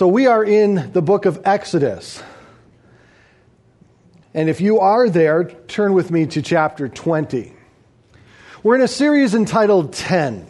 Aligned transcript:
So 0.00 0.08
we 0.08 0.26
are 0.28 0.42
in 0.42 0.92
the 0.94 1.02
book 1.02 1.26
of 1.26 1.42
Exodus. 1.44 2.22
And 4.32 4.48
if 4.48 4.62
you 4.62 4.80
are 4.80 5.10
there, 5.10 5.44
turn 5.44 5.92
with 5.92 6.10
me 6.10 6.24
to 6.24 6.40
chapter 6.40 6.88
20. 6.88 7.52
We're 8.62 8.76
in 8.76 8.80
a 8.80 8.88
series 8.88 9.34
entitled 9.34 9.92
10. 9.92 10.46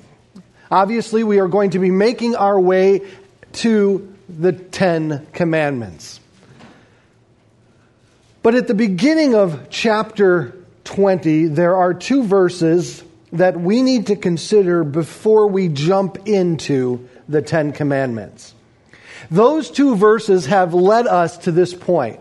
Obviously, 0.71 1.25
we 1.25 1.41
are 1.41 1.49
going 1.49 1.71
to 1.71 1.81
be 1.81 1.91
making 1.91 2.37
our 2.37 2.61
way 2.61 3.01
to 3.55 4.17
the 4.29 4.53
Ten 4.53 5.27
Commandments. 5.33 6.21
But 8.45 8.55
at 8.55 8.69
the 8.69 8.75
beginning 8.75 9.35
of 9.35 9.69
chapter 9.69 10.55
20, 10.85 11.47
there 11.47 11.75
are 11.75 11.93
two 11.93 12.23
verses 12.23 13.03
that 13.33 13.59
we 13.59 13.83
need 13.83 14.07
to 14.07 14.15
consider 14.15 14.85
before 14.85 15.49
we 15.49 15.67
jump 15.67 16.29
into 16.29 17.09
the 17.29 17.43
Ten 17.43 17.73
Commandments. 17.73 18.55
Those 19.31 19.71
two 19.71 19.97
verses 19.97 20.47
have 20.47 20.75
led 20.75 21.07
us 21.07 21.39
to 21.39 21.53
this 21.53 21.75
point. 21.75 22.21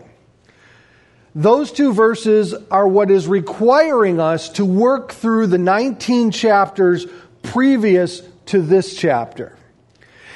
Those 1.34 1.70
two 1.70 1.92
verses 1.92 2.54
are 2.70 2.88
what 2.88 3.10
is 3.10 3.28
requiring 3.28 4.18
us 4.18 4.48
to 4.50 4.64
work 4.64 5.12
through 5.12 5.46
the 5.46 5.58
19 5.58 6.32
chapters 6.32 7.06
previous 7.42 8.22
to 8.46 8.60
this 8.60 8.96
chapter. 8.96 9.56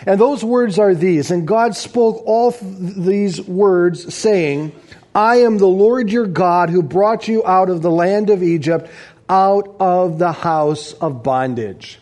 And 0.06 0.20
those 0.20 0.44
words 0.44 0.78
are 0.78 0.94
these. 0.94 1.30
And 1.30 1.48
God 1.48 1.74
spoke 1.74 2.22
all 2.26 2.54
these 2.60 3.40
words, 3.40 4.14
saying, 4.14 4.72
I 5.14 5.36
am 5.36 5.58
the 5.58 5.66
Lord 5.66 6.10
your 6.10 6.26
God 6.26 6.70
who 6.70 6.82
brought 6.82 7.26
you 7.26 7.44
out 7.44 7.70
of 7.70 7.82
the 7.82 7.90
land 7.90 8.30
of 8.30 8.42
Egypt, 8.42 8.90
out 9.28 9.76
of 9.80 10.18
the 10.18 10.32
house 10.32 10.92
of 10.92 11.22
bondage. 11.22 11.98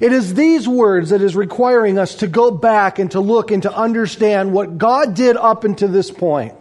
It 0.00 0.12
is 0.12 0.34
these 0.34 0.68
words 0.68 1.10
that 1.10 1.22
is 1.22 1.34
requiring 1.34 1.98
us 1.98 2.16
to 2.16 2.26
go 2.26 2.50
back 2.50 2.98
and 2.98 3.10
to 3.12 3.20
look 3.20 3.50
and 3.50 3.62
to 3.62 3.74
understand 3.74 4.52
what 4.52 4.78
God 4.78 5.14
did 5.14 5.36
up 5.36 5.64
until 5.64 5.88
this 5.88 6.10
point. 6.10 6.54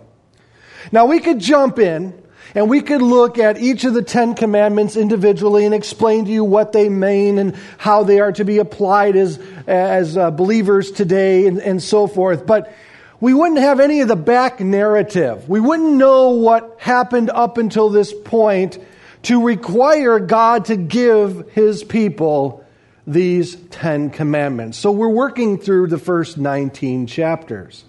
Now 0.91 1.05
we 1.05 1.19
could 1.19 1.39
jump 1.39 1.79
in 1.79 2.21
and 2.55 2.69
we 2.69 2.81
could 2.81 3.01
look 3.01 3.37
at 3.37 3.59
each 3.59 3.83
of 3.83 3.93
the 3.93 4.01
Ten 4.01 4.33
Commandments 4.33 4.95
individually 4.95 5.65
and 5.65 5.75
explain 5.75 6.25
to 6.25 6.31
you 6.31 6.43
what 6.43 6.71
they 6.71 6.89
mean 6.89 7.39
and 7.39 7.55
how 7.77 8.03
they 8.03 8.19
are 8.19 8.31
to 8.33 8.45
be 8.45 8.59
applied 8.59 9.15
as, 9.15 9.37
as 9.67 10.17
uh, 10.17 10.31
believers 10.31 10.91
today 10.91 11.45
and, 11.47 11.59
and 11.59 11.83
so 11.83 12.07
forth. 12.07 12.45
But 12.45 12.73
we 13.19 13.33
wouldn't 13.33 13.59
have 13.59 13.79
any 13.79 14.01
of 14.01 14.07
the 14.07 14.15
back 14.15 14.59
narrative. 14.59 15.49
We 15.49 15.59
wouldn't 15.59 15.93
know 15.93 16.29
what 16.29 16.77
happened 16.79 17.29
up 17.29 17.57
until 17.57 17.89
this 17.89 18.13
point 18.13 18.79
to 19.23 19.43
require 19.43 20.19
God 20.19 20.65
to 20.65 20.77
give 20.77 21.51
his 21.51 21.83
people 21.83 22.63
these 23.07 23.55
Ten 23.71 24.09
Commandments. 24.09 24.77
So 24.77 24.91
we're 24.91 25.07
working 25.07 25.57
through 25.57 25.87
the 25.87 25.97
first 25.97 26.37
19 26.37 27.07
chapters. 27.07 27.85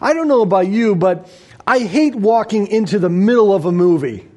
I 0.00 0.14
don't 0.14 0.28
know 0.28 0.42
about 0.42 0.68
you, 0.68 0.94
but 0.94 1.28
I 1.66 1.80
hate 1.80 2.14
walking 2.14 2.68
into 2.68 3.00
the 3.00 3.08
middle 3.10 3.52
of 3.52 3.64
a 3.64 3.72
movie. 3.72 4.28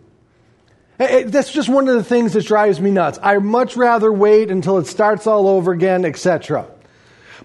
Eh, 0.99 1.05
eh, 1.05 1.23
that's 1.27 1.51
just 1.51 1.69
one 1.69 1.87
of 1.87 1.95
the 1.95 2.03
things 2.03 2.33
that 2.33 2.45
drives 2.45 2.81
me 2.81 2.91
nuts. 2.91 3.19
I 3.21 3.37
much 3.37 3.77
rather 3.77 4.11
wait 4.11 4.49
until 4.49 4.79
it 4.79 4.87
starts 4.87 5.27
all 5.27 5.47
over 5.47 5.71
again, 5.71 6.03
etc. 6.03 6.67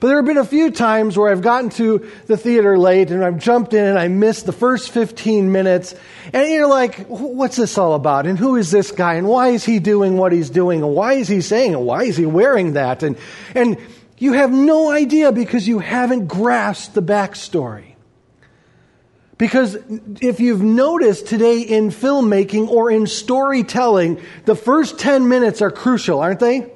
But 0.00 0.08
there 0.08 0.16
have 0.16 0.24
been 0.24 0.38
a 0.38 0.44
few 0.44 0.70
times 0.70 1.16
where 1.16 1.30
I've 1.30 1.42
gotten 1.42 1.70
to 1.70 2.10
the 2.26 2.36
theater 2.36 2.76
late 2.76 3.10
and 3.10 3.24
I've 3.24 3.38
jumped 3.38 3.74
in 3.74 3.84
and 3.84 3.98
I 3.98 4.08
missed 4.08 4.46
the 4.46 4.52
first 4.52 4.90
15 4.90 5.52
minutes. 5.52 5.94
And 6.32 6.48
you're 6.50 6.68
like, 6.68 7.06
what's 7.06 7.56
this 7.56 7.78
all 7.78 7.94
about? 7.94 8.26
And 8.26 8.38
who 8.38 8.56
is 8.56 8.70
this 8.70 8.90
guy? 8.90 9.14
And 9.14 9.28
why 9.28 9.48
is 9.48 9.64
he 9.64 9.78
doing 9.78 10.16
what 10.16 10.32
he's 10.32 10.50
doing? 10.50 10.82
And 10.82 10.94
why 10.94 11.14
is 11.14 11.28
he 11.28 11.40
saying? 11.40 11.74
And 11.74 11.84
why 11.84 12.04
is 12.04 12.16
he 12.16 12.26
wearing 12.26 12.72
that? 12.72 13.02
And, 13.02 13.16
and 13.54 13.78
you 14.18 14.32
have 14.32 14.50
no 14.50 14.90
idea 14.90 15.32
because 15.32 15.68
you 15.68 15.78
haven't 15.78 16.26
grasped 16.26 16.94
the 16.94 17.02
backstory. 17.02 17.94
Because 19.38 19.76
if 20.20 20.38
you've 20.38 20.62
noticed 20.62 21.26
today 21.26 21.60
in 21.60 21.90
filmmaking 21.90 22.68
or 22.68 22.90
in 22.90 23.06
storytelling, 23.06 24.20
the 24.44 24.54
first 24.54 24.98
10 24.98 25.28
minutes 25.28 25.60
are 25.60 25.70
crucial, 25.70 26.20
aren't 26.20 26.40
they? 26.40 26.70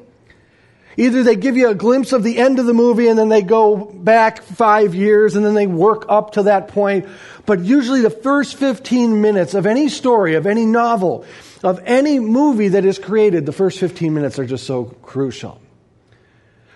Either 0.98 1.22
they 1.22 1.36
give 1.36 1.56
you 1.56 1.68
a 1.68 1.76
glimpse 1.76 2.12
of 2.12 2.24
the 2.24 2.38
end 2.38 2.58
of 2.58 2.66
the 2.66 2.74
movie 2.74 3.06
and 3.06 3.16
then 3.16 3.28
they 3.28 3.40
go 3.40 3.76
back 3.76 4.42
five 4.42 4.96
years 4.96 5.36
and 5.36 5.46
then 5.46 5.54
they 5.54 5.68
work 5.68 6.04
up 6.08 6.32
to 6.32 6.42
that 6.42 6.66
point. 6.66 7.06
But 7.46 7.60
usually 7.60 8.00
the 8.00 8.10
first 8.10 8.56
15 8.56 9.20
minutes 9.20 9.54
of 9.54 9.64
any 9.64 9.88
story, 9.88 10.34
of 10.34 10.44
any 10.44 10.66
novel, 10.66 11.24
of 11.62 11.80
any 11.84 12.18
movie 12.18 12.66
that 12.68 12.84
is 12.84 12.98
created, 12.98 13.46
the 13.46 13.52
first 13.52 13.78
15 13.78 14.12
minutes 14.12 14.40
are 14.40 14.44
just 14.44 14.66
so 14.66 14.86
crucial. 15.02 15.60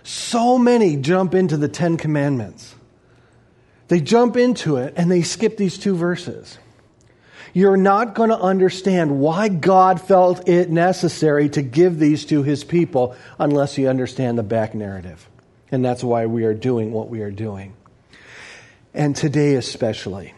So 0.05 0.57
many 0.57 0.95
jump 0.97 1.35
into 1.35 1.57
the 1.57 1.69
Ten 1.69 1.97
Commandments. 1.97 2.77
They 3.89 4.01
jump 4.01 4.37
into 4.37 4.77
it 4.77 4.95
and 4.97 5.11
they 5.11 5.23
skip 5.23 5.57
these 5.57 5.77
two 5.77 5.97
verses 5.97 6.59
you're 7.53 7.77
not 7.77 8.15
going 8.15 8.31
to 8.31 8.39
understand 8.39 9.19
why 9.19 9.49
God 9.49 10.01
felt 10.01 10.49
it 10.49 10.71
necessary 10.71 11.49
to 11.51 11.63
give 11.63 11.99
these 11.99 12.25
to 12.27 12.43
his 12.43 12.65
people 12.65 13.15
unless 13.39 13.77
you 13.77 13.89
understand 13.89 14.39
the 14.39 14.43
back 14.43 14.75
narrative. 14.75 15.29
And 15.71 15.85
that's 15.85 16.03
why 16.03 16.27
we 16.27 16.45
are 16.45 16.55
doing 16.55 16.93
what 16.93 17.09
we 17.09 17.21
are 17.21 17.31
doing. 17.31 17.75
And 18.95 19.15
today, 19.15 19.55
especially. 19.55 20.35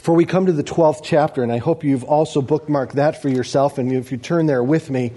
For 0.00 0.14
we 0.14 0.24
come 0.24 0.46
to 0.46 0.52
the 0.52 0.64
12th 0.64 1.00
chapter, 1.02 1.42
and 1.42 1.52
I 1.52 1.58
hope 1.58 1.82
you've 1.84 2.04
also 2.04 2.40
bookmarked 2.42 2.92
that 2.92 3.20
for 3.20 3.28
yourself. 3.28 3.78
And 3.78 3.92
if 3.92 4.12
you 4.12 4.18
turn 4.18 4.46
there 4.46 4.62
with 4.62 4.88
me, 4.88 5.12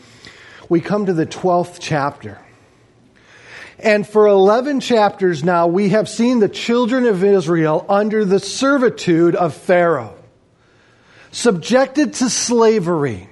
we 0.67 0.81
come 0.81 1.05
to 1.05 1.13
the 1.13 1.25
12th 1.25 1.77
chapter. 1.79 2.39
And 3.79 4.07
for 4.07 4.27
11 4.27 4.79
chapters 4.79 5.43
now, 5.43 5.67
we 5.67 5.89
have 5.89 6.09
seen 6.09 6.39
the 6.39 6.49
children 6.49 7.05
of 7.05 7.23
Israel 7.23 7.85
under 7.89 8.25
the 8.25 8.39
servitude 8.39 9.35
of 9.35 9.53
Pharaoh 9.53 10.15
subjected 11.33 12.13
to 12.13 12.29
slavery. 12.29 13.27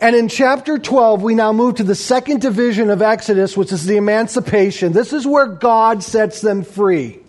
And 0.00 0.16
in 0.16 0.28
chapter 0.28 0.78
12, 0.78 1.22
we 1.22 1.34
now 1.34 1.52
move 1.52 1.76
to 1.76 1.84
the 1.84 1.94
second 1.94 2.40
division 2.40 2.90
of 2.90 3.00
Exodus, 3.00 3.56
which 3.56 3.72
is 3.72 3.86
the 3.86 3.96
emancipation. 3.96 4.92
This 4.92 5.12
is 5.12 5.26
where 5.26 5.46
God 5.46 6.02
sets 6.02 6.40
them 6.40 6.64
free. 6.64 7.20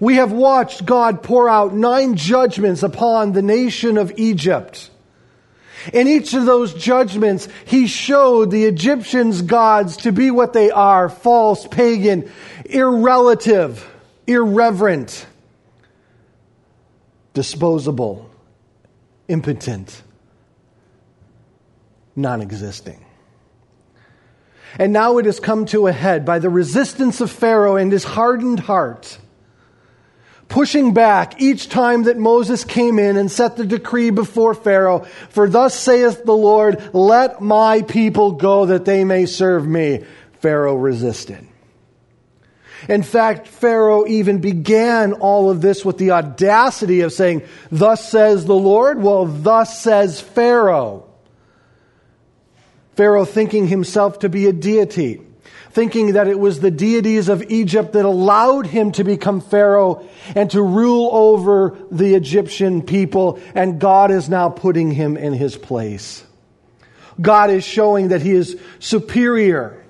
We 0.00 0.16
have 0.16 0.32
watched 0.32 0.84
God 0.84 1.22
pour 1.22 1.48
out 1.48 1.74
nine 1.74 2.16
judgments 2.16 2.82
upon 2.82 3.32
the 3.32 3.42
nation 3.42 3.98
of 3.98 4.12
Egypt. 4.16 4.90
In 5.92 6.08
each 6.08 6.32
of 6.34 6.46
those 6.46 6.74
judgments, 6.74 7.48
he 7.64 7.86
showed 7.86 8.50
the 8.50 8.64
Egyptians' 8.64 9.42
gods 9.42 9.98
to 9.98 10.12
be 10.12 10.30
what 10.30 10.52
they 10.52 10.70
are 10.70 11.08
false, 11.08 11.66
pagan, 11.66 12.30
irrelative, 12.64 13.84
irreverent 14.26 15.26
disposable, 17.34 18.30
impotent, 19.28 20.02
non 22.14 22.40
existing. 22.40 23.04
And 24.78 24.92
now 24.92 25.18
it 25.18 25.26
has 25.26 25.38
come 25.38 25.66
to 25.66 25.86
a 25.86 25.92
head 25.92 26.24
by 26.24 26.38
the 26.38 26.48
resistance 26.48 27.20
of 27.20 27.30
Pharaoh 27.30 27.76
and 27.76 27.92
his 27.92 28.04
hardened 28.04 28.60
heart, 28.60 29.18
pushing 30.48 30.94
back 30.94 31.40
each 31.40 31.68
time 31.68 32.04
that 32.04 32.16
Moses 32.16 32.64
came 32.64 32.98
in 32.98 33.16
and 33.16 33.30
set 33.30 33.56
the 33.56 33.66
decree 33.66 34.10
before 34.10 34.54
Pharaoh. 34.54 35.00
For 35.28 35.48
thus 35.48 35.74
saith 35.74 36.24
the 36.24 36.36
Lord, 36.36 36.82
let 36.94 37.40
my 37.42 37.82
people 37.82 38.32
go 38.32 38.66
that 38.66 38.84
they 38.86 39.04
may 39.04 39.26
serve 39.26 39.66
me. 39.66 40.04
Pharaoh 40.40 40.74
resisted. 40.74 41.46
In 42.88 43.02
fact, 43.02 43.46
Pharaoh 43.46 44.06
even 44.06 44.40
began 44.40 45.12
all 45.12 45.50
of 45.50 45.60
this 45.60 45.84
with 45.84 45.98
the 45.98 46.12
audacity 46.12 47.02
of 47.02 47.12
saying, 47.12 47.42
Thus 47.70 48.08
says 48.08 48.44
the 48.44 48.54
Lord. 48.54 49.02
Well, 49.02 49.26
thus 49.26 49.80
says 49.80 50.20
Pharaoh. 50.20 51.08
Pharaoh 52.96 53.24
thinking 53.24 53.68
himself 53.68 54.18
to 54.20 54.28
be 54.28 54.46
a 54.46 54.52
deity, 54.52 55.22
thinking 55.70 56.12
that 56.12 56.28
it 56.28 56.38
was 56.38 56.60
the 56.60 56.70
deities 56.70 57.28
of 57.28 57.50
Egypt 57.50 57.92
that 57.92 58.04
allowed 58.04 58.66
him 58.66 58.92
to 58.92 59.04
become 59.04 59.40
Pharaoh 59.40 60.06
and 60.34 60.50
to 60.50 60.60
rule 60.60 61.08
over 61.12 61.78
the 61.90 62.14
Egyptian 62.14 62.82
people, 62.82 63.40
and 63.54 63.80
God 63.80 64.10
is 64.10 64.28
now 64.28 64.50
putting 64.50 64.90
him 64.90 65.16
in 65.16 65.32
his 65.32 65.56
place. 65.56 66.24
God 67.20 67.50
is 67.50 67.64
showing 67.64 68.08
that 68.08 68.22
he 68.22 68.32
is 68.32 68.58
superior 68.78 69.81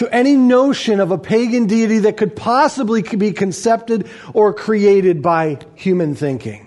to 0.00 0.08
any 0.14 0.34
notion 0.34 0.98
of 0.98 1.10
a 1.10 1.18
pagan 1.18 1.66
deity 1.66 1.98
that 1.98 2.16
could 2.16 2.34
possibly 2.34 3.02
be 3.02 3.32
concepted 3.32 4.08
or 4.32 4.54
created 4.54 5.20
by 5.20 5.58
human 5.74 6.14
thinking. 6.14 6.66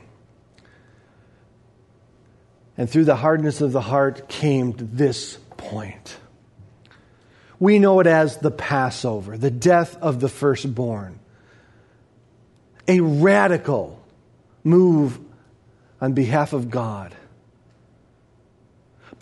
And 2.77 2.87
through 2.87 3.05
the 3.05 3.15
hardness 3.15 3.59
of 3.59 3.71
the 3.71 3.81
heart 3.81 4.29
came 4.29 4.73
to 4.73 4.83
this 4.83 5.39
point. 5.57 6.15
We 7.59 7.79
know 7.79 8.01
it 8.01 8.05
as 8.05 8.37
the 8.37 8.51
Passover, 8.51 9.35
the 9.35 9.49
death 9.49 9.97
of 9.99 10.19
the 10.19 10.29
firstborn. 10.29 11.19
A 12.87 12.99
radical 12.99 13.99
move 14.63 15.19
on 15.99 16.13
behalf 16.13 16.53
of 16.53 16.69
God 16.69 17.15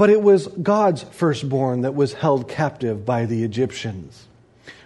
but 0.02 0.10
it 0.10 0.24
was 0.24 0.48
God's 0.48 1.04
firstborn 1.04 1.82
that 1.82 1.94
was 1.94 2.14
held 2.14 2.50
captive 2.50 3.06
by 3.06 3.28
the 3.28 3.44
Egyptians. 3.44 4.26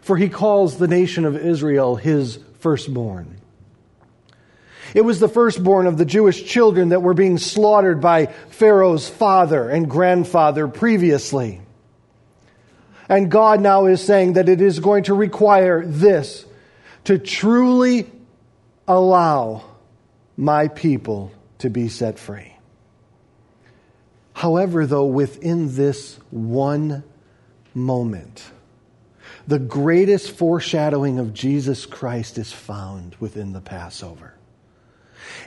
For 0.02 0.18
he 0.18 0.28
calls 0.28 0.78
the 0.78 0.90
nation 0.90 1.24
of 1.24 1.38
Israel 1.38 1.96
his 1.96 2.38
firstborn. 2.60 3.38
It 4.94 5.06
was 5.06 5.22
the 5.22 5.30
firstborn 5.30 5.88
of 5.88 5.98
the 5.98 6.04
Jewish 6.04 6.44
children 6.44 6.90
that 6.90 7.02
were 7.02 7.14
being 7.14 7.38
slaughtered 7.38 8.02
by 8.02 8.26
Pharaoh's 8.26 9.08
father 9.08 9.70
and 9.70 9.90
grandfather 9.90 10.68
previously. 10.68 11.62
And 13.08 13.32
God 13.32 13.62
now 13.62 13.86
is 13.86 14.04
saying 14.04 14.34
that 14.34 14.50
it 14.50 14.60
is 14.60 14.82
going 14.82 15.04
to 15.04 15.14
require 15.14 15.86
this 15.86 16.46
to 17.06 17.18
truly 17.20 18.12
allow 18.86 19.64
my 20.36 20.68
people 20.68 21.32
to 21.60 21.70
be 21.70 21.88
set 21.88 22.20
free. 22.20 22.55
However, 24.36 24.86
though, 24.86 25.06
within 25.06 25.76
this 25.76 26.20
one 26.30 27.06
moment, 27.74 28.44
the 29.48 29.60
greatest 29.60 30.30
foreshadowing 30.30 31.20
of 31.20 31.34
Jesus 31.34 31.86
Christ 31.86 32.38
is 32.38 32.52
found 32.52 33.16
within 33.22 33.54
the 33.54 33.62
Passover. 33.62 34.34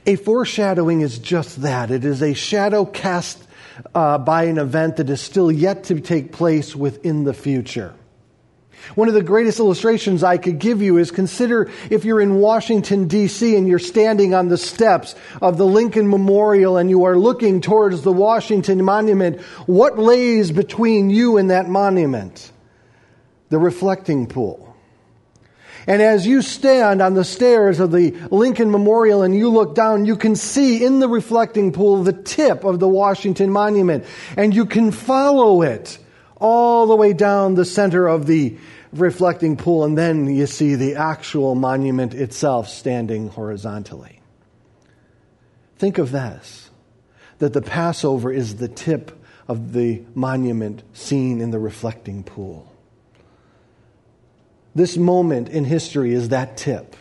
A 0.07 0.17
foreshadowing 0.17 1.03
is 1.03 1.19
just 1.19 1.61
that 1.61 1.91
it 1.91 2.07
is 2.07 2.23
a 2.23 2.33
shadow 2.33 2.87
cast 2.87 3.47
uh, 3.95 4.17
by 4.17 4.45
an 4.45 4.57
event 4.57 4.97
that 4.97 5.11
is 5.11 5.21
still 5.21 5.53
yet 5.53 5.85
to 5.85 6.01
take 6.01 6.33
place 6.33 6.75
within 6.75 7.25
the 7.25 7.35
future. 7.35 7.95
One 8.95 9.09
of 9.09 9.15
the 9.15 9.23
greatest 9.23 9.59
illustrations 9.59 10.23
I 10.23 10.39
could 10.39 10.59
give 10.59 10.83
you 10.83 10.97
is 10.97 11.11
consider 11.11 11.71
if 11.91 12.05
you're 12.05 12.21
in 12.21 12.37
Washington, 12.37 13.09
D.C., 13.09 13.57
and 13.57 13.69
you're 13.69 13.79
standing 13.79 14.35
on 14.35 14.49
the 14.49 14.57
steps 14.57 15.15
of 15.43 15.59
the 15.59 15.67
Lincoln 15.67 16.09
Memorial 16.09 16.77
and 16.77 16.91
you 16.91 17.05
are 17.05 17.19
looking 17.19 17.61
towards 17.61 18.03
the 18.03 18.13
Washington 18.13 18.85
Monument. 18.85 19.41
What 19.67 19.99
lays 19.99 20.51
between 20.51 21.11
you 21.11 21.37
and 21.37 21.51
that 21.51 21.69
monument? 21.69 22.51
The 23.51 23.59
reflecting 23.59 24.27
pool. 24.27 24.69
And 25.87 26.03
as 26.03 26.27
you 26.27 26.43
stand 26.43 27.01
on 27.01 27.15
the 27.15 27.25
stairs 27.25 27.81
of 27.81 27.93
the 27.93 28.11
Lincoln 28.31 28.71
Memorial 28.71 29.23
and 29.23 29.35
you 29.35 29.49
look 29.49 29.75
down, 29.75 30.05
you 30.05 30.17
can 30.17 30.37
see 30.37 30.85
in 30.85 30.99
the 30.99 31.09
reflecting 31.09 31.73
pool 31.73 32.03
the 32.03 32.13
tip 32.13 32.65
of 32.65 32.79
the 32.79 32.87
Washington 32.87 33.51
Monument. 33.51 34.05
And 34.37 34.55
you 34.55 34.67
can 34.67 34.91
follow 34.91 35.63
it 35.63 35.99
all 36.37 36.87
the 36.87 36.95
way 36.95 37.15
down 37.15 37.55
the 37.55 37.65
center 37.65 38.07
of 38.07 38.27
the 38.27 38.59
reflecting 38.93 39.57
pool. 39.57 39.85
And 39.85 39.97
then 39.97 40.35
you 40.35 40.47
see 40.47 40.75
the 40.75 40.97
actual 40.97 41.55
monument 41.55 42.15
itself 42.15 42.69
standing 42.69 43.29
horizontally. 43.29 44.21
Think 45.79 45.99
of 45.99 46.11
this 46.11 46.71
that 47.39 47.53
the 47.53 47.63
Passover 47.63 48.33
is 48.33 48.57
the 48.57 48.69
tip 48.69 49.13
of 49.47 49.73
the 49.73 50.03
monument 50.15 50.83
seen 50.93 51.41
in 51.41 51.51
the 51.51 51.59
reflecting 51.59 52.25
pool. 52.25 52.73
This 54.75 54.97
moment 54.97 55.49
in 55.49 55.65
history 55.65 56.13
is 56.13 56.29
that 56.29 56.57
tip. 56.57 56.97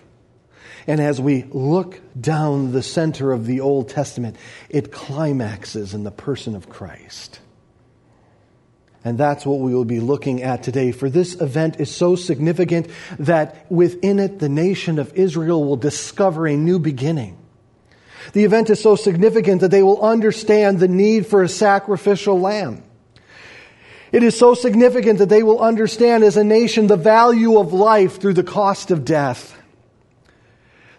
And 0.87 1.01
as 1.01 1.19
we 1.19 1.43
look 1.49 1.99
down 2.19 2.71
the 2.71 2.81
center 2.81 3.33
of 3.33 3.45
the 3.45 3.59
Old 3.59 3.89
Testament, 3.89 4.37
it 4.69 4.91
climaxes 4.91 5.93
in 5.93 6.03
the 6.03 6.11
person 6.11 6.55
of 6.55 6.69
Christ. 6.69 7.41
And 9.07 9.17
that's 9.17 9.45
what 9.45 9.61
we 9.61 9.73
will 9.73 9.85
be 9.85 10.01
looking 10.01 10.43
at 10.43 10.63
today. 10.63 10.91
For 10.91 11.09
this 11.09 11.39
event 11.39 11.79
is 11.79 11.89
so 11.89 12.17
significant 12.17 12.89
that 13.19 13.65
within 13.71 14.19
it, 14.19 14.39
the 14.39 14.49
nation 14.49 14.99
of 14.99 15.13
Israel 15.13 15.63
will 15.63 15.77
discover 15.77 16.45
a 16.45 16.57
new 16.57 16.77
beginning. 16.77 17.37
The 18.33 18.43
event 18.43 18.69
is 18.69 18.81
so 18.81 18.97
significant 18.97 19.61
that 19.61 19.71
they 19.71 19.81
will 19.81 20.01
understand 20.01 20.81
the 20.81 20.89
need 20.89 21.25
for 21.25 21.41
a 21.41 21.47
sacrificial 21.47 22.37
lamb. 22.37 22.83
It 24.11 24.23
is 24.23 24.37
so 24.37 24.53
significant 24.53 25.19
that 25.19 25.29
they 25.29 25.41
will 25.41 25.61
understand 25.61 26.25
as 26.25 26.35
a 26.35 26.43
nation 26.43 26.87
the 26.87 26.97
value 26.97 27.59
of 27.59 27.71
life 27.71 28.19
through 28.19 28.33
the 28.33 28.43
cost 28.43 28.91
of 28.91 29.05
death. 29.05 29.57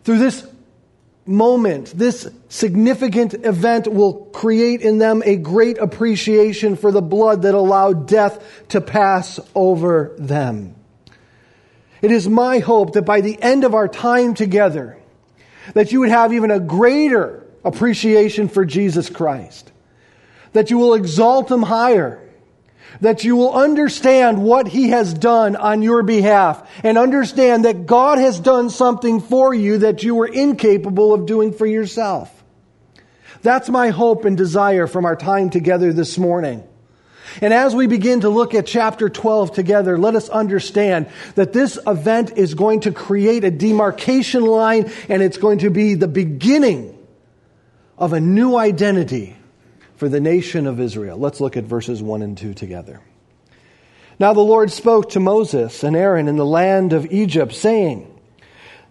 Through 0.05 0.21
this 0.21 0.49
moment, 1.29 1.93
this 1.97 2.29
significant 2.49 3.35
event 3.35 3.87
will 3.87 4.15
create 4.27 4.81
in 4.81 4.99
them 4.99 5.23
a 5.25 5.37
great 5.37 5.79
appreciation 5.79 6.77
for 6.77 6.91
the 6.91 7.03
blood 7.03 7.43
that 7.43 7.55
allowed 7.55 8.09
death 8.09 8.43
to 8.69 8.81
pass 8.81 9.39
over 9.55 10.15
them. 10.19 10.75
It 12.01 12.11
is 12.11 12.29
my 12.29 12.59
hope 12.59 12.95
that 12.95 13.03
by 13.03 13.21
the 13.21 13.41
end 13.43 13.65
of 13.65 13.75
our 13.75 13.89
time 13.89 14.35
together, 14.35 14.99
that 15.75 15.93
you 15.93 16.01
would 16.01 16.09
have 16.09 16.33
even 16.33 16.51
a 16.51 16.61
greater 16.61 17.45
appreciation 17.65 18.49
for 18.49 18.65
Jesus 18.65 19.11
Christ, 19.11 19.71
that 20.53 20.71
you 20.71 20.79
will 20.79 20.95
exalt 20.95 21.51
him 21.51 21.63
higher, 21.63 22.28
that 23.00 23.25
you 23.25 23.37
will 23.37 23.52
understand 23.52 24.43
what 24.43 24.69
He 24.69 24.90
has 24.90 25.14
done 25.14 25.56
on 25.56 25.82
your 25.82 26.02
behalf 26.02 26.69
and 26.82 26.99
understand 26.99 27.64
that 27.64 27.87
God 27.87 28.19
has 28.19 28.40
done 28.40 28.70
something 28.70 29.20
for 29.20 29.55
you 29.55 29.79
that 29.79 30.02
you 30.02 30.14
were 30.14 30.26
incapable 30.26 31.14
of 31.14 31.26
doing 31.26 31.52
for 31.52 31.67
yourself. 31.67 32.35
That's 33.43 33.69
my 33.69 33.90
hope 33.90 34.25
and 34.25 34.37
desire 34.37 34.87
from 34.87 35.05
our 35.05 35.17
time 35.17 35.50
together 35.50 35.93
this 35.93 36.19
morning. 36.19 36.64
And 37.40 37.55
as 37.55 37.75
we 37.75 37.87
begin 37.87 38.20
to 38.20 38.31
look 38.31 38.55
at 38.55 38.67
chapter 38.67 39.08
12 39.08 39.52
together, 39.52 39.99
let 39.99 40.14
us 40.17 40.29
understand 40.29 41.08
that 41.35 41.52
this 41.52 41.79
event 41.87 42.37
is 42.37 42.55
going 42.55 42.81
to 42.81 42.93
create 42.93 43.44
a 43.44 43.50
demarcation 43.50 44.44
line 44.44 44.90
and 45.08 45.23
it's 45.23 45.37
going 45.37 45.58
to 45.58 45.70
be 45.70 45.94
the 45.94 46.08
beginning 46.08 46.99
of 47.96 48.12
a 48.12 48.20
new 48.20 48.56
identity 48.56 49.37
for 49.99 50.09
the 50.09 50.21
nation 50.21 50.69
of 50.69 50.79
Israel. 50.79 51.19
Let's 51.19 51.41
look 51.41 51.56
at 51.56 51.65
verses 51.65 52.00
1 52.00 52.23
and 52.23 52.39
2 52.39 52.55
together. 52.55 53.00
Now 54.21 54.33
the 54.33 54.41
Lord 54.41 54.71
spoke 54.71 55.11
to 55.11 55.21
Moses 55.21 55.83
and 55.83 55.97
Aaron 55.97 56.29
in 56.29 56.37
the 56.37 56.47
land 56.47 56.93
of 56.93 57.11
Egypt, 57.11 57.53
saying, 57.53 58.06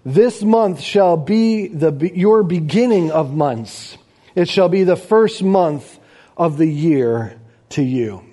This 0.06 0.44
month 0.44 0.82
shall 0.82 1.16
be 1.16 1.68
the, 1.68 2.12
your 2.14 2.44
beginning 2.44 3.12
of 3.12 3.34
months. 3.34 3.98
It 4.36 4.50
shall 4.50 4.68
be 4.68 4.84
the 4.84 4.98
first 4.98 5.42
month 5.42 5.98
of 6.36 6.58
the 6.58 6.68
year 6.68 7.40
to 7.70 7.82
you. 7.82 8.26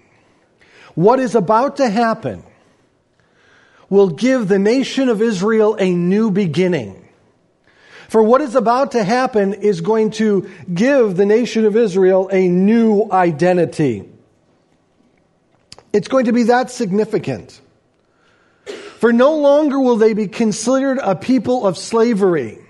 What 0.96 1.20
is 1.20 1.36
about 1.36 1.76
to 1.76 1.88
happen 1.88 2.42
will 3.88 4.08
give 4.08 4.48
the 4.48 4.58
nation 4.58 5.08
of 5.08 5.22
Israel 5.22 5.76
a 5.78 5.92
new 5.92 6.32
beginning. 6.32 7.03
For 8.14 8.22
what 8.22 8.42
is 8.42 8.54
about 8.54 8.92
to 8.92 9.02
happen 9.02 9.54
is 9.54 9.80
going 9.80 10.12
to 10.22 10.48
give 10.72 11.16
the 11.16 11.26
nation 11.26 11.64
of 11.64 11.76
Israel 11.76 12.28
a 12.30 12.46
new 12.46 13.08
identity. 13.10 14.08
It's 15.92 16.06
going 16.06 16.26
to 16.26 16.32
be 16.32 16.44
that 16.44 16.70
significant. 16.70 17.60
For 19.00 19.12
no 19.12 19.38
longer 19.38 19.80
will 19.80 19.96
they 19.96 20.14
be 20.14 20.28
considered 20.28 21.00
a 21.02 21.16
people 21.16 21.66
of 21.66 21.76
slavery. 21.76 22.60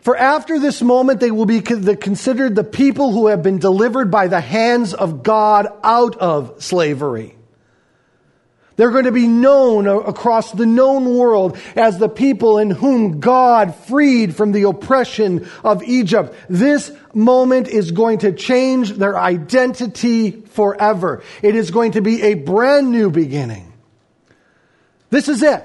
For 0.00 0.16
after 0.16 0.58
this 0.58 0.82
moment, 0.82 1.20
they 1.20 1.30
will 1.30 1.46
be 1.46 1.60
considered 1.60 2.56
the 2.56 2.64
people 2.64 3.12
who 3.12 3.28
have 3.28 3.44
been 3.44 3.58
delivered 3.58 4.10
by 4.10 4.26
the 4.26 4.40
hands 4.40 4.94
of 4.94 5.22
God 5.22 5.68
out 5.84 6.16
of 6.16 6.60
slavery. 6.60 7.36
They're 8.76 8.90
going 8.90 9.04
to 9.04 9.12
be 9.12 9.28
known 9.28 9.86
across 9.86 10.50
the 10.50 10.66
known 10.66 11.14
world 11.14 11.56
as 11.76 11.98
the 11.98 12.08
people 12.08 12.58
in 12.58 12.70
whom 12.70 13.20
God 13.20 13.74
freed 13.74 14.34
from 14.34 14.50
the 14.50 14.64
oppression 14.64 15.48
of 15.62 15.82
Egypt. 15.84 16.34
This 16.48 16.90
moment 17.12 17.68
is 17.68 17.92
going 17.92 18.18
to 18.18 18.32
change 18.32 18.92
their 18.92 19.16
identity 19.16 20.32
forever. 20.32 21.22
It 21.42 21.54
is 21.54 21.70
going 21.70 21.92
to 21.92 22.00
be 22.00 22.22
a 22.22 22.34
brand 22.34 22.90
new 22.90 23.10
beginning. 23.10 23.72
This 25.10 25.28
is 25.28 25.42
it. 25.42 25.64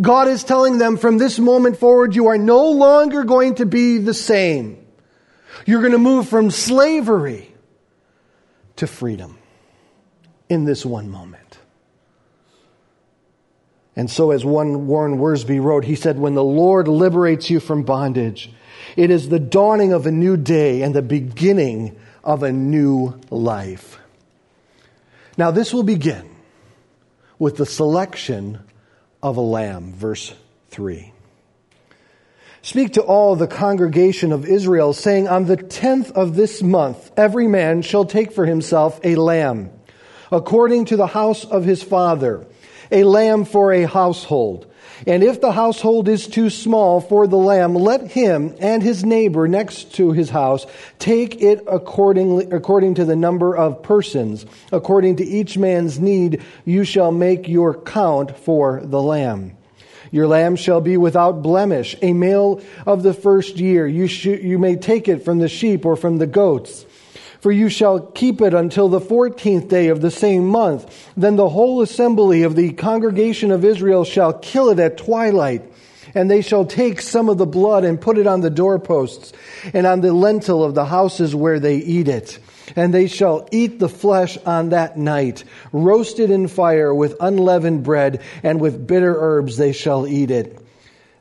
God 0.00 0.28
is 0.28 0.44
telling 0.44 0.78
them 0.78 0.96
from 0.96 1.18
this 1.18 1.38
moment 1.38 1.78
forward, 1.78 2.14
you 2.14 2.28
are 2.28 2.38
no 2.38 2.70
longer 2.70 3.24
going 3.24 3.56
to 3.56 3.66
be 3.66 3.98
the 3.98 4.14
same. 4.14 4.86
You're 5.66 5.80
going 5.80 5.92
to 5.92 5.98
move 5.98 6.28
from 6.28 6.50
slavery 6.50 7.54
to 8.76 8.86
freedom 8.86 9.38
in 10.48 10.64
this 10.64 10.84
one 10.84 11.10
moment. 11.10 11.55
And 13.96 14.10
so, 14.10 14.30
as 14.30 14.44
one 14.44 14.86
Warren 14.86 15.18
Wiersbe 15.18 15.60
wrote, 15.60 15.84
he 15.86 15.94
said, 15.94 16.18
When 16.18 16.34
the 16.34 16.44
Lord 16.44 16.86
liberates 16.86 17.48
you 17.48 17.60
from 17.60 17.82
bondage, 17.82 18.52
it 18.94 19.10
is 19.10 19.30
the 19.30 19.40
dawning 19.40 19.94
of 19.94 20.06
a 20.06 20.12
new 20.12 20.36
day 20.36 20.82
and 20.82 20.94
the 20.94 21.00
beginning 21.00 21.98
of 22.22 22.42
a 22.42 22.52
new 22.52 23.18
life. 23.30 23.98
Now, 25.38 25.50
this 25.50 25.72
will 25.72 25.82
begin 25.82 26.28
with 27.38 27.56
the 27.56 27.64
selection 27.64 28.60
of 29.22 29.38
a 29.38 29.42
lamb, 29.42 29.94
verse 29.94 30.34
3. 30.70 31.12
Speak 32.60 32.94
to 32.94 33.02
all 33.02 33.36
the 33.36 33.46
congregation 33.46 34.32
of 34.32 34.44
Israel, 34.44 34.92
saying, 34.92 35.28
On 35.28 35.46
the 35.46 35.56
tenth 35.56 36.10
of 36.10 36.36
this 36.36 36.62
month, 36.62 37.12
every 37.16 37.46
man 37.46 37.80
shall 37.80 38.04
take 38.04 38.32
for 38.32 38.44
himself 38.44 39.00
a 39.04 39.14
lamb, 39.14 39.70
according 40.30 40.86
to 40.86 40.96
the 40.96 41.06
house 41.06 41.44
of 41.44 41.64
his 41.64 41.82
father 41.82 42.46
a 42.90 43.04
lamb 43.04 43.44
for 43.44 43.72
a 43.72 43.84
household. 43.84 44.66
And 45.06 45.22
if 45.22 45.40
the 45.40 45.52
household 45.52 46.08
is 46.08 46.26
too 46.26 46.48
small 46.48 47.00
for 47.00 47.26
the 47.26 47.36
lamb, 47.36 47.74
let 47.74 48.10
him 48.10 48.54
and 48.60 48.82
his 48.82 49.04
neighbor 49.04 49.46
next 49.46 49.94
to 49.96 50.12
his 50.12 50.30
house 50.30 50.66
take 50.98 51.42
it 51.42 51.62
accordingly, 51.66 52.48
according 52.50 52.94
to 52.94 53.04
the 53.04 53.16
number 53.16 53.54
of 53.54 53.82
persons. 53.82 54.46
According 54.72 55.16
to 55.16 55.24
each 55.24 55.58
man's 55.58 55.98
need, 55.98 56.42
you 56.64 56.84
shall 56.84 57.12
make 57.12 57.46
your 57.46 57.74
count 57.74 58.38
for 58.38 58.80
the 58.82 59.02
lamb. 59.02 59.56
Your 60.10 60.28
lamb 60.28 60.56
shall 60.56 60.80
be 60.80 60.96
without 60.96 61.42
blemish, 61.42 61.96
a 62.00 62.12
male 62.12 62.62
of 62.86 63.02
the 63.02 63.12
first 63.12 63.56
year. 63.56 63.86
You, 63.86 64.06
sh- 64.06 64.26
you 64.26 64.58
may 64.58 64.76
take 64.76 65.08
it 65.08 65.24
from 65.24 65.40
the 65.40 65.48
sheep 65.48 65.84
or 65.84 65.96
from 65.96 66.18
the 66.18 66.26
goats. 66.26 66.86
For 67.40 67.52
you 67.52 67.68
shall 67.68 68.00
keep 68.00 68.40
it 68.40 68.54
until 68.54 68.88
the 68.88 69.00
fourteenth 69.00 69.68
day 69.68 69.88
of 69.88 70.00
the 70.00 70.10
same 70.10 70.46
month. 70.46 71.10
Then 71.16 71.36
the 71.36 71.48
whole 71.48 71.82
assembly 71.82 72.42
of 72.42 72.56
the 72.56 72.72
congregation 72.72 73.50
of 73.50 73.64
Israel 73.64 74.04
shall 74.04 74.32
kill 74.32 74.70
it 74.70 74.78
at 74.78 74.96
twilight. 74.96 75.62
And 76.14 76.30
they 76.30 76.40
shall 76.40 76.64
take 76.64 77.02
some 77.02 77.28
of 77.28 77.36
the 77.36 77.46
blood 77.46 77.84
and 77.84 78.00
put 78.00 78.16
it 78.16 78.26
on 78.26 78.40
the 78.40 78.48
doorposts 78.48 79.32
and 79.74 79.86
on 79.86 80.00
the 80.00 80.14
lintel 80.14 80.64
of 80.64 80.74
the 80.74 80.86
houses 80.86 81.34
where 81.34 81.60
they 81.60 81.76
eat 81.76 82.08
it. 82.08 82.38
And 82.74 82.94
they 82.94 83.06
shall 83.06 83.46
eat 83.52 83.78
the 83.78 83.88
flesh 83.88 84.38
on 84.38 84.70
that 84.70 84.96
night, 84.96 85.44
roasted 85.72 86.30
in 86.30 86.48
fire 86.48 86.94
with 86.94 87.16
unleavened 87.20 87.84
bread, 87.84 88.22
and 88.42 88.60
with 88.60 88.86
bitter 88.86 89.14
herbs 89.14 89.56
they 89.58 89.72
shall 89.72 90.06
eat 90.06 90.30
it. 90.30 90.58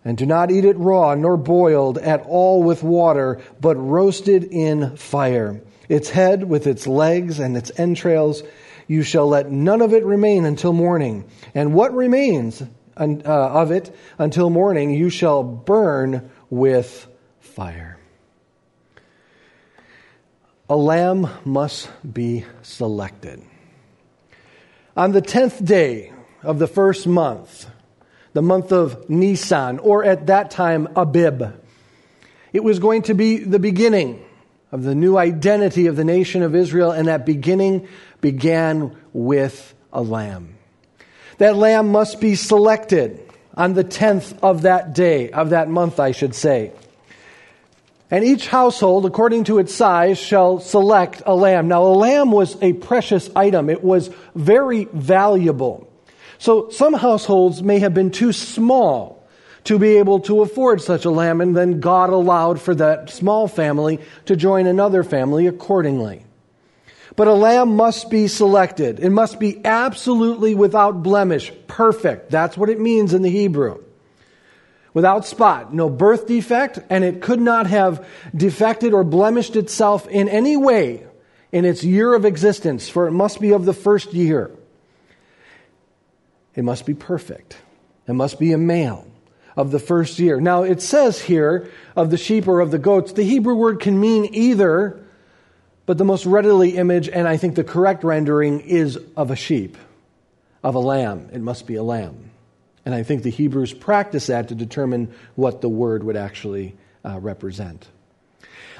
And 0.05 0.17
do 0.17 0.25
not 0.25 0.49
eat 0.49 0.65
it 0.65 0.77
raw, 0.77 1.13
nor 1.15 1.35
boiled 1.35 1.97
at 1.97 2.21
all 2.21 2.63
with 2.63 2.81
water, 2.81 3.41
but 3.59 3.75
roasted 3.75 4.45
in 4.45 4.95
fire. 4.95 5.61
Its 5.89 6.09
head 6.09 6.43
with 6.43 6.67
its 6.67 6.87
legs 6.87 7.39
and 7.39 7.55
its 7.55 7.71
entrails, 7.77 8.43
you 8.87 9.03
shall 9.03 9.27
let 9.27 9.51
none 9.51 9.81
of 9.81 9.93
it 9.93 10.03
remain 10.03 10.45
until 10.45 10.73
morning. 10.73 11.25
And 11.53 11.73
what 11.73 11.93
remains 11.93 12.61
uh, 12.97 13.03
of 13.25 13.71
it 13.71 13.95
until 14.17 14.49
morning, 14.49 14.91
you 14.91 15.09
shall 15.09 15.43
burn 15.43 16.29
with 16.49 17.07
fire. 17.39 17.97
A 20.69 20.75
lamb 20.75 21.29
must 21.43 21.89
be 22.11 22.45
selected. 22.63 23.41
On 24.97 25.11
the 25.11 25.21
tenth 25.21 25.63
day 25.63 26.11
of 26.41 26.57
the 26.57 26.67
first 26.67 27.05
month, 27.05 27.67
the 28.33 28.41
month 28.41 28.71
of 28.71 29.09
Nisan, 29.09 29.79
or 29.79 30.03
at 30.03 30.27
that 30.27 30.51
time 30.51 30.87
Abib, 30.95 31.43
it 32.51 32.63
was 32.63 32.79
going 32.79 33.03
to 33.03 33.13
be 33.13 33.37
the 33.37 33.59
beginning 33.59 34.24
of 34.71 34.83
the 34.83 34.95
new 34.95 35.17
identity 35.17 35.87
of 35.87 35.95
the 35.95 36.03
nation 36.03 36.43
of 36.43 36.55
Israel, 36.55 36.91
and 36.91 37.07
that 37.07 37.25
beginning 37.25 37.87
began 38.21 38.95
with 39.13 39.73
a 39.93 40.01
lamb. 40.01 40.55
That 41.37 41.55
lamb 41.55 41.91
must 41.91 42.19
be 42.19 42.35
selected 42.35 43.21
on 43.55 43.73
the 43.73 43.83
10th 43.83 44.37
of 44.41 44.63
that 44.63 44.93
day, 44.93 45.29
of 45.31 45.51
that 45.51 45.69
month, 45.69 45.99
I 45.99 46.11
should 46.11 46.35
say. 46.35 46.71
And 48.11 48.23
each 48.23 48.47
household, 48.47 49.05
according 49.05 49.45
to 49.45 49.57
its 49.59 49.73
size, 49.73 50.17
shall 50.17 50.59
select 50.59 51.23
a 51.25 51.35
lamb. 51.35 51.67
Now, 51.67 51.83
a 51.83 51.95
lamb 51.95 52.31
was 52.31 52.61
a 52.61 52.73
precious 52.73 53.29
item. 53.35 53.69
It 53.69 53.83
was 53.83 54.09
very 54.35 54.85
valuable. 54.85 55.91
So 56.37 56.69
some 56.69 56.93
households 56.93 57.63
may 57.63 57.79
have 57.79 57.93
been 57.93 58.11
too 58.11 58.31
small 58.31 59.24
to 59.65 59.79
be 59.79 59.97
able 59.97 60.19
to 60.21 60.41
afford 60.41 60.81
such 60.81 61.05
a 61.05 61.11
lamb, 61.11 61.41
and 61.41 61.55
then 61.55 61.79
God 61.79 62.11
allowed 62.11 62.61
for 62.61 62.73
that 62.75 63.09
small 63.09 63.47
family 63.47 63.99
to 64.25 64.35
join 64.35 64.67
another 64.67 65.03
family 65.03 65.47
accordingly. 65.47 66.23
But 67.15 67.27
a 67.27 67.33
lamb 67.33 67.75
must 67.75 68.09
be 68.09 68.27
selected. 68.27 68.99
It 68.99 69.09
must 69.09 69.39
be 69.39 69.63
absolutely 69.65 70.53
without 70.53 71.01
blemish, 71.01 71.51
perfect. 71.67 72.29
That's 72.29 72.57
what 72.57 72.69
it 72.69 72.79
means 72.79 73.13
in 73.13 73.21
the 73.21 73.29
Hebrew. 73.29 73.83
Without 74.93 75.25
spot, 75.25 75.73
no 75.73 75.89
birth 75.89 76.27
defect, 76.27 76.79
and 76.89 77.03
it 77.03 77.21
could 77.21 77.41
not 77.41 77.67
have 77.67 78.05
defected 78.35 78.93
or 78.93 79.03
blemished 79.03 79.55
itself 79.55 80.07
in 80.07 80.29
any 80.29 80.55
way 80.55 81.05
in 81.51 81.65
its 81.65 81.83
year 81.83 82.13
of 82.13 82.23
existence, 82.23 82.87
for 82.87 83.07
it 83.07 83.11
must 83.11 83.41
be 83.41 83.51
of 83.51 83.65
the 83.65 83.73
first 83.73 84.13
year. 84.13 84.51
It 86.53 86.63
must 86.63 86.85
be 86.85 86.93
perfect. 86.93 87.57
It 88.07 88.13
must 88.13 88.39
be 88.39 88.51
a 88.51 88.57
male 88.57 89.07
of 89.55 89.71
the 89.71 89.79
first 89.79 90.19
year. 90.19 90.39
Now, 90.39 90.63
it 90.63 90.81
says 90.81 91.19
here 91.19 91.71
of 91.95 92.09
the 92.11 92.17
sheep 92.17 92.47
or 92.47 92.59
of 92.59 92.71
the 92.71 92.79
goats, 92.79 93.13
the 93.13 93.23
Hebrew 93.23 93.55
word 93.55 93.79
can 93.79 93.99
mean 93.99 94.33
either, 94.33 95.01
but 95.85 95.97
the 95.97 96.05
most 96.05 96.25
readily 96.25 96.77
image, 96.77 97.07
and 97.07 97.27
I 97.27 97.37
think 97.37 97.55
the 97.55 97.63
correct 97.63 98.03
rendering, 98.03 98.61
is 98.61 98.99
of 99.15 99.31
a 99.31 99.35
sheep, 99.35 99.77
of 100.63 100.75
a 100.75 100.79
lamb. 100.79 101.29
It 101.31 101.41
must 101.41 101.67
be 101.67 101.75
a 101.75 101.83
lamb. 101.83 102.31
And 102.85 102.93
I 102.93 103.03
think 103.03 103.23
the 103.23 103.31
Hebrews 103.31 103.73
practice 103.73 104.27
that 104.27 104.49
to 104.49 104.55
determine 104.55 105.13
what 105.35 105.61
the 105.61 105.69
word 105.69 106.03
would 106.03 106.17
actually 106.17 106.75
uh, 107.03 107.19
represent. 107.19 107.87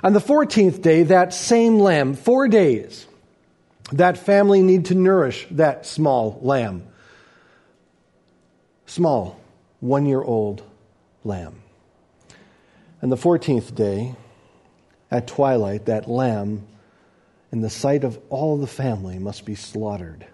On 0.04 0.14
the 0.14 0.20
14th 0.20 0.82
day, 0.82 1.04
that 1.04 1.34
same 1.34 1.80
lamb, 1.80 2.14
four 2.14 2.48
days, 2.48 3.08
that 3.92 4.18
family 4.18 4.62
need 4.62 4.86
to 4.86 4.96
nourish 4.96 5.48
that 5.52 5.86
small 5.86 6.40
lamb. 6.42 6.88
Small, 8.88 9.40
one 9.86 10.06
year 10.06 10.22
old 10.22 10.64
lamb. 11.24 11.62
And 13.02 13.12
the 13.12 13.18
14th 13.18 13.76
day, 13.76 14.16
at 15.12 15.28
twilight, 15.28 15.86
that 15.86 16.10
lamb, 16.10 16.66
in 17.52 17.62
the 17.62 17.70
sight 17.70 18.04
of 18.04 18.20
all 18.30 18.58
the 18.58 18.68
family, 18.68 19.20
must 19.20 19.46
be 19.46 19.56
slaughtered. 19.56 20.26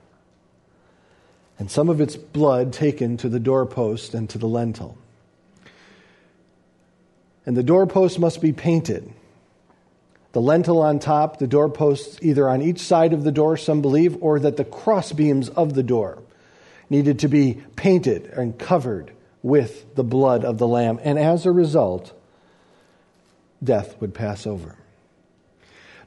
And 1.60 1.70
some 1.70 1.90
of 1.90 2.02
its 2.02 2.16
blood 2.16 2.74
taken 2.74 3.18
to 3.18 3.30
the 3.30 3.40
doorpost 3.40 4.14
and 4.14 4.30
to 4.30 4.38
the 4.38 4.48
lintel. 4.48 4.98
And 7.46 7.58
the 7.58 7.64
doorpost 7.64 8.20
must 8.20 8.42
be 8.42 8.54
painted. 8.54 9.12
The 10.32 10.42
lintel 10.42 10.82
on 10.82 11.00
top, 11.00 11.40
the 11.40 11.48
doorposts 11.48 12.18
either 12.22 12.48
on 12.48 12.62
each 12.62 12.80
side 12.80 13.12
of 13.12 13.24
the 13.24 13.32
door, 13.32 13.58
some 13.58 13.82
believe, 13.82 14.18
or 14.22 14.40
that 14.40 14.56
the 14.56 14.64
cross 14.64 15.12
beams 15.12 15.50
of 15.50 15.74
the 15.74 15.84
door 15.84 16.20
needed 16.90 17.20
to 17.20 17.28
be 17.28 17.62
painted 17.76 18.26
and 18.28 18.58
covered 18.58 19.12
with 19.44 19.96
the 19.96 20.04
blood 20.04 20.46
of 20.46 20.58
the 20.58 20.68
Lamb. 20.68 21.00
And 21.04 21.18
as 21.18 21.46
a 21.46 21.52
result, 21.52 22.14
death 23.64 24.00
would 24.00 24.14
pass 24.14 24.46
over. 24.46 24.76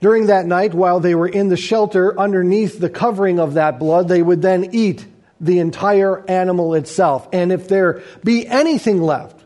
During 0.00 0.26
that 0.26 0.46
night, 0.46 0.74
while 0.74 1.00
they 1.00 1.14
were 1.14 1.28
in 1.28 1.48
the 1.48 1.56
shelter 1.56 2.18
underneath 2.18 2.78
the 2.78 2.90
covering 2.90 3.40
of 3.40 3.54
that 3.54 3.78
blood, 3.78 4.08
they 4.08 4.22
would 4.22 4.42
then 4.42 4.70
eat 4.72 5.06
the 5.40 5.58
entire 5.58 6.28
animal 6.28 6.74
itself. 6.74 7.28
And 7.32 7.50
if 7.52 7.68
there 7.68 8.02
be 8.22 8.46
anything 8.46 9.00
left, 9.00 9.44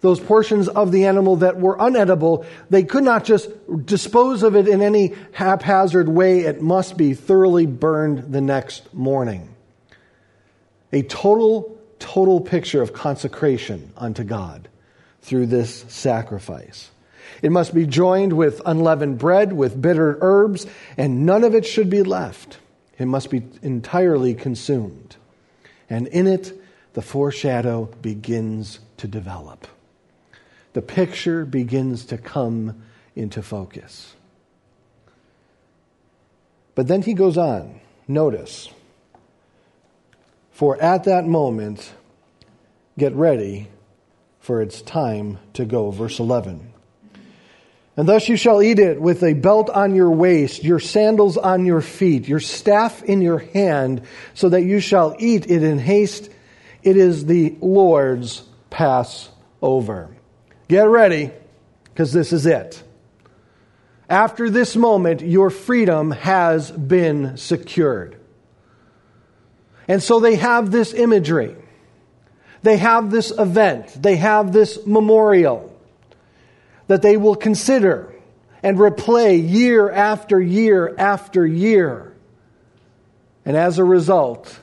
those 0.00 0.18
portions 0.18 0.68
of 0.68 0.92
the 0.92 1.04
animal 1.04 1.36
that 1.36 1.58
were 1.60 1.76
unedible, 1.76 2.46
they 2.70 2.84
could 2.84 3.04
not 3.04 3.24
just 3.24 3.50
dispose 3.84 4.42
of 4.42 4.56
it 4.56 4.66
in 4.66 4.80
any 4.80 5.14
haphazard 5.32 6.08
way. 6.08 6.40
It 6.40 6.62
must 6.62 6.96
be 6.96 7.12
thoroughly 7.12 7.66
burned 7.66 8.32
the 8.32 8.40
next 8.40 8.94
morning. 8.94 9.54
A 10.92 11.02
total 11.02 11.78
total 12.00 12.40
picture 12.40 12.82
of 12.82 12.92
consecration 12.92 13.92
unto 13.96 14.24
God 14.24 14.68
through 15.22 15.46
this 15.46 15.84
sacrifice. 15.88 16.90
It 17.42 17.52
must 17.52 17.72
be 17.72 17.86
joined 17.86 18.32
with 18.32 18.60
unleavened 18.66 19.18
bread, 19.18 19.52
with 19.52 19.80
bitter 19.80 20.18
herbs, 20.20 20.66
and 20.96 21.24
none 21.24 21.44
of 21.44 21.54
it 21.54 21.64
should 21.64 21.88
be 21.88 22.02
left. 22.02 22.58
It 22.98 23.06
must 23.06 23.30
be 23.30 23.42
entirely 23.62 24.34
consumed. 24.34 25.16
And 25.88 26.08
in 26.08 26.26
it, 26.26 26.60
the 26.94 27.02
foreshadow 27.02 27.86
begins 28.02 28.80
to 28.96 29.06
develop. 29.06 29.68
The 30.72 30.82
picture 30.82 31.44
begins 31.44 32.04
to 32.06 32.18
come 32.18 32.82
into 33.14 33.42
focus. 33.42 34.14
But 36.74 36.88
then 36.88 37.02
he 37.02 37.14
goes 37.14 37.36
on. 37.38 37.80
Notice 38.08 38.68
for 40.60 40.76
at 40.82 41.04
that 41.04 41.24
moment, 41.24 41.90
get 42.98 43.14
ready, 43.14 43.66
for 44.40 44.60
it's 44.60 44.82
time 44.82 45.38
to 45.54 45.64
go. 45.64 45.90
Verse 45.90 46.18
11. 46.18 46.70
And 47.96 48.06
thus 48.06 48.28
you 48.28 48.36
shall 48.36 48.60
eat 48.62 48.78
it 48.78 49.00
with 49.00 49.22
a 49.22 49.32
belt 49.32 49.70
on 49.70 49.94
your 49.94 50.10
waist, 50.10 50.62
your 50.62 50.78
sandals 50.78 51.38
on 51.38 51.64
your 51.64 51.80
feet, 51.80 52.28
your 52.28 52.40
staff 52.40 53.02
in 53.02 53.22
your 53.22 53.38
hand, 53.38 54.02
so 54.34 54.50
that 54.50 54.60
you 54.60 54.80
shall 54.80 55.16
eat 55.18 55.50
it 55.50 55.62
in 55.62 55.78
haste. 55.78 56.28
It 56.82 56.98
is 56.98 57.24
the 57.24 57.56
Lord's 57.62 58.42
Passover. 58.68 60.14
Get 60.68 60.88
ready, 60.88 61.30
because 61.84 62.12
this 62.12 62.34
is 62.34 62.44
it. 62.44 62.82
After 64.10 64.50
this 64.50 64.76
moment, 64.76 65.22
your 65.22 65.48
freedom 65.48 66.10
has 66.10 66.70
been 66.70 67.38
secured. 67.38 68.19
And 69.90 70.00
so 70.00 70.20
they 70.20 70.36
have 70.36 70.70
this 70.70 70.94
imagery. 70.94 71.56
They 72.62 72.76
have 72.76 73.10
this 73.10 73.32
event. 73.36 74.00
They 74.00 74.14
have 74.14 74.52
this 74.52 74.86
memorial 74.86 75.76
that 76.86 77.02
they 77.02 77.16
will 77.16 77.34
consider 77.34 78.14
and 78.62 78.78
replay 78.78 79.50
year 79.50 79.90
after 79.90 80.40
year 80.40 80.94
after 80.96 81.44
year. 81.44 82.14
And 83.44 83.56
as 83.56 83.80
a 83.80 83.84
result, 83.84 84.60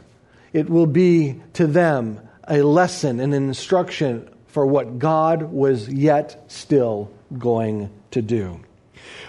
it 0.54 0.70
will 0.70 0.88
be 0.88 1.42
to 1.56 1.68
them 1.68 2.22
a 2.48 2.62
lesson, 2.62 3.20
an 3.20 3.34
instruction 3.34 4.30
for 4.46 4.66
what 4.66 4.98
God 4.98 5.52
was 5.52 5.90
yet 5.90 6.46
still 6.48 7.12
going 7.38 7.90
to 8.12 8.22
do. 8.22 8.62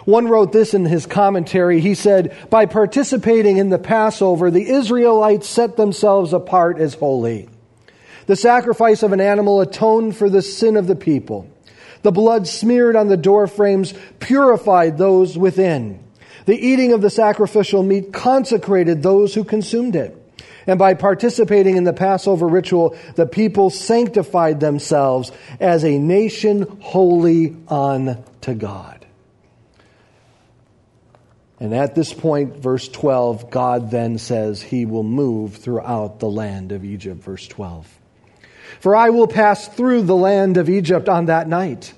One 0.05 0.29
wrote 0.29 0.53
this 0.53 0.75
in 0.75 0.85
his 0.85 1.07
commentary. 1.07 1.81
He 1.81 1.95
said, 1.95 2.35
By 2.51 2.67
participating 2.67 3.59
in 3.59 3.69
the 3.69 3.79
Passover, 3.79 4.51
the 4.51 4.69
Israelites 4.69 5.49
set 5.49 5.77
themselves 5.77 6.33
apart 6.33 6.79
as 6.79 6.95
holy. 6.95 7.49
The 8.27 8.37
sacrifice 8.37 9.03
of 9.03 9.13
an 9.13 9.21
animal 9.21 9.61
atoned 9.61 10.17
for 10.17 10.31
the 10.31 10.43
sin 10.43 10.77
of 10.77 10.87
the 10.87 10.97
people. 10.97 11.51
The 12.03 12.13
blood 12.13 12.47
smeared 12.47 12.97
on 12.97 13.09
the 13.09 13.17
door 13.17 13.47
frames 13.47 13.95
purified 14.21 14.99
those 14.99 15.37
within. 15.37 16.03
The 16.47 16.57
eating 16.57 16.93
of 16.93 17.03
the 17.03 17.11
sacrificial 17.11 17.83
meat 17.83 18.13
consecrated 18.13 19.03
those 19.03 19.35
who 19.35 19.45
consumed 19.45 19.97
it. 19.97 20.15
And 20.67 20.79
by 20.79 20.95
participating 20.95 21.77
in 21.77 21.85
the 21.85 21.95
Passover 21.95 22.47
ritual, 22.47 22.97
the 23.17 23.27
people 23.27 23.71
sanctified 23.71 24.61
themselves 24.61 25.33
as 25.61 25.85
a 25.85 25.99
nation 25.99 26.79
holy 26.81 27.57
unto 27.69 28.55
God. 28.55 28.98
And 31.61 31.75
at 31.75 31.95
this 31.95 32.13
point, 32.13 32.57
verse 32.57 32.89
12, 32.89 33.51
God 33.51 33.91
then 33.91 34.19
says 34.19 34.63
he 34.63 34.87
will 34.87 35.03
move 35.03 35.57
throughout 35.57 36.21
the 36.21 36.31
land 36.31 36.71
of 36.71 36.85
Egypt. 36.85 37.23
Verse 37.23 37.47
12. 37.49 37.99
For 38.81 38.95
I 38.95 39.11
will 39.11 39.27
pass 39.27 39.67
through 39.67 40.03
the 40.03 40.17
land 40.17 40.57
of 40.57 40.69
Egypt 40.69 41.09
on 41.09 41.27
that 41.27 41.49
night, 41.49 41.93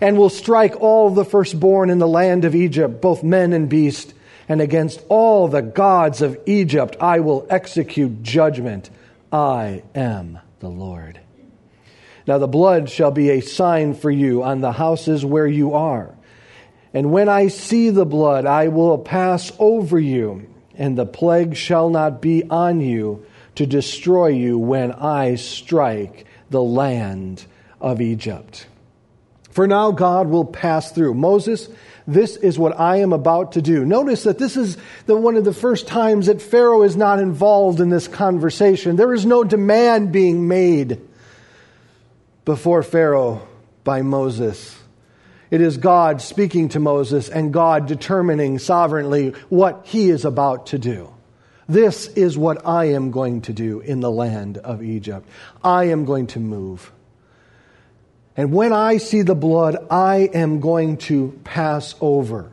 and 0.00 0.18
will 0.18 0.28
strike 0.28 0.80
all 0.80 1.10
the 1.10 1.24
firstborn 1.24 1.88
in 1.88 1.98
the 1.98 2.08
land 2.08 2.44
of 2.44 2.54
Egypt, 2.54 3.00
both 3.00 3.22
men 3.22 3.52
and 3.54 3.68
beast, 3.70 4.12
and 4.48 4.60
against 4.60 5.02
all 5.08 5.48
the 5.48 5.62
gods 5.62 6.20
of 6.20 6.38
Egypt 6.44 6.96
I 7.00 7.20
will 7.20 7.46
execute 7.48 8.22
judgment. 8.22 8.90
I 9.32 9.82
am 9.94 10.40
the 10.58 10.68
Lord. 10.68 11.20
Now 12.26 12.38
the 12.38 12.48
blood 12.48 12.90
shall 12.90 13.10
be 13.10 13.30
a 13.30 13.40
sign 13.40 13.94
for 13.94 14.10
you 14.10 14.42
on 14.42 14.60
the 14.60 14.72
houses 14.72 15.24
where 15.24 15.46
you 15.46 15.74
are. 15.74 16.14
And 16.92 17.12
when 17.12 17.28
I 17.28 17.48
see 17.48 17.90
the 17.90 18.06
blood, 18.06 18.46
I 18.46 18.68
will 18.68 18.98
pass 18.98 19.52
over 19.58 19.98
you, 19.98 20.48
and 20.74 20.98
the 20.98 21.06
plague 21.06 21.54
shall 21.56 21.88
not 21.88 22.20
be 22.20 22.44
on 22.44 22.80
you 22.80 23.24
to 23.56 23.66
destroy 23.66 24.28
you 24.28 24.58
when 24.58 24.92
I 24.92 25.36
strike 25.36 26.26
the 26.50 26.62
land 26.62 27.44
of 27.80 28.00
Egypt. 28.00 28.66
For 29.50 29.66
now 29.66 29.90
God 29.90 30.28
will 30.28 30.44
pass 30.44 30.90
through. 30.92 31.14
Moses, 31.14 31.68
this 32.06 32.36
is 32.36 32.58
what 32.58 32.78
I 32.78 32.96
am 32.96 33.12
about 33.12 33.52
to 33.52 33.62
do. 33.62 33.84
Notice 33.84 34.24
that 34.24 34.38
this 34.38 34.56
is 34.56 34.76
the, 35.06 35.16
one 35.16 35.36
of 35.36 35.44
the 35.44 35.52
first 35.52 35.86
times 35.86 36.26
that 36.26 36.42
Pharaoh 36.42 36.82
is 36.82 36.96
not 36.96 37.18
involved 37.18 37.80
in 37.80 37.90
this 37.90 38.08
conversation. 38.08 38.96
There 38.96 39.14
is 39.14 39.26
no 39.26 39.44
demand 39.44 40.12
being 40.12 40.48
made 40.48 41.00
before 42.44 42.82
Pharaoh 42.82 43.46
by 43.84 44.02
Moses. 44.02 44.79
It 45.50 45.60
is 45.60 45.76
God 45.76 46.22
speaking 46.22 46.68
to 46.70 46.80
Moses 46.80 47.28
and 47.28 47.52
God 47.52 47.86
determining 47.86 48.58
sovereignly 48.58 49.30
what 49.48 49.86
he 49.86 50.10
is 50.10 50.24
about 50.24 50.66
to 50.66 50.78
do. 50.78 51.12
This 51.68 52.08
is 52.08 52.36
what 52.36 52.66
I 52.66 52.86
am 52.86 53.10
going 53.10 53.42
to 53.42 53.52
do 53.52 53.80
in 53.80 54.00
the 54.00 54.10
land 54.10 54.58
of 54.58 54.82
Egypt. 54.82 55.28
I 55.62 55.84
am 55.84 56.04
going 56.04 56.26
to 56.28 56.40
move. 56.40 56.92
And 58.36 58.52
when 58.52 58.72
I 58.72 58.96
see 58.96 59.22
the 59.22 59.34
blood, 59.34 59.76
I 59.90 60.30
am 60.32 60.60
going 60.60 60.96
to 60.98 61.38
pass 61.44 61.94
over. 62.00 62.50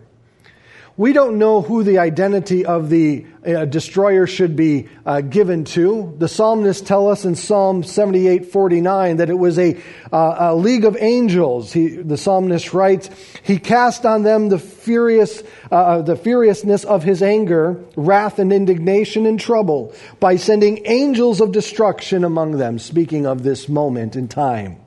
We 0.97 1.13
don't 1.13 1.37
know 1.37 1.61
who 1.61 1.83
the 1.83 1.99
identity 1.99 2.65
of 2.65 2.89
the 2.89 3.27
uh, 3.45 3.65
destroyer 3.65 4.25
should 4.25 4.55
be 4.55 4.89
uh, 5.05 5.21
given 5.21 5.63
to. 5.65 6.15
The 6.17 6.27
psalmists 6.27 6.81
tell 6.87 7.07
us 7.07 7.23
in 7.23 7.35
Psalm 7.35 7.83
78 7.83 8.47
49 8.47 9.17
that 9.17 9.29
it 9.29 9.37
was 9.37 9.59
a, 9.59 9.79
uh, 10.11 10.35
a 10.39 10.55
league 10.55 10.85
of 10.85 10.97
angels. 10.99 11.71
He, 11.71 11.89
the 11.89 12.17
psalmist 12.17 12.73
writes, 12.73 13.11
He 13.43 13.59
cast 13.59 14.07
on 14.07 14.23
them 14.23 14.49
the, 14.49 14.57
furious, 14.57 15.43
uh, 15.71 15.75
uh, 15.75 16.01
the 16.01 16.15
furiousness 16.15 16.83
of 16.83 17.03
his 17.03 17.21
anger, 17.21 17.79
wrath, 17.95 18.39
and 18.39 18.51
indignation 18.51 19.27
and 19.27 19.39
trouble 19.39 19.93
by 20.19 20.37
sending 20.37 20.81
angels 20.87 21.41
of 21.41 21.51
destruction 21.51 22.23
among 22.23 22.53
them, 22.53 22.79
speaking 22.79 23.27
of 23.27 23.43
this 23.43 23.69
moment 23.69 24.15
in 24.15 24.27
time. 24.27 24.77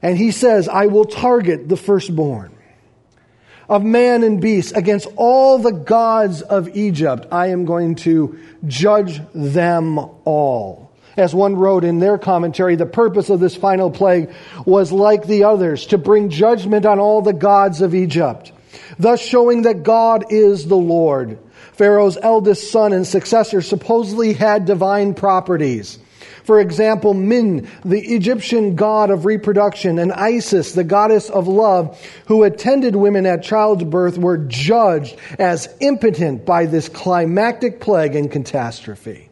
And 0.00 0.16
he 0.16 0.30
says, 0.30 0.68
I 0.68 0.86
will 0.86 1.04
target 1.04 1.68
the 1.68 1.76
firstborn 1.76 2.53
of 3.68 3.82
man 3.82 4.22
and 4.22 4.40
beast 4.40 4.76
against 4.76 5.08
all 5.16 5.58
the 5.58 5.72
gods 5.72 6.42
of 6.42 6.76
Egypt. 6.76 7.26
I 7.32 7.48
am 7.48 7.64
going 7.64 7.94
to 7.96 8.38
judge 8.66 9.20
them 9.34 9.98
all. 9.98 10.92
As 11.16 11.34
one 11.34 11.56
wrote 11.56 11.84
in 11.84 12.00
their 12.00 12.18
commentary, 12.18 12.76
the 12.76 12.86
purpose 12.86 13.30
of 13.30 13.40
this 13.40 13.54
final 13.54 13.90
plague 13.90 14.32
was 14.66 14.90
like 14.90 15.26
the 15.26 15.44
others, 15.44 15.86
to 15.86 15.98
bring 15.98 16.28
judgment 16.28 16.86
on 16.86 16.98
all 16.98 17.22
the 17.22 17.32
gods 17.32 17.80
of 17.80 17.94
Egypt, 17.94 18.52
thus 18.98 19.20
showing 19.20 19.62
that 19.62 19.84
God 19.84 20.26
is 20.30 20.66
the 20.66 20.76
Lord. 20.76 21.38
Pharaoh's 21.72 22.18
eldest 22.20 22.70
son 22.70 22.92
and 22.92 23.06
successor 23.06 23.62
supposedly 23.62 24.32
had 24.32 24.64
divine 24.64 25.14
properties. 25.14 25.98
For 26.44 26.60
example, 26.60 27.14
Min, 27.14 27.68
the 27.84 28.00
Egyptian 28.00 28.76
god 28.76 29.10
of 29.10 29.24
reproduction, 29.24 29.98
and 29.98 30.12
Isis, 30.12 30.72
the 30.72 30.84
goddess 30.84 31.30
of 31.30 31.48
love, 31.48 32.00
who 32.26 32.44
attended 32.44 32.94
women 32.94 33.24
at 33.24 33.42
childbirth, 33.42 34.18
were 34.18 34.36
judged 34.38 35.16
as 35.38 35.74
impotent 35.80 36.44
by 36.44 36.66
this 36.66 36.88
climactic 36.90 37.80
plague 37.80 38.14
and 38.14 38.30
catastrophe. 38.30 39.30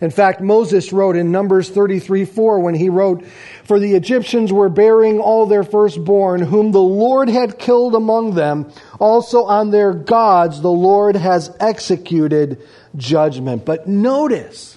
In 0.00 0.10
fact, 0.10 0.40
Moses 0.40 0.92
wrote 0.92 1.16
in 1.16 1.32
Numbers 1.32 1.70
33 1.70 2.26
4 2.26 2.60
when 2.60 2.74
he 2.74 2.90
wrote, 2.90 3.24
For 3.64 3.80
the 3.80 3.94
Egyptians 3.94 4.52
were 4.52 4.68
bearing 4.68 5.18
all 5.18 5.46
their 5.46 5.64
firstborn, 5.64 6.42
whom 6.42 6.70
the 6.70 6.78
Lord 6.78 7.28
had 7.28 7.58
killed 7.58 7.94
among 7.94 8.34
them. 8.34 8.70
Also 9.00 9.44
on 9.44 9.70
their 9.70 9.92
gods 9.92 10.60
the 10.60 10.70
Lord 10.70 11.16
has 11.16 11.54
executed 11.60 12.62
judgment. 12.96 13.64
But 13.64 13.88
notice, 13.88 14.75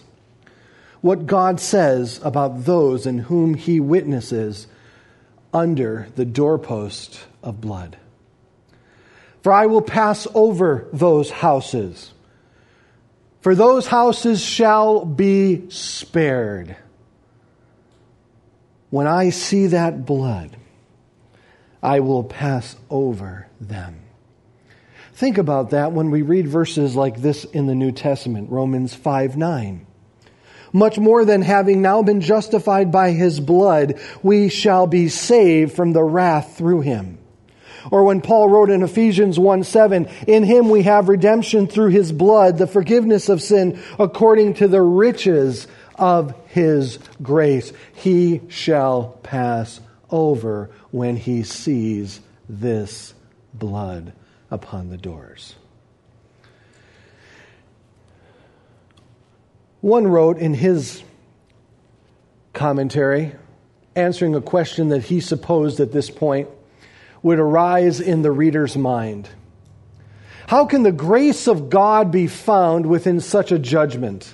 what 1.02 1.26
God 1.26 1.60
says 1.60 2.20
about 2.24 2.66
those 2.66 3.06
in 3.06 3.20
whom 3.20 3.54
he 3.54 3.80
witnesses 3.80 4.68
under 5.54 6.08
the 6.16 6.26
doorpost 6.26 7.22
of 7.42 7.62
blood. 7.62 7.98
For 9.42 9.54
I 9.54 9.68
will 9.68 9.82
pass 9.82 10.28
over 10.34 10.88
those 10.92 11.30
houses, 11.30 12.14
for 13.42 13.56
those 13.56 13.88
houses 13.88 14.44
shall 14.44 15.06
be 15.06 15.70
spared. 15.70 16.76
When 18.90 19.08
I 19.08 19.30
see 19.30 19.68
that 19.68 20.06
blood, 20.06 20.58
I 21.82 22.02
will 22.02 22.26
pass 22.26 22.76
over 22.90 23.48
them. 23.62 24.02
Think 25.14 25.38
about 25.38 25.70
that 25.70 25.94
when 25.94 26.12
we 26.12 26.22
read 26.22 26.48
verses 26.48 26.96
like 26.96 27.22
this 27.22 27.46
in 27.46 27.68
the 27.68 27.76
New 27.76 27.92
Testament, 27.94 28.50
Romans 28.52 28.94
5 28.94 29.38
9 29.38 29.86
much 30.74 30.98
more 30.98 31.26
than 31.26 31.42
having 31.42 31.82
now 31.82 32.02
been 32.02 32.22
justified 32.22 32.92
by 32.92 33.12
his 33.12 33.40
blood, 33.40 34.00
we 34.24 34.50
shall 34.50 34.88
be 34.88 35.10
saved 35.10 35.74
from 35.74 35.94
the 35.94 36.04
wrath 36.04 36.58
through 36.58 36.82
him. 36.82 37.18
Or 37.92 38.04
when 38.04 38.22
Paul 38.22 38.50
wrote 38.50 38.70
in 38.70 38.84
Ephesians 38.84 39.40
1 39.40 39.64
7, 39.64 40.08
in 40.28 40.44
him 40.44 40.70
we 40.70 40.84
have 40.84 41.10
redemption 41.10 41.68
through 41.68 41.90
his 41.90 42.12
blood, 42.12 42.58
the 42.58 42.68
forgiveness 42.68 43.30
of 43.30 43.42
sin 43.42 43.80
according 43.98 44.56
to 44.56 44.68
the 44.68 44.82
riches 44.82 45.68
of 45.96 46.34
his 46.48 47.00
grace. 47.22 47.74
He 47.94 48.42
shall 48.48 49.18
pass 49.24 49.80
over 50.10 50.70
when 50.92 51.16
he 51.16 51.44
sees 51.44 52.20
this 52.48 53.14
blood 53.54 54.14
upon 54.50 54.90
the 54.90 54.98
doors. 54.98 55.56
One 59.82 60.08
wrote 60.08 60.38
in 60.38 60.54
his 60.54 61.04
commentary, 62.54 63.34
answering 63.96 64.36
a 64.36 64.42
question 64.42 64.89
that 64.89 65.04
he 65.04 65.22
supposed 65.22 65.80
at 65.80 65.92
this 65.92 66.10
point 66.10 66.50
would 67.22 67.39
arise 67.39 68.00
in 68.00 68.22
the 68.22 68.32
reader's 68.32 68.78
mind. 68.78 69.30
How 70.48 70.65
can 70.65 70.84
the 70.84 70.92
grace 70.92 71.48
of 71.48 71.70
God 71.70 72.12
be 72.12 72.28
found 72.28 72.86
within 72.86 73.20
such 73.20 73.52
a 73.52 73.60
judgment? 73.60 74.34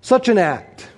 Such 0.00 0.28
an 0.28 0.38
act? 0.38 0.88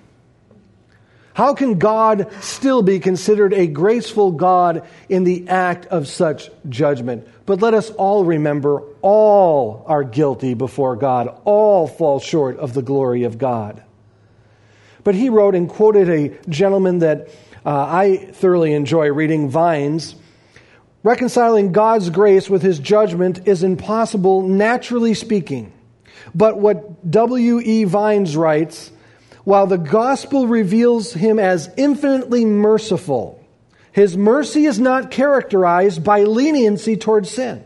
How 1.34 1.54
can 1.54 1.78
God 1.78 2.30
still 2.40 2.82
be 2.82 2.98
considered 2.98 3.52
a 3.54 3.66
graceful 3.66 4.32
God 4.32 4.86
in 5.08 5.24
the 5.24 5.48
act 5.48 5.86
of 5.86 6.08
such 6.08 6.50
judgment? 6.68 7.26
But 7.52 7.60
let 7.60 7.74
us 7.74 7.90
all 7.90 8.24
remember 8.24 8.82
all 9.02 9.84
are 9.86 10.04
guilty 10.04 10.54
before 10.54 10.96
God, 10.96 11.38
all 11.44 11.86
fall 11.86 12.18
short 12.18 12.56
of 12.56 12.72
the 12.72 12.80
glory 12.80 13.24
of 13.24 13.36
God. 13.36 13.82
But 15.04 15.14
he 15.14 15.28
wrote 15.28 15.54
and 15.54 15.68
quoted 15.68 16.08
a 16.08 16.30
gentleman 16.48 17.00
that 17.00 17.28
uh, 17.66 17.86
I 17.90 18.16
thoroughly 18.32 18.72
enjoy 18.72 19.12
reading, 19.12 19.50
Vines. 19.50 20.14
Reconciling 21.02 21.72
God's 21.72 22.08
grace 22.08 22.48
with 22.48 22.62
his 22.62 22.78
judgment 22.78 23.46
is 23.46 23.62
impossible, 23.62 24.40
naturally 24.48 25.12
speaking. 25.12 25.74
But 26.34 26.56
what 26.56 27.10
W.E. 27.10 27.84
Vines 27.84 28.34
writes, 28.34 28.90
while 29.44 29.66
the 29.66 29.76
gospel 29.76 30.46
reveals 30.46 31.12
him 31.12 31.38
as 31.38 31.68
infinitely 31.76 32.46
merciful, 32.46 33.41
his 33.92 34.16
mercy 34.16 34.64
is 34.64 34.80
not 34.80 35.10
characterized 35.10 36.02
by 36.02 36.24
leniency 36.24 36.96
towards 36.96 37.30
sin. 37.30 37.64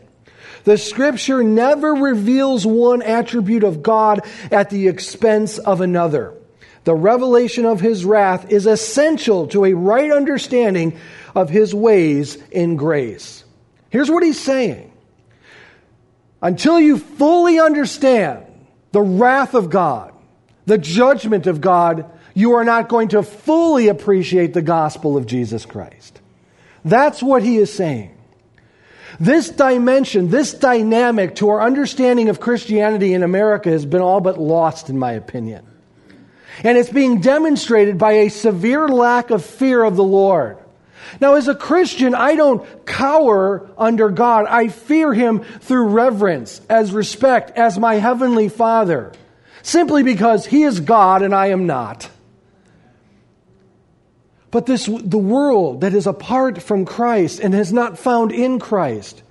The 0.65 0.77
scripture 0.77 1.43
never 1.43 1.93
reveals 1.93 2.65
one 2.65 3.01
attribute 3.01 3.63
of 3.63 3.81
God 3.81 4.21
at 4.51 4.69
the 4.69 4.89
expense 4.89 5.57
of 5.57 5.79
another. 5.79 6.33
The 6.83 6.95
revelation 6.95 7.65
of 7.65 7.79
his 7.79 8.03
wrath 8.03 8.51
is 8.51 8.65
essential 8.65 9.47
to 9.47 9.65
a 9.65 9.73
right 9.73 10.11
understanding 10.11 10.99
of 11.35 11.49
his 11.49 11.73
ways 11.73 12.37
in 12.51 12.75
grace. 12.75 13.45
Here's 13.89 14.11
what 14.11 14.23
he's 14.23 14.39
saying. 14.39 14.91
Until 16.41 16.79
you 16.79 16.97
fully 16.97 17.59
understand 17.59 18.45
the 18.91 19.01
wrath 19.01 19.53
of 19.53 19.69
God, 19.69 20.13
the 20.65 20.77
judgment 20.77 21.47
of 21.47 21.61
God, 21.61 22.11
you 22.37 22.53
are 22.53 22.63
not 22.63 22.87
going 22.87 23.07
to 23.07 23.23
fully 23.23 23.87
appreciate 23.87 24.53
the 24.53 24.61
gospel 24.61 25.17
of 25.17 25.25
Jesus 25.25 25.65
Christ. 25.65 26.21
That's 26.85 27.23
what 27.23 27.41
he 27.41 27.57
is 27.57 27.73
saying. 27.73 28.15
This 29.19 29.49
dimension, 29.49 30.29
this 30.29 30.53
dynamic 30.53 31.33
to 31.37 31.49
our 31.49 31.63
understanding 31.63 32.29
of 32.29 32.39
Christianity 32.39 33.15
in 33.15 33.23
America 33.23 33.71
has 33.71 33.87
been 33.87 34.01
all 34.01 34.21
but 34.21 34.37
lost, 34.37 34.87
in 34.87 34.99
my 34.99 35.13
opinion. 35.13 35.65
And 36.63 36.77
it's 36.77 36.91
being 36.91 37.21
demonstrated 37.21 37.97
by 37.97 38.11
a 38.11 38.29
severe 38.29 38.87
lack 38.87 39.31
of 39.31 39.43
fear 39.43 39.83
of 39.83 39.95
the 39.95 40.03
Lord. 40.03 40.59
Now, 41.19 41.37
as 41.37 41.47
a 41.47 41.55
Christian, 41.55 42.13
I 42.13 42.35
don't 42.35 42.85
cower 42.85 43.67
under 43.79 44.11
God. 44.11 44.45
I 44.45 44.67
fear 44.67 45.11
Him 45.11 45.39
through 45.39 45.87
reverence, 45.87 46.61
as 46.69 46.91
respect, 46.91 47.57
as 47.57 47.79
my 47.79 47.95
Heavenly 47.95 48.47
Father, 48.47 49.11
simply 49.63 50.03
because 50.03 50.45
He 50.45 50.61
is 50.61 50.79
God 50.79 51.23
and 51.23 51.33
I 51.33 51.47
am 51.47 51.65
not. 51.65 52.11
But 54.57 54.65
this, 54.65 54.87
the 54.87 55.19
world 55.19 55.81
that 55.81 55.93
is 55.93 56.07
apart 56.07 56.63
from 56.63 56.83
Christ 56.83 57.39
and 57.39 57.53
has 57.53 57.71
not 57.71 57.99
found 57.99 58.31
in 58.31 58.57
Christ, 58.57 59.21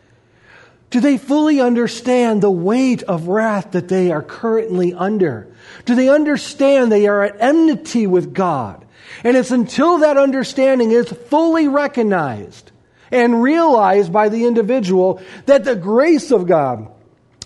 do 0.90 1.00
they 1.00 1.18
fully 1.18 1.60
understand 1.60 2.40
the 2.40 2.50
weight 2.52 3.02
of 3.02 3.26
wrath 3.26 3.72
that 3.72 3.88
they 3.88 4.12
are 4.12 4.22
currently 4.22 4.94
under? 4.94 5.52
Do 5.84 5.96
they 5.96 6.08
understand 6.08 6.92
they 6.92 7.08
are 7.08 7.24
at 7.24 7.40
enmity 7.40 8.06
with 8.06 8.34
God? 8.34 8.84
And 9.24 9.36
it's 9.36 9.50
until 9.50 9.98
that 9.98 10.16
understanding 10.16 10.92
is 10.92 11.08
fully 11.08 11.66
recognized 11.66 12.70
and 13.10 13.42
realized 13.42 14.12
by 14.12 14.28
the 14.28 14.44
individual 14.44 15.20
that 15.46 15.64
the 15.64 15.74
grace 15.74 16.30
of 16.30 16.46
God 16.46 16.86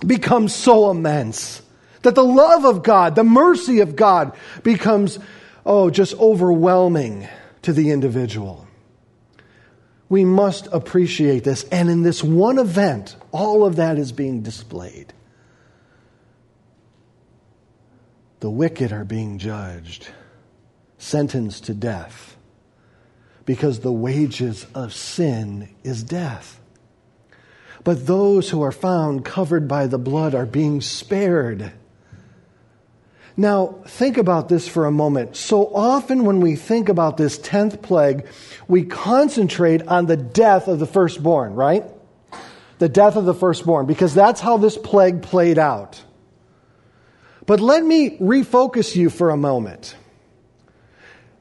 becomes 0.07 0.55
so 0.55 0.91
immense, 0.91 1.63
that 2.03 2.15
the 2.15 2.23
love 2.23 2.67
of 2.67 2.83
God, 2.83 3.15
the 3.15 3.25
mercy 3.25 3.81
of 3.81 3.97
God 3.97 4.37
becomes, 4.63 5.19
oh, 5.65 5.89
just 5.89 6.13
overwhelming 6.19 7.27
to 7.63 7.73
the 7.73 7.91
individual. 7.91 8.67
We 10.09 10.25
must 10.25 10.67
appreciate 10.73 11.45
this. 11.45 11.65
And 11.65 11.89
in 11.89 12.03
this 12.03 12.23
one 12.23 12.59
event, 12.59 13.17
all 13.33 13.65
of 13.65 13.77
that 13.77 13.99
is 13.99 14.13
being 14.13 14.43
displayed. 14.43 15.13
The 18.41 18.51
wicked 18.51 18.91
are 18.93 19.05
being 19.05 19.39
judged, 19.39 20.09
sentenced 20.99 21.65
to 21.65 21.75
death, 21.75 22.37
because 23.45 23.81
the 23.81 23.93
wages 23.93 24.67
of 24.75 24.95
sin 24.95 25.69
is 25.85 26.03
death. 26.03 26.59
But 27.85 28.07
those 28.07 28.51
who 28.51 28.63
are 28.63 28.73
found 28.73 29.25
covered 29.25 29.69
by 29.69 29.87
the 29.87 29.99
blood 29.99 30.35
are 30.35 30.47
being 30.47 30.81
spared 30.81 31.73
now, 33.41 33.77
think 33.87 34.19
about 34.19 34.51
this 34.51 34.69
for 34.69 34.85
a 34.85 34.91
moment. 34.91 35.35
So 35.35 35.75
often, 35.75 36.27
when 36.27 36.41
we 36.41 36.57
think 36.57 36.91
about 36.91 37.17
this 37.17 37.39
10th 37.39 37.81
plague, 37.81 38.27
we 38.69 38.85
concentrate 38.85 39.89
on 39.89 40.05
the 40.05 40.19
death 40.19 40.69
of 40.69 40.79
the 40.79 40.85
firstborn, 40.85 41.55
right? 41.55 41.85
The 42.81 42.91
death 42.91 43.17
of 43.17 43.25
the 43.25 43.33
firstborn, 43.33 43.87
because 43.87 44.13
that's 44.13 44.43
how 44.43 44.59
this 44.59 44.77
plague 44.77 45.23
played 45.23 45.59
out. 45.59 46.03
But 47.47 47.61
let 47.61 47.83
me 47.83 48.19
refocus 48.19 48.95
you 48.95 49.09
for 49.09 49.31
a 49.31 49.39
moment. 49.39 49.97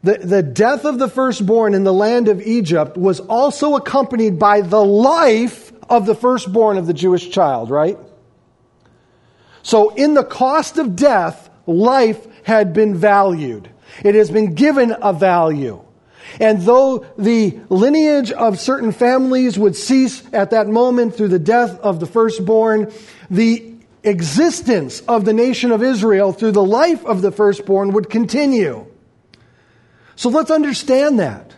The, 0.02 0.20
the 0.20 0.42
death 0.42 0.86
of 0.86 1.00
the 1.00 1.10
firstborn 1.10 1.74
in 1.74 1.84
the 1.84 1.94
land 1.94 2.30
of 2.30 2.42
Egypt 2.42 2.96
was 2.96 3.20
also 3.20 3.76
accompanied 3.76 4.40
by 4.40 4.62
the 4.62 4.86
life 4.86 5.74
of 5.90 6.06
the 6.06 6.16
firstborn 6.16 6.78
of 6.78 6.88
the 6.88 6.94
Jewish 6.94 7.30
child, 7.30 7.70
right? 7.70 7.98
So, 9.64 9.90
in 9.90 10.14
the 10.14 10.24
cost 10.24 10.78
of 10.78 10.96
death, 10.96 11.49
life 11.70 12.28
had 12.44 12.74
been 12.74 12.96
valued. 12.96 13.70
It 14.04 14.16
has 14.16 14.32
been 14.32 14.56
given 14.56 14.96
a 15.02 15.14
value. 15.14 15.82
And 16.40 16.62
though 16.62 17.06
the 17.18 17.60
lineage 17.70 18.32
of 18.32 18.60
certain 18.60 18.92
families 18.92 19.58
would 19.58 19.76
cease 19.76 20.24
at 20.34 20.52
that 20.52 20.68
moment 20.68 21.16
through 21.16 21.30
the 21.30 21.40
death 21.40 21.80
of 21.80 22.00
the 22.00 22.06
firstborn, 22.06 22.92
the 23.30 23.74
existence 24.04 25.02
of 25.02 25.26
the 25.26 25.34
nation 25.34 25.72
of 25.72 25.84
Israel 25.84 26.32
through 26.32 26.52
the 26.52 26.64
life 26.64 27.06
of 27.06 27.22
the 27.22 27.32
firstborn 27.32 27.94
would 27.94 28.10
continue. 28.10 28.86
So 30.16 30.30
let's 30.30 30.52
understand 30.52 31.20
that. 31.20 31.54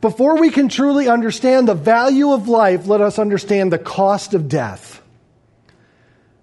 Before 0.00 0.38
we 0.38 0.50
can 0.50 0.68
truly 0.68 1.08
understand 1.08 1.68
the 1.68 1.74
value 1.74 2.32
of 2.32 2.48
life, 2.48 2.86
let 2.86 3.00
us 3.00 3.18
understand 3.18 3.72
the 3.72 3.78
cost 3.78 4.34
of 4.34 4.48
death. 4.48 4.95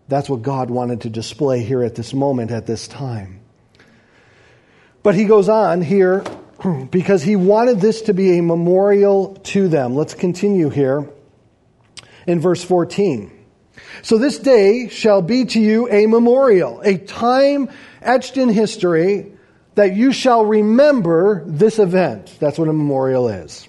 That's 0.07 0.29
what 0.29 0.41
God 0.41 0.69
wanted 0.69 1.01
to 1.01 1.09
display 1.09 1.63
here 1.63 1.83
at 1.83 1.95
this 1.95 2.13
moment, 2.13 2.51
at 2.51 2.65
this 2.65 2.87
time. 2.87 3.39
But 5.01 5.15
he 5.15 5.25
goes 5.25 5.49
on 5.49 5.81
here 5.81 6.23
because 6.91 7.23
he 7.23 7.35
wanted 7.35 7.81
this 7.81 8.03
to 8.03 8.13
be 8.13 8.37
a 8.37 8.41
memorial 8.41 9.35
to 9.43 9.67
them. 9.67 9.95
Let's 9.95 10.13
continue 10.13 10.69
here 10.69 11.09
in 12.25 12.39
verse 12.39 12.63
14. 12.63 13.31
So 14.01 14.17
this 14.17 14.37
day 14.39 14.87
shall 14.89 15.21
be 15.21 15.45
to 15.45 15.59
you 15.59 15.89
a 15.89 16.07
memorial, 16.07 16.81
a 16.81 16.97
time 16.97 17.69
etched 18.01 18.37
in 18.37 18.49
history 18.49 19.33
that 19.75 19.95
you 19.95 20.11
shall 20.11 20.45
remember 20.45 21.43
this 21.45 21.79
event. 21.79 22.37
That's 22.39 22.59
what 22.59 22.67
a 22.67 22.73
memorial 22.73 23.27
is. 23.29 23.67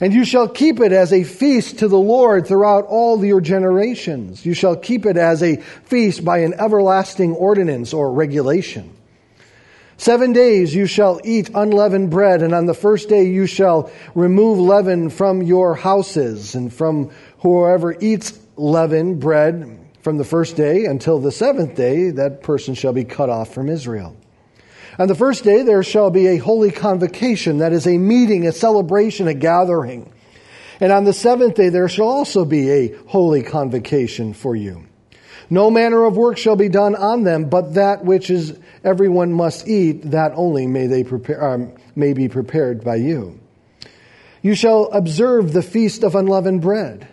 And 0.00 0.14
you 0.14 0.24
shall 0.24 0.48
keep 0.48 0.80
it 0.80 0.92
as 0.92 1.12
a 1.12 1.24
feast 1.24 1.80
to 1.80 1.88
the 1.88 1.98
Lord 1.98 2.46
throughout 2.46 2.86
all 2.86 3.24
your 3.24 3.40
generations. 3.40 4.46
You 4.46 4.54
shall 4.54 4.76
keep 4.76 5.06
it 5.06 5.16
as 5.16 5.42
a 5.42 5.56
feast 5.56 6.24
by 6.24 6.38
an 6.38 6.54
everlasting 6.54 7.34
ordinance 7.34 7.92
or 7.92 8.12
regulation. 8.12 8.94
Seven 9.96 10.32
days 10.32 10.72
you 10.72 10.86
shall 10.86 11.20
eat 11.24 11.50
unleavened 11.52 12.10
bread, 12.10 12.42
and 12.42 12.54
on 12.54 12.66
the 12.66 12.74
first 12.74 13.08
day 13.08 13.24
you 13.24 13.46
shall 13.46 13.90
remove 14.14 14.60
leaven 14.60 15.10
from 15.10 15.42
your 15.42 15.74
houses, 15.74 16.54
and 16.54 16.72
from 16.72 17.10
whoever 17.40 17.96
eats 18.00 18.38
leavened 18.56 19.18
bread 19.18 19.76
from 20.00 20.16
the 20.16 20.24
first 20.24 20.54
day 20.54 20.84
until 20.84 21.18
the 21.18 21.32
seventh 21.32 21.74
day, 21.74 22.10
that 22.12 22.44
person 22.44 22.74
shall 22.74 22.92
be 22.92 23.02
cut 23.02 23.28
off 23.28 23.52
from 23.52 23.68
Israel. 23.68 24.16
On 24.98 25.06
the 25.06 25.14
first 25.14 25.44
day, 25.44 25.62
there 25.62 25.84
shall 25.84 26.10
be 26.10 26.26
a 26.26 26.38
holy 26.38 26.72
convocation, 26.72 27.58
that 27.58 27.72
is 27.72 27.86
a 27.86 27.96
meeting, 27.98 28.48
a 28.48 28.52
celebration, 28.52 29.28
a 29.28 29.34
gathering. 29.34 30.12
And 30.80 30.90
on 30.90 31.04
the 31.04 31.12
seventh 31.12 31.54
day, 31.54 31.68
there 31.68 31.88
shall 31.88 32.08
also 32.08 32.44
be 32.44 32.70
a 32.70 32.96
holy 33.06 33.44
convocation 33.44 34.32
for 34.32 34.56
you. 34.56 34.86
No 35.50 35.70
manner 35.70 36.04
of 36.04 36.16
work 36.16 36.36
shall 36.36 36.56
be 36.56 36.68
done 36.68 36.96
on 36.96 37.22
them, 37.22 37.48
but 37.48 37.74
that 37.74 38.04
which 38.04 38.28
is 38.28 38.58
everyone 38.82 39.32
must 39.32 39.68
eat, 39.68 40.10
that 40.10 40.32
only 40.34 40.66
may 40.66 40.88
they 40.88 41.04
prepare, 41.04 41.54
um, 41.54 41.72
may 41.94 42.12
be 42.12 42.28
prepared 42.28 42.84
by 42.84 42.96
you. 42.96 43.38
You 44.42 44.54
shall 44.54 44.86
observe 44.86 45.52
the 45.52 45.62
feast 45.62 46.02
of 46.02 46.16
unleavened 46.16 46.60
bread. 46.60 47.08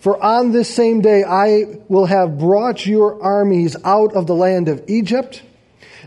For 0.00 0.22
on 0.22 0.52
this 0.52 0.72
same 0.72 1.00
day 1.00 1.24
I 1.24 1.80
will 1.88 2.06
have 2.06 2.38
brought 2.38 2.84
your 2.84 3.22
armies 3.22 3.76
out 3.84 4.14
of 4.14 4.26
the 4.26 4.34
land 4.34 4.68
of 4.68 4.84
Egypt 4.88 5.42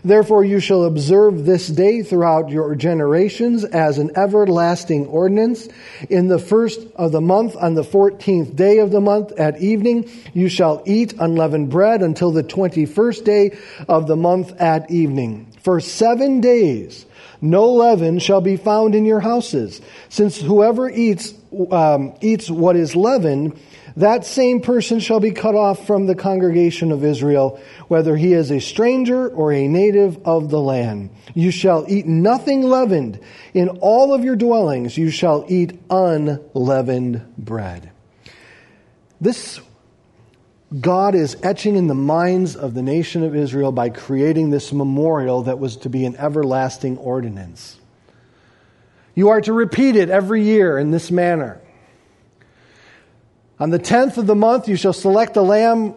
Therefore, 0.04 0.44
you 0.44 0.58
shall 0.58 0.84
observe 0.84 1.44
this 1.44 1.68
day 1.68 2.02
throughout 2.02 2.50
your 2.50 2.74
generations 2.74 3.64
as 3.64 3.98
an 3.98 4.10
everlasting 4.16 5.06
ordinance. 5.06 5.68
In 6.10 6.26
the 6.26 6.40
first 6.40 6.80
of 6.96 7.12
the 7.12 7.20
month, 7.20 7.54
on 7.54 7.74
the 7.74 7.84
fourteenth 7.84 8.56
day 8.56 8.78
of 8.78 8.90
the 8.90 9.00
month 9.00 9.30
at 9.38 9.60
evening, 9.60 10.10
you 10.34 10.48
shall 10.48 10.82
eat 10.86 11.14
unleavened 11.20 11.70
bread 11.70 12.02
until 12.02 12.32
the 12.32 12.42
twenty-first 12.42 13.24
day 13.24 13.56
of 13.88 14.08
the 14.08 14.16
month 14.16 14.60
at 14.60 14.90
evening. 14.90 15.46
For 15.62 15.78
seven 15.80 16.40
days, 16.40 17.06
no 17.40 17.72
leaven 17.72 18.18
shall 18.18 18.40
be 18.40 18.56
found 18.56 18.96
in 18.96 19.04
your 19.04 19.20
houses, 19.20 19.80
since 20.08 20.40
whoever 20.40 20.90
eats 20.90 21.32
um, 21.70 22.14
eats 22.20 22.50
what 22.50 22.74
is 22.74 22.96
leavened 22.96 23.56
that 23.96 24.24
same 24.24 24.60
person 24.60 25.00
shall 25.00 25.20
be 25.20 25.32
cut 25.32 25.54
off 25.54 25.86
from 25.86 26.06
the 26.06 26.14
congregation 26.14 26.92
of 26.92 27.04
Israel, 27.04 27.60
whether 27.88 28.16
he 28.16 28.32
is 28.32 28.50
a 28.50 28.60
stranger 28.60 29.28
or 29.28 29.52
a 29.52 29.68
native 29.68 30.18
of 30.26 30.50
the 30.50 30.60
land. 30.60 31.10
You 31.34 31.50
shall 31.50 31.84
eat 31.88 32.06
nothing 32.06 32.62
leavened. 32.62 33.20
In 33.54 33.68
all 33.80 34.14
of 34.14 34.24
your 34.24 34.36
dwellings 34.36 34.96
you 34.96 35.10
shall 35.10 35.44
eat 35.48 35.78
unleavened 35.90 37.34
bread. 37.36 37.90
This 39.20 39.60
God 40.80 41.14
is 41.14 41.36
etching 41.42 41.76
in 41.76 41.86
the 41.86 41.94
minds 41.94 42.56
of 42.56 42.72
the 42.72 42.82
nation 42.82 43.22
of 43.22 43.36
Israel 43.36 43.72
by 43.72 43.90
creating 43.90 44.50
this 44.50 44.72
memorial 44.72 45.42
that 45.42 45.58
was 45.58 45.76
to 45.78 45.90
be 45.90 46.06
an 46.06 46.16
everlasting 46.16 46.96
ordinance. 46.96 47.78
You 49.14 49.28
are 49.28 49.42
to 49.42 49.52
repeat 49.52 49.96
it 49.96 50.08
every 50.08 50.42
year 50.42 50.78
in 50.78 50.90
this 50.90 51.10
manner. 51.10 51.60
On 53.62 53.70
the 53.70 53.78
tenth 53.78 54.18
of 54.18 54.26
the 54.26 54.34
month, 54.34 54.66
you 54.66 54.74
shall 54.74 54.92
select 54.92 55.34
the 55.34 55.44
lamb 55.44 55.94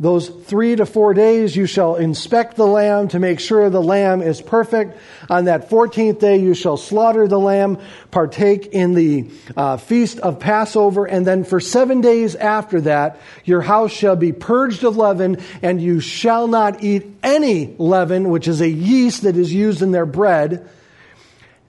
Those 0.00 0.30
three 0.30 0.74
to 0.76 0.86
four 0.86 1.12
days 1.12 1.54
you 1.54 1.66
shall 1.66 1.96
inspect 1.96 2.56
the 2.56 2.66
lamb 2.66 3.08
to 3.08 3.18
make 3.18 3.38
sure 3.38 3.68
the 3.68 3.82
lamb 3.82 4.22
is 4.22 4.40
perfect. 4.40 4.96
On 5.28 5.44
that 5.44 5.68
14th 5.68 6.18
day 6.20 6.38
you 6.38 6.54
shall 6.54 6.78
slaughter 6.78 7.28
the 7.28 7.38
lamb, 7.38 7.76
partake 8.10 8.68
in 8.68 8.94
the 8.94 9.30
uh, 9.54 9.76
feast 9.76 10.20
of 10.20 10.40
Passover, 10.40 11.04
and 11.04 11.26
then 11.26 11.44
for 11.44 11.60
seven 11.60 12.00
days 12.00 12.34
after 12.34 12.80
that 12.80 13.20
your 13.44 13.60
house 13.60 13.92
shall 13.92 14.16
be 14.16 14.32
purged 14.32 14.82
of 14.82 14.96
leaven, 14.96 15.36
and 15.60 15.82
you 15.82 16.00
shall 16.00 16.48
not 16.48 16.82
eat 16.82 17.06
any 17.22 17.76
leaven, 17.76 18.30
which 18.30 18.48
is 18.48 18.62
a 18.62 18.70
yeast 18.70 19.24
that 19.24 19.36
is 19.36 19.52
used 19.52 19.82
in 19.82 19.92
their 19.92 20.06
bread, 20.06 20.66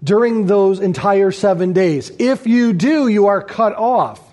during 0.01 0.45
those 0.45 0.79
entire 0.79 1.31
seven 1.31 1.73
days. 1.73 2.13
If 2.17 2.47
you 2.47 2.71
do, 2.71 3.09
you 3.09 3.27
are 3.27 3.43
cut 3.43 3.75
off. 3.75 4.32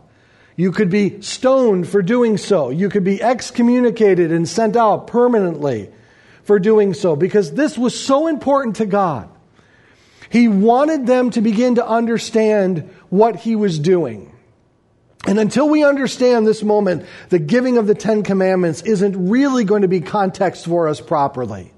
You 0.61 0.73
could 0.73 0.91
be 0.91 1.23
stoned 1.23 1.89
for 1.89 2.03
doing 2.03 2.37
so. 2.37 2.69
You 2.69 2.91
could 2.91 3.03
be 3.03 3.23
excommunicated 3.23 4.31
and 4.31 4.47
sent 4.47 4.77
out 4.77 5.07
permanently 5.07 5.89
for 6.43 6.59
doing 6.59 6.93
so 6.93 7.17
because 7.17 7.55
this 7.55 7.79
was 7.79 7.99
so 7.99 8.27
important 8.27 8.77
to 8.77 8.85
God. 8.85 9.31
He 10.29 10.49
wanted 10.49 11.07
them 11.07 11.31
to 11.31 11.41
begin 11.41 11.77
to 11.77 11.89
understand 11.89 12.91
what 13.09 13.37
he 13.37 13.57
was 13.57 13.79
doing. 13.79 14.37
And 15.27 15.39
until 15.39 15.67
we 15.67 15.83
understand 15.83 16.47
this 16.47 16.63
moment, 16.63 17.07
the 17.31 17.39
giving 17.39 17.79
of 17.79 17.87
the 17.87 17.95
Ten 17.95 18.23
Commandments 18.23 18.83
isn't 18.83 19.31
really 19.31 19.65
going 19.65 19.81
to 19.81 19.89
be 19.89 20.03
context 20.03 20.67
for 20.67 20.89
us 20.89 21.01
properly. 21.01 21.73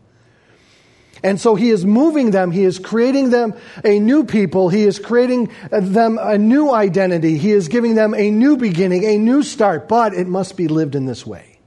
And 1.23 1.41
so 1.41 1.55
he 1.55 1.71
is 1.71 1.87
moving 1.87 2.33
them. 2.33 2.51
He 2.51 2.65
is 2.65 2.79
creating 2.79 3.31
them 3.31 3.55
a 3.85 4.01
new 4.01 4.25
people. 4.25 4.69
He 4.69 4.83
is 4.83 4.99
creating 4.99 5.51
them 5.71 6.19
a 6.21 6.37
new 6.37 6.73
identity. 6.73 7.39
He 7.39 7.53
is 7.53 7.69
giving 7.69 7.95
them 7.95 8.15
a 8.15 8.31
new 8.31 8.57
beginning, 8.57 9.05
a 9.05 9.19
new 9.19 9.43
start, 9.43 9.89
but 9.89 10.15
it 10.15 10.27
must 10.27 10.57
be 10.57 10.67
lived 10.67 10.95
in 10.97 11.07
this 11.07 11.25
way. 11.25 11.59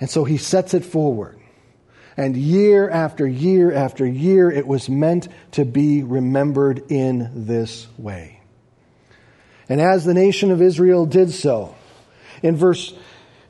And 0.00 0.10
so 0.10 0.24
he 0.24 0.36
sets 0.36 0.74
it 0.74 0.84
forward. 0.84 1.38
And 2.16 2.36
year 2.36 2.90
after 2.90 3.26
year 3.26 3.72
after 3.72 4.04
year, 4.04 4.50
it 4.50 4.66
was 4.66 4.88
meant 4.88 5.28
to 5.52 5.64
be 5.64 6.02
remembered 6.02 6.90
in 6.90 7.46
this 7.46 7.86
way. 7.96 8.40
And 9.68 9.80
as 9.80 10.04
the 10.04 10.14
nation 10.14 10.50
of 10.50 10.60
Israel 10.60 11.06
did 11.06 11.30
so, 11.30 11.74
in 12.42 12.56
verse 12.56 12.92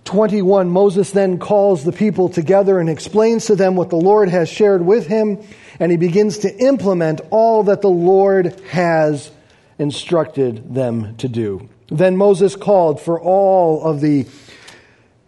21, 0.05 0.71
Moses 0.71 1.11
then 1.11 1.39
calls 1.39 1.85
the 1.85 1.93
people 1.93 2.29
together 2.29 2.79
and 2.79 2.89
explains 2.89 3.47
to 3.47 3.57
them 3.57 3.77
what 3.77 3.91
the 3.91 3.97
Lord 3.97 4.29
has 4.31 4.49
shared 4.49 4.85
with 4.85 5.07
him, 5.07 5.39
and 5.79 5.91
he 5.91 5.99
begins 5.99 6.39
to 6.39 6.57
implement 6.57 7.21
all 7.31 7.65
that 7.65 7.83
the 7.83 7.91
Lord 7.91 8.59
has 8.71 9.31
instructed 9.79 10.75
them 10.75 11.17
to 11.19 11.29
do. 11.29 11.69
Then 11.89 12.17
Moses 12.17 12.57
called 12.57 13.01
for 13.01 13.21
all 13.21 13.83
of 13.83 14.01
the 14.01 14.27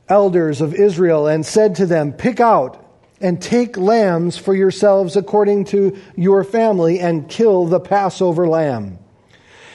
elders 0.09 0.61
of 0.61 0.75
Israel 0.75 1.27
and 1.27 1.45
said 1.47 1.77
to 1.77 1.87
them, 1.87 2.13
Pick 2.13 2.41
out 2.41 2.85
and 3.21 3.41
take 3.41 3.77
lambs 3.77 4.37
for 4.37 4.55
yourselves 4.55 5.17
according 5.17 5.65
to 5.67 5.97
your 6.17 6.43
family 6.43 7.01
and 7.01 7.29
kill 7.29 7.67
the 7.67 7.81
Passover 7.81 8.49
lamb. 8.49 8.99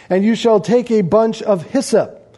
And 0.09 0.23
you 0.23 0.35
shall 0.35 0.59
take 0.59 0.91
a 0.91 1.01
bunch 1.01 1.41
of 1.41 1.63
hyssop, 1.63 2.37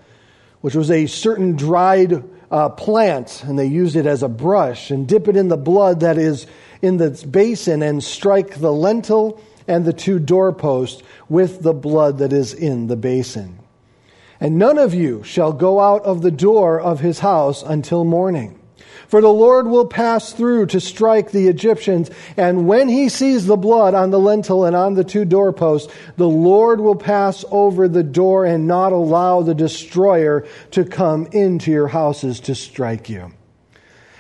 which 0.62 0.76
was 0.76 0.92
a 0.92 1.08
certain 1.08 1.56
dried 1.56 2.24
uh, 2.52 2.70
plant 2.70 3.44
and 3.44 3.58
they 3.58 3.66
used 3.66 3.96
it 3.96 4.06
as 4.06 4.24
a 4.24 4.30
brush 4.30 4.92
and 4.92 5.08
dip 5.08 5.28
it 5.28 5.36
in 5.36 5.48
the 5.48 5.58
blood 5.58 6.00
that 6.00 6.18
is 6.18 6.48
in 6.82 6.98
the 6.98 7.10
basin 7.30 7.82
and 7.82 8.04
strike 8.04 8.56
the 8.56 8.72
lintel 8.72 9.42
and 9.68 9.84
the 9.86 9.94
two 9.94 10.20
doorposts 10.20 11.04
with 11.28 11.62
the 11.62 11.74
blood 11.74 12.20
that 12.20 12.32
is 12.32 12.54
in 12.54 12.88
the 12.88 12.96
basin. 12.96 13.60
And 14.40 14.58
none 14.58 14.78
of 14.78 14.94
you 14.94 15.24
shall 15.24 15.52
go 15.52 15.80
out 15.80 16.04
of 16.04 16.22
the 16.22 16.32
door 16.32 16.80
of 16.80 17.00
his 17.00 17.20
house 17.20 17.64
until 17.64 18.04
morning. 18.04 18.60
For 19.08 19.22
the 19.22 19.32
Lord 19.32 19.68
will 19.68 19.86
pass 19.86 20.34
through 20.34 20.66
to 20.68 20.82
strike 20.82 21.32
the 21.32 21.48
Egyptians, 21.48 22.12
and 22.36 22.68
when 22.68 22.90
he 22.90 23.08
sees 23.08 23.46
the 23.46 23.56
blood 23.56 23.94
on 23.94 24.12
the 24.12 24.20
lintel 24.20 24.66
and 24.66 24.76
on 24.76 24.96
the 24.96 25.04
two 25.04 25.24
doorposts, 25.24 25.94
the 26.18 26.28
Lord 26.28 26.82
will 26.82 26.96
pass 26.96 27.46
over 27.50 27.88
the 27.88 28.04
door 28.04 28.46
and 28.46 28.68
not 28.68 28.92
allow 28.92 29.42
the 29.42 29.56
destroyer 29.56 30.46
to 30.72 30.84
come 30.84 31.28
into 31.32 31.72
your 31.72 31.88
houses 31.88 32.42
to 32.42 32.56
strike 32.56 33.10
you. 33.10 33.32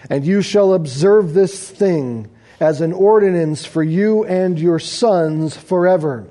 And 0.09 0.25
you 0.25 0.41
shall 0.41 0.73
observe 0.73 1.33
this 1.33 1.69
thing 1.69 2.29
as 2.59 2.79
an 2.79 2.93
ordinance 2.93 3.65
for 3.65 3.83
you 3.83 4.23
and 4.23 4.57
your 4.57 4.79
sons 4.79 5.57
forever. 5.57 6.29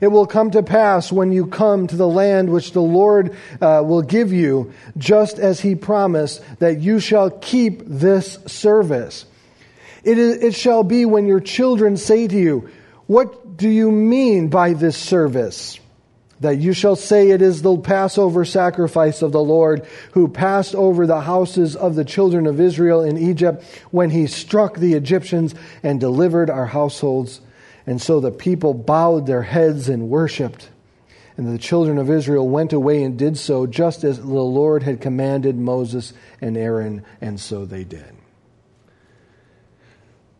It 0.00 0.08
will 0.08 0.26
come 0.26 0.50
to 0.52 0.62
pass 0.62 1.12
when 1.12 1.30
you 1.30 1.46
come 1.46 1.86
to 1.86 1.96
the 1.96 2.08
land 2.08 2.50
which 2.50 2.72
the 2.72 2.82
Lord 2.82 3.36
uh, 3.60 3.82
will 3.84 4.02
give 4.02 4.32
you, 4.32 4.72
just 4.96 5.38
as 5.38 5.60
he 5.60 5.74
promised, 5.74 6.42
that 6.58 6.80
you 6.80 7.00
shall 7.00 7.30
keep 7.30 7.82
this 7.84 8.38
service. 8.46 9.26
It, 10.02 10.16
is, 10.16 10.42
it 10.42 10.54
shall 10.54 10.82
be 10.82 11.04
when 11.04 11.26
your 11.26 11.40
children 11.40 11.98
say 11.98 12.26
to 12.26 12.38
you, 12.38 12.70
What 13.06 13.58
do 13.58 13.68
you 13.68 13.90
mean 13.90 14.48
by 14.48 14.72
this 14.72 14.96
service? 14.96 15.78
That 16.40 16.56
you 16.56 16.72
shall 16.72 16.96
say 16.96 17.30
it 17.30 17.42
is 17.42 17.60
the 17.60 17.76
Passover 17.76 18.46
sacrifice 18.46 19.20
of 19.20 19.32
the 19.32 19.42
Lord, 19.42 19.86
who 20.12 20.26
passed 20.26 20.74
over 20.74 21.06
the 21.06 21.20
houses 21.20 21.76
of 21.76 21.94
the 21.94 22.04
children 22.06 22.46
of 22.46 22.58
Israel 22.58 23.02
in 23.02 23.18
Egypt 23.18 23.62
when 23.90 24.08
he 24.08 24.26
struck 24.26 24.78
the 24.78 24.94
Egyptians 24.94 25.54
and 25.82 26.00
delivered 26.00 26.48
our 26.48 26.64
households 26.64 27.42
and 27.86 28.00
so 28.00 28.20
the 28.20 28.30
people 28.30 28.74
bowed 28.74 29.26
their 29.26 29.42
heads 29.42 29.88
and 29.88 30.08
worshiped. 30.08 30.70
And 31.36 31.52
the 31.52 31.58
children 31.58 31.96
of 31.96 32.10
Israel 32.10 32.48
went 32.48 32.72
away 32.72 33.02
and 33.02 33.18
did 33.18 33.38
so 33.38 33.66
just 33.66 34.04
as 34.04 34.18
the 34.18 34.26
Lord 34.26 34.82
had 34.82 35.00
commanded 35.00 35.56
Moses 35.56 36.12
and 36.40 36.56
Aaron, 36.56 37.02
and 37.20 37.40
so 37.40 37.64
they 37.64 37.84
did. 37.84 38.12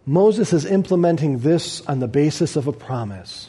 Moses 0.05 0.53
is 0.53 0.66
implementing 0.66 1.38
this 1.38 1.81
on 1.83 2.00
the 2.00 2.09
basis 2.09 2.57
of 2.57 2.66
a 2.66 2.72
promise. 2.72 3.48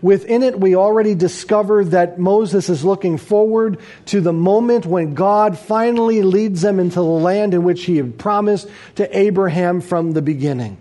Within 0.00 0.42
it, 0.42 0.58
we 0.58 0.74
already 0.74 1.14
discover 1.14 1.84
that 1.86 2.18
Moses 2.18 2.68
is 2.68 2.84
looking 2.84 3.18
forward 3.18 3.78
to 4.06 4.20
the 4.20 4.32
moment 4.32 4.86
when 4.86 5.14
God 5.14 5.58
finally 5.58 6.22
leads 6.22 6.62
them 6.62 6.80
into 6.80 6.96
the 6.96 7.02
land 7.02 7.52
in 7.54 7.62
which 7.62 7.84
he 7.84 7.98
had 7.98 8.18
promised 8.18 8.68
to 8.94 9.18
Abraham 9.18 9.80
from 9.80 10.12
the 10.12 10.22
beginning. 10.22 10.78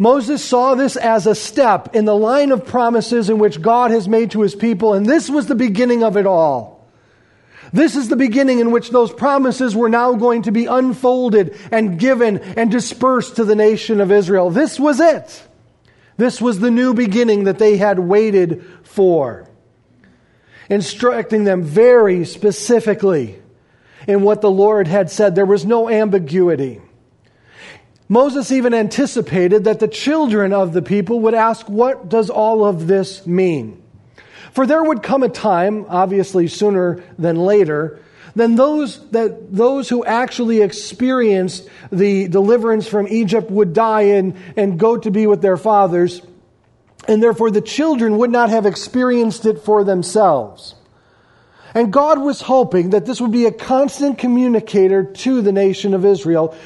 Moses 0.00 0.42
saw 0.42 0.74
this 0.74 0.96
as 0.96 1.26
a 1.26 1.34
step 1.34 1.94
in 1.94 2.06
the 2.06 2.16
line 2.16 2.52
of 2.52 2.64
promises 2.64 3.28
in 3.28 3.38
which 3.38 3.60
God 3.60 3.90
has 3.90 4.08
made 4.08 4.30
to 4.30 4.40
his 4.40 4.54
people, 4.54 4.94
and 4.94 5.04
this 5.04 5.28
was 5.28 5.46
the 5.46 5.54
beginning 5.54 6.02
of 6.02 6.16
it 6.16 6.24
all. 6.24 6.88
This 7.74 7.96
is 7.96 8.08
the 8.08 8.16
beginning 8.16 8.60
in 8.60 8.70
which 8.70 8.88
those 8.88 9.12
promises 9.12 9.76
were 9.76 9.90
now 9.90 10.14
going 10.14 10.44
to 10.44 10.52
be 10.52 10.64
unfolded 10.64 11.54
and 11.70 11.98
given 11.98 12.38
and 12.38 12.70
dispersed 12.70 13.36
to 13.36 13.44
the 13.44 13.54
nation 13.54 14.00
of 14.00 14.10
Israel. 14.10 14.48
This 14.48 14.80
was 14.80 15.00
it. 15.00 15.46
This 16.16 16.40
was 16.40 16.60
the 16.60 16.70
new 16.70 16.94
beginning 16.94 17.44
that 17.44 17.58
they 17.58 17.76
had 17.76 17.98
waited 17.98 18.64
for. 18.82 19.50
Instructing 20.70 21.44
them 21.44 21.62
very 21.62 22.24
specifically 22.24 23.38
in 24.08 24.22
what 24.22 24.40
the 24.40 24.50
Lord 24.50 24.88
had 24.88 25.10
said. 25.10 25.34
There 25.34 25.44
was 25.44 25.66
no 25.66 25.90
ambiguity. 25.90 26.80
Moses 28.10 28.50
even 28.50 28.74
anticipated 28.74 29.64
that 29.64 29.78
the 29.78 29.86
children 29.86 30.52
of 30.52 30.72
the 30.72 30.82
people 30.82 31.20
would 31.20 31.34
ask, 31.34 31.68
What 31.68 32.08
does 32.08 32.28
all 32.28 32.64
of 32.64 32.88
this 32.88 33.24
mean? 33.24 33.80
For 34.50 34.66
there 34.66 34.82
would 34.82 35.04
come 35.04 35.22
a 35.22 35.28
time, 35.28 35.86
obviously 35.88 36.48
sooner 36.48 37.04
than 37.20 37.36
later, 37.36 38.00
then 38.34 38.56
those 38.56 39.08
that 39.10 39.54
those 39.54 39.88
who 39.88 40.04
actually 40.04 40.60
experienced 40.60 41.68
the 41.92 42.26
deliverance 42.26 42.88
from 42.88 43.06
Egypt 43.06 43.48
would 43.48 43.74
die 43.74 44.02
and, 44.02 44.36
and 44.56 44.76
go 44.76 44.96
to 44.96 45.10
be 45.12 45.28
with 45.28 45.40
their 45.40 45.56
fathers, 45.56 46.20
and 47.06 47.22
therefore 47.22 47.52
the 47.52 47.60
children 47.60 48.18
would 48.18 48.30
not 48.30 48.50
have 48.50 48.66
experienced 48.66 49.46
it 49.46 49.60
for 49.60 49.84
themselves. 49.84 50.74
And 51.74 51.92
God 51.92 52.20
was 52.20 52.40
hoping 52.40 52.90
that 52.90 53.06
this 53.06 53.20
would 53.20 53.30
be 53.30 53.46
a 53.46 53.52
constant 53.52 54.18
communicator 54.18 55.04
to 55.04 55.42
the 55.42 55.52
nation 55.52 55.94
of 55.94 56.04
Israel 56.04 56.56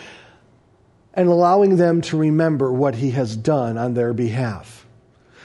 and 1.15 1.29
allowing 1.29 1.77
them 1.77 2.01
to 2.03 2.17
remember 2.17 2.73
what 2.73 2.97
he 2.97 3.13
has 3.13 3.37
done 3.37 3.79
on 3.79 3.95
their 3.95 4.13
behalf. 4.13 4.85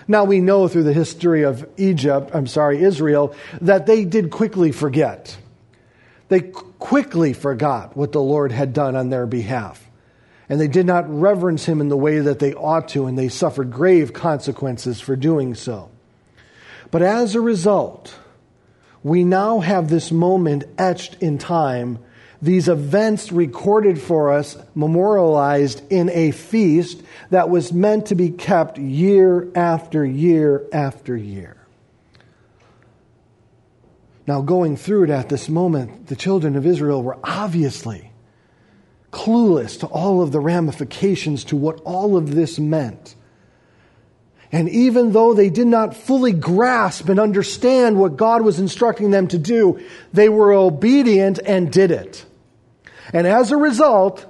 Now 0.08 0.23
we 0.23 0.41
know 0.41 0.67
through 0.67 0.84
the 0.84 0.93
history 0.93 1.43
of 1.43 1.69
Egypt, 1.77 2.32
I'm 2.34 2.47
sorry, 2.47 2.82
Israel, 2.82 3.36
that 3.62 3.86
they 3.86 4.05
did 4.05 4.32
quickly 4.32 4.71
forget. 4.71 5.38
They 6.29 6.41
quickly 6.41 7.34
forgot 7.34 7.95
what 7.95 8.12
the 8.12 8.21
Lord 8.21 8.51
had 8.51 8.73
done 8.73 8.95
on 8.95 9.10
their 9.10 9.27
behalf. 9.27 9.86
And 10.49 10.60
they 10.60 10.67
did 10.67 10.88
not 10.88 11.08
reverence 11.08 11.65
him 11.65 11.79
in 11.79 11.89
the 11.89 11.97
way 11.97 12.19
that 12.19 12.39
they 12.39 12.55
ought 12.55 12.88
to, 12.89 13.05
and 13.05 13.17
they 13.17 13.29
suffered 13.29 13.71
grave 13.71 14.13
consequences 14.13 14.99
for 14.99 15.15
doing 15.15 15.53
so. 15.53 15.91
But 16.89 17.03
as 17.03 17.36
a 17.36 17.41
result, 17.41 18.15
we 19.03 19.23
now 19.23 19.60
have 19.60 19.89
this 19.89 20.12
moment 20.12 20.63
etched 20.77 21.21
in 21.21 21.38
time 21.38 21.99
these 22.41 22.69
events 22.69 23.32
recorded 23.32 24.02
for 24.02 24.32
us, 24.32 24.58
memorialized 24.73 25.82
in 25.91 26.10
a 26.10 26.32
feast 26.32 27.04
that 27.32 27.49
was 27.49 27.73
meant 27.73 28.08
to 28.08 28.15
be 28.15 28.30
kept 28.30 28.78
year 28.78 29.49
after 29.56 30.06
year 30.06 30.65
after 30.71 31.17
year. 31.17 31.58
Now, 34.25 34.41
going 34.41 34.78
through 34.78 35.06
it 35.06 35.10
at 35.10 35.28
this 35.28 35.49
moment, 35.49 36.08
the 36.08 36.15
children 36.15 36.56
of 36.56 36.65
Israel 36.65 37.02
were 37.02 37.17
obviously 37.23 38.12
clueless 39.12 39.80
to 39.80 39.88
all 39.88 40.21
of 40.21 40.32
the 40.32 40.39
ramifications 40.39 41.43
to 41.45 41.56
what 41.56 41.82
all 41.82 42.15
of 42.15 42.36
this 42.36 42.60
meant. 42.60 43.15
And 44.52 44.69
even 44.69 45.12
though 45.12 45.34
they 45.34 45.49
did 45.49 45.67
not 45.67 45.95
fully 45.95 46.32
grasp 46.32 47.10
and 47.10 47.19
understand 47.19 47.97
what 47.97 48.17
God 48.17 48.41
was 48.43 48.60
instructing 48.60 49.12
them 49.12 49.28
to 49.28 49.38
do, 49.38 49.80
they 50.13 50.30
were 50.30 50.54
obedient 50.54 51.39
and 51.45 51.71
did 51.71 51.91
it. 51.91 52.25
And 53.13 53.26
as 53.26 53.52
a 53.52 53.58
result, 53.58 54.26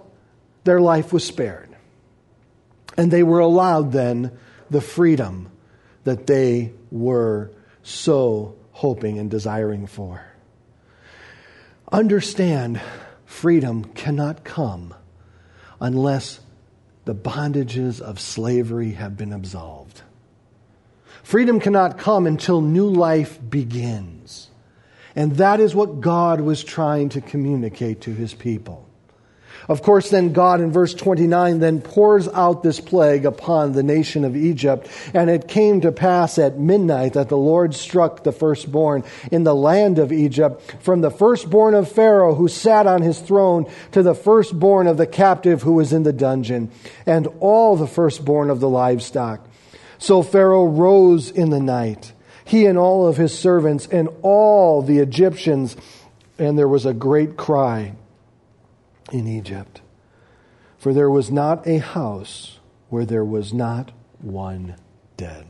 their 0.63 0.80
life 0.80 1.12
was 1.12 1.24
spared. 1.24 1.70
And 2.98 3.12
they 3.12 3.24
were 3.24 3.39
allowed 3.39 3.92
then 3.92 4.38
the 4.70 4.82
freedom 4.82 5.52
that 6.04 6.28
they 6.28 6.74
were 6.92 7.52
so 7.84 8.56
hoping 8.72 9.18
and 9.18 9.30
desiring 9.30 9.88
for. 9.88 10.26
Understand 11.92 12.80
freedom 13.26 13.84
cannot 13.84 14.44
come 14.44 14.94
unless 15.82 16.39
the 17.06 17.15
bondages 17.15 18.00
of 18.00 18.20
slavery 18.20 18.92
have 18.92 19.18
been 19.18 19.34
absolved. 19.34 20.02
Freedom 21.24 21.60
cannot 21.60 21.98
come 21.98 22.28
until 22.28 22.62
new 22.62 22.88
life 22.88 23.39
begins. 23.50 24.18
And 25.15 25.38
that 25.38 25.60
is 25.60 25.76
what 25.76 26.02
God 26.02 26.41
was 26.41 26.63
trying 26.63 27.10
to 27.10 27.22
communicate 27.22 28.02
to 28.02 28.13
his 28.13 28.34
people. 28.34 28.86
Of 29.67 29.84
course, 29.84 30.10
then 30.10 30.34
God 30.34 30.62
in 30.62 30.72
verse 30.72 30.95
29 30.95 31.60
then 31.60 31.82
pours 31.82 32.28
out 32.30 32.63
this 32.63 32.80
plague 32.80 33.26
upon 33.26 33.74
the 33.74 33.84
nation 33.84 34.26
of 34.26 34.36
Egypt. 34.36 34.89
And 35.13 35.30
it 35.30 35.48
came 35.48 35.82
to 35.82 35.91
pass 35.91 36.39
at 36.39 36.58
midnight 36.58 37.13
that 37.13 37.30
the 37.30 37.38
Lord 37.38 37.76
struck 37.76 38.24
the 38.24 38.32
firstborn 38.32 39.04
in 39.32 39.43
the 39.43 39.54
land 39.54 40.00
of 40.00 40.12
Egypt, 40.12 40.76
from 40.80 41.02
the 41.02 41.12
firstborn 41.12 41.76
of 41.76 41.91
Pharaoh 41.91 42.34
who 42.34 42.48
sat 42.48 42.88
on 42.88 43.04
his 43.04 43.19
throne 43.19 43.69
to 43.91 44.02
the 44.02 44.15
firstborn 44.15 44.88
of 44.88 44.98
the 44.98 45.08
captive 45.08 45.62
who 45.62 45.74
was 45.74 45.93
in 45.93 46.02
the 46.02 46.13
dungeon, 46.13 46.72
and 47.06 47.28
all 47.39 47.76
the 47.76 47.88
firstborn 47.88 48.50
of 48.50 48.60
the 48.60 48.69
livestock. 48.69 49.45
So 50.00 50.24
Pharaoh 50.24 50.65
rose 50.65 51.30
in 51.30 51.52
the 51.52 51.60
night, 51.60 52.13
he 52.50 52.66
and 52.66 52.80
all 52.80 53.08
of 53.08 53.16
his 53.16 53.38
servants 53.38 53.86
and 53.92 54.10
all 54.24 54.82
the 54.82 54.98
Egyptians, 54.98 55.78
and 56.40 56.58
there 56.58 56.68
was 56.68 56.84
a 56.84 56.96
great 56.96 57.38
cry 57.38 57.94
in 59.12 59.28
Egypt. 59.28 59.82
For 60.80 60.92
there 60.92 61.12
was 61.12 61.30
not 61.30 61.68
a 61.68 61.78
house 61.78 62.58
where 62.90 63.06
there 63.06 63.24
was 63.24 63.54
not 63.54 63.92
one 64.18 64.78
dead. 65.16 65.46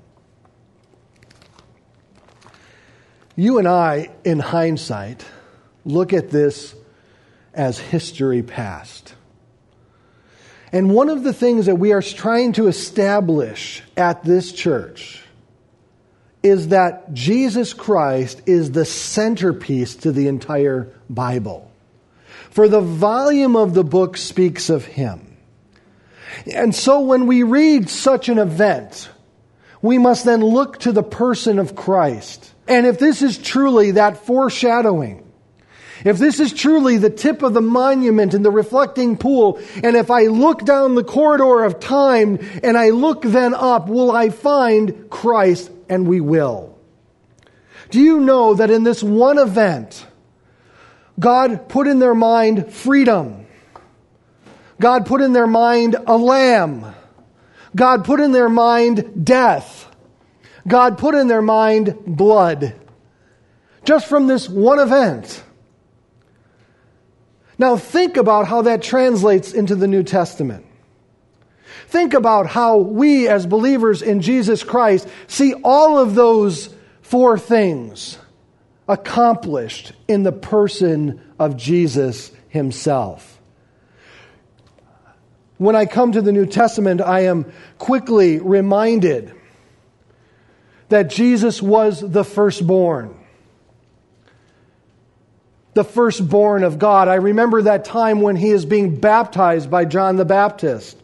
You 3.34 3.60
and 3.60 3.68
I, 3.68 4.10
in 4.26 4.40
hindsight, 4.40 5.26
look 5.86 6.12
at 6.12 6.32
this 6.32 6.76
as 7.54 7.80
history 7.80 8.44
past. 8.44 9.16
And 10.74 10.94
one 10.94 11.08
of 11.08 11.24
the 11.24 11.32
things 11.32 11.68
that 11.68 11.78
we 11.78 11.94
are 11.94 12.02
trying 12.02 12.52
to 12.54 12.68
establish 12.68 13.84
at 13.96 14.26
this 14.26 14.52
church 14.52 15.24
is 16.42 16.70
that 16.70 17.14
Jesus 17.14 17.74
Christ 17.74 18.42
is 18.46 18.72
the 18.72 18.86
centerpiece 18.86 19.96
to 19.98 20.12
the 20.12 20.28
entire 20.28 20.94
Bible 21.10 21.70
for 22.50 22.68
the 22.68 22.82
volume 22.82 23.56
of 23.56 23.74
the 23.74 23.84
book 23.84 24.18
speaks 24.18 24.70
of 24.70 24.86
him. 24.86 25.38
And 26.52 26.74
so 26.74 27.02
when 27.02 27.28
we 27.28 27.44
read 27.44 27.90
such 27.90 28.30
an 28.30 28.38
event, 28.38 29.10
we 29.82 29.98
must 29.98 30.26
then 30.26 30.42
look 30.42 30.80
to 30.80 30.92
the 30.92 31.04
person 31.04 31.60
of 31.60 31.76
Christ. 31.76 32.54
And 32.68 32.86
if 32.86 33.00
this 33.00 33.22
is 33.22 33.38
truly 33.38 33.92
that 33.92 34.26
foreshadowing, 34.26 35.26
if 36.06 36.18
this 36.18 36.40
is 36.40 36.54
truly 36.54 36.98
the 36.98 37.10
tip 37.10 37.44
of 37.44 37.54
the 37.54 37.62
monument 37.62 38.34
in 38.34 38.42
the 38.42 38.52
reflecting 38.52 39.18
pool, 39.18 39.60
and 39.84 39.96
if 39.96 40.10
I 40.10 40.24
look 40.24 40.64
down 40.64 40.96
the 40.96 41.04
corridor 41.04 41.64
of 41.66 41.80
time 41.80 42.40
and 42.64 42.78
I 42.78 42.90
look 42.90 43.22
then 43.22 43.54
up, 43.54 43.90
will 43.90 44.12
I 44.12 44.30
find 44.30 45.10
Christ? 45.10 45.72
And 45.90 46.08
we 46.08 46.22
will. 46.22 46.78
Do 47.90 48.00
you 48.00 48.20
know 48.20 48.54
that 48.54 48.70
in 48.70 48.84
this 48.84 49.02
one 49.02 49.40
event, 49.40 50.06
God 51.20 51.68
put 51.68 51.88
in 51.88 52.00
their 52.00 52.16
mind 52.16 52.72
freedom. 52.72 53.48
God 54.80 55.06
put 55.06 55.22
in 55.22 55.34
their 55.34 55.48
mind 55.48 55.96
a 56.08 56.16
lamb. 56.16 56.96
God 57.76 58.06
put 58.06 58.20
in 58.20 58.32
their 58.32 58.50
mind 58.50 59.26
death. 59.26 59.88
God 60.68 60.98
put 60.98 61.16
in 61.16 61.28
their 61.28 61.42
mind 61.42 61.98
blood. 62.06 62.76
Just 63.84 64.08
from 64.08 64.28
this 64.28 64.48
one 64.48 64.80
event. 64.80 65.44
Now 67.58 67.76
think 67.76 68.16
about 68.18 68.48
how 68.48 68.62
that 68.64 68.82
translates 68.82 69.52
into 69.52 69.76
the 69.76 69.88
New 69.88 70.04
Testament. 70.04 70.66
Think 71.90 72.14
about 72.14 72.46
how 72.46 72.78
we 72.78 73.28
as 73.28 73.48
believers 73.48 74.04
in 74.04 74.22
Jesus 74.22 74.64
Christ 74.64 75.08
see 75.26 75.56
all 75.64 75.98
of 75.98 76.14
those 76.14 76.70
four 77.02 77.40
things 77.40 78.20
accomplished 78.88 79.94
in 80.08 80.22
the 80.22 80.32
person 80.32 81.20
of 81.40 81.58
Jesus 81.58 82.32
himself. 82.50 83.42
When 85.58 85.76
I 85.76 85.88
come 85.88 86.12
to 86.12 86.22
the 86.22 86.32
New 86.32 86.46
Testament, 86.46 87.02
I 87.02 87.22
am 87.22 87.52
quickly 87.80 88.38
reminded 88.38 89.34
that 90.90 91.10
Jesus 91.10 91.60
was 91.60 92.08
the 92.08 92.24
firstborn. 92.24 93.16
The 95.74 95.84
firstborn 95.84 96.64
of 96.64 96.78
God. 96.78 97.08
I 97.08 97.16
remember 97.16 97.64
that 97.64 97.84
time 97.84 98.22
when 98.22 98.36
he 98.36 98.52
is 98.52 98.64
being 98.64 98.98
baptized 98.98 99.72
by 99.72 99.86
John 99.86 100.18
the 100.18 100.26
Baptist 100.26 100.96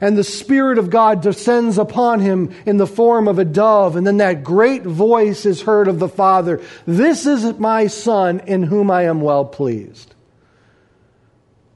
and 0.00 0.16
the 0.16 0.24
Spirit 0.24 0.78
of 0.78 0.90
God 0.90 1.22
descends 1.22 1.78
upon 1.78 2.20
him 2.20 2.54
in 2.66 2.76
the 2.76 2.86
form 2.86 3.28
of 3.28 3.38
a 3.38 3.44
dove, 3.44 3.96
and 3.96 4.06
then 4.06 4.18
that 4.18 4.44
great 4.44 4.82
voice 4.82 5.46
is 5.46 5.62
heard 5.62 5.88
of 5.88 5.98
the 5.98 6.08
Father 6.08 6.60
This 6.86 7.26
is 7.26 7.58
my 7.58 7.86
Son 7.86 8.40
in 8.46 8.62
whom 8.62 8.90
I 8.90 9.04
am 9.04 9.20
well 9.20 9.44
pleased. 9.44 10.14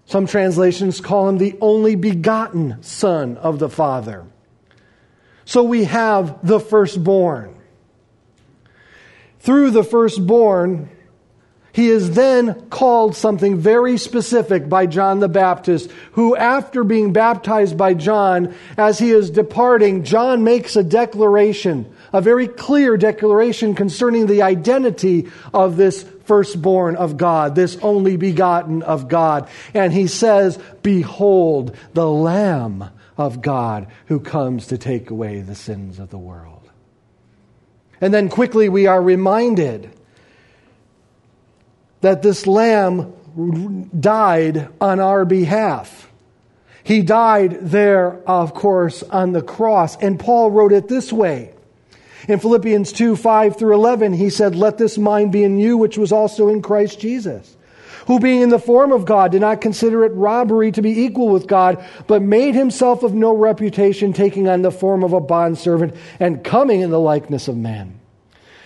Some 0.07 0.27
translations 0.27 1.01
call 1.01 1.29
him 1.29 1.39
the 1.39 1.57
only 1.61 1.95
begotten 1.95 2.83
Son 2.83 3.37
of 3.37 3.61
the 3.61 3.69
Father. 3.69 4.27
So 5.45 5.63
we 5.63 5.85
have 5.85 6.47
the 6.47 6.59
firstborn. 6.59 7.55
Through 9.39 9.71
the 9.71 9.85
firstborn, 9.85 10.91
he 11.73 11.89
is 11.89 12.13
then 12.13 12.69
called 12.69 13.15
something 13.15 13.57
very 13.57 13.97
specific 13.97 14.69
by 14.69 14.87
John 14.87 15.21
the 15.21 15.29
Baptist, 15.29 15.91
who, 16.13 16.37
after 16.37 16.83
being 16.83 17.13
baptized 17.13 17.77
by 17.77 17.95
John, 17.95 18.55
as 18.77 18.99
he 18.99 19.11
is 19.11 19.31
departing, 19.31 20.03
John 20.05 20.43
makes 20.43 20.75
a 20.77 20.83
declaration, 20.83 21.93
a 22.13 22.21
very 22.21 22.49
clear 22.49 22.97
declaration 22.97 23.75
concerning 23.75 24.27
the 24.27 24.43
identity 24.43 25.29
of 25.55 25.77
this 25.77 26.03
firstborn 26.25 26.97
of 26.97 27.17
God, 27.17 27.55
this 27.55 27.77
only 27.83 28.17
begotten 28.17 28.83
of 28.83 29.09
God. 29.09 29.49
And 29.75 29.93
he 29.93 30.07
says, 30.07 30.59
Behold, 30.83 31.77
the 31.95 32.09
Lamb 32.09 32.91
of 33.17 33.43
God 33.43 33.87
who 34.07 34.19
comes 34.19 34.69
to 34.69 34.79
take 34.79 35.11
away 35.11 35.41
the 35.41 35.55
sins 35.55 35.99
of 35.99 36.11
the 36.11 36.19
world. 36.19 36.69
And 38.01 38.15
then 38.15 38.29
quickly 38.29 38.69
we 38.69 38.87
are 38.87 39.01
reminded 39.01 39.91
that 42.01 42.23
this 42.23 42.47
lamb 42.47 43.13
died 43.99 44.69
on 44.81 45.01
our 45.01 45.25
behalf. 45.25 46.11
He 46.83 47.03
died 47.03 47.59
there, 47.61 48.21
of 48.29 48.55
course, 48.55 49.03
on 49.03 49.33
the 49.33 49.43
cross. 49.43 49.97
And 49.97 50.19
Paul 50.19 50.51
wrote 50.51 50.73
it 50.73 50.89
this 50.89 51.13
way. 51.13 51.53
In 52.29 52.39
Philippians 52.39 52.93
2 52.93 53.17
5 53.17 53.57
through 53.57 53.75
11, 53.75 54.13
he 54.13 54.31
said, 54.31 54.55
Let 54.55 54.79
this 54.79 54.99
mind 54.99 55.33
be 55.33 55.43
in 55.43 55.59
you, 55.59 55.77
which 55.77 55.97
was 55.97 56.13
also 56.13 56.49
in 56.49 56.63
Christ 56.63 57.01
Jesus, 57.01 57.57
who 58.07 58.21
being 58.21 58.43
in 58.43 58.51
the 58.51 58.59
form 58.59 58.93
of 58.93 59.05
God 59.05 59.33
did 59.33 59.41
not 59.41 59.61
consider 59.61 60.05
it 60.05 60.13
robbery 60.13 60.73
to 60.73 60.83
be 60.83 61.03
equal 61.03 61.29
with 61.29 61.47
God, 61.47 61.85
but 62.07 62.23
made 62.23 62.55
himself 62.55 63.03
of 63.03 63.15
no 63.15 63.35
reputation, 63.35 64.13
taking 64.13 64.49
on 64.49 64.63
the 64.63 64.71
form 64.71 65.03
of 65.03 65.13
a 65.13 65.21
bondservant 65.21 65.95
and 66.19 66.45
coming 66.45 66.81
in 66.81 66.91
the 66.91 67.01
likeness 67.01 67.49
of 67.49 67.57
man. 67.57 68.00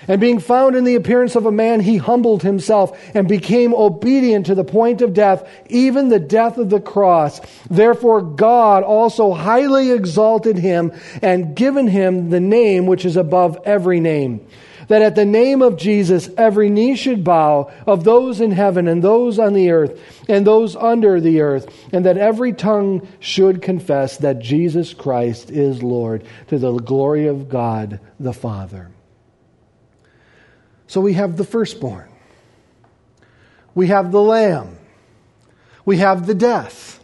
And 0.07 0.21
being 0.21 0.39
found 0.39 0.77
in 0.77 0.85
the 0.85 0.97
appearance 0.97 1.35
of 1.35 1.47
a 1.47 1.53
man, 1.53 1.81
he 1.81 1.97
humbled 1.97 2.43
himself 2.43 2.99
and 3.15 3.27
became 3.27 3.75
obedient 3.75 4.47
to 4.47 4.55
the 4.55 4.65
point 4.65 5.01
of 5.01 5.15
death, 5.15 5.49
even 5.69 6.09
the 6.09 6.19
death 6.19 6.59
of 6.59 6.71
the 6.71 6.81
cross. 6.81 7.41
Therefore, 7.71 8.21
God 8.21 8.83
also 8.83 9.33
highly 9.33 9.91
exalted 9.91 10.59
him 10.59 10.93
and 11.23 11.57
given 11.57 11.89
him 11.89 12.31
the 12.31 12.41
name 12.41 12.87
which 12.87 13.05
is 13.05 13.17
above 13.17 13.59
every 13.65 14.01
name. 14.01 14.47
That 14.89 15.01
at 15.01 15.15
the 15.15 15.25
name 15.25 15.63
of 15.63 15.79
Jesus, 15.79 16.29
every 16.37 16.69
knee 16.69 16.95
should 16.97 17.25
bow 17.25 17.73
of 17.87 18.05
those 18.05 18.43
in 18.43 18.51
heaven 18.51 18.87
and 18.87 19.03
those 19.03 19.39
on 19.39 19.55
the 19.55 19.71
earth 19.71 19.99
and 20.29 20.47
those 20.47 20.77
under 20.77 21.23
the 21.23 21.41
earth, 21.41 21.67
and 21.93 22.05
that 22.05 22.19
every 22.19 22.53
tongue 22.53 23.09
should 23.19 23.63
confess 23.63 24.19
that 24.19 24.41
Jesus 24.41 24.93
Christ 24.93 25.51
is 25.51 25.83
Lord 25.83 26.25
to 26.49 26.59
the 26.59 26.75
glory 26.75 27.29
of 27.29 27.49
God 27.49 27.99
the 28.21 28.35
Father. 28.35 28.91
So 30.87 31.01
we 31.01 31.15
have 31.15 31.37
the 31.37 31.45
firstborn, 31.45 32.09
we 33.75 33.89
have 33.89 34.13
the 34.13 34.23
lamb, 34.23 34.79
we 35.85 35.99
have 35.99 36.27
the 36.27 36.35
death, 36.35 37.03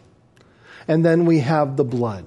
and 0.87 1.03
then 1.05 1.25
we 1.25 1.39
have 1.39 1.77
the 1.77 1.83
blood. 1.83 2.25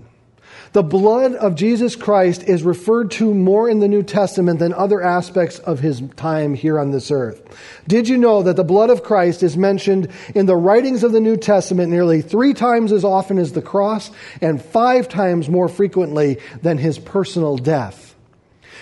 The 0.74 0.82
blood 0.82 1.36
of 1.36 1.54
Jesus 1.54 1.94
Christ 1.94 2.42
is 2.42 2.64
referred 2.64 3.12
to 3.12 3.32
more 3.32 3.70
in 3.70 3.78
the 3.78 3.86
New 3.86 4.02
Testament 4.02 4.58
than 4.58 4.74
other 4.74 5.00
aspects 5.00 5.60
of 5.60 5.78
his 5.78 6.02
time 6.16 6.52
here 6.54 6.80
on 6.80 6.90
this 6.90 7.12
earth. 7.12 7.40
Did 7.86 8.08
you 8.08 8.18
know 8.18 8.42
that 8.42 8.56
the 8.56 8.64
blood 8.64 8.90
of 8.90 9.04
Christ 9.04 9.44
is 9.44 9.56
mentioned 9.56 10.10
in 10.34 10.46
the 10.46 10.56
writings 10.56 11.04
of 11.04 11.12
the 11.12 11.20
New 11.20 11.36
Testament 11.36 11.92
nearly 11.92 12.22
three 12.22 12.54
times 12.54 12.90
as 12.90 13.04
often 13.04 13.38
as 13.38 13.52
the 13.52 13.62
cross 13.62 14.10
and 14.40 14.60
five 14.60 15.08
times 15.08 15.48
more 15.48 15.68
frequently 15.68 16.40
than 16.60 16.78
his 16.78 16.98
personal 16.98 17.56
death? 17.56 18.13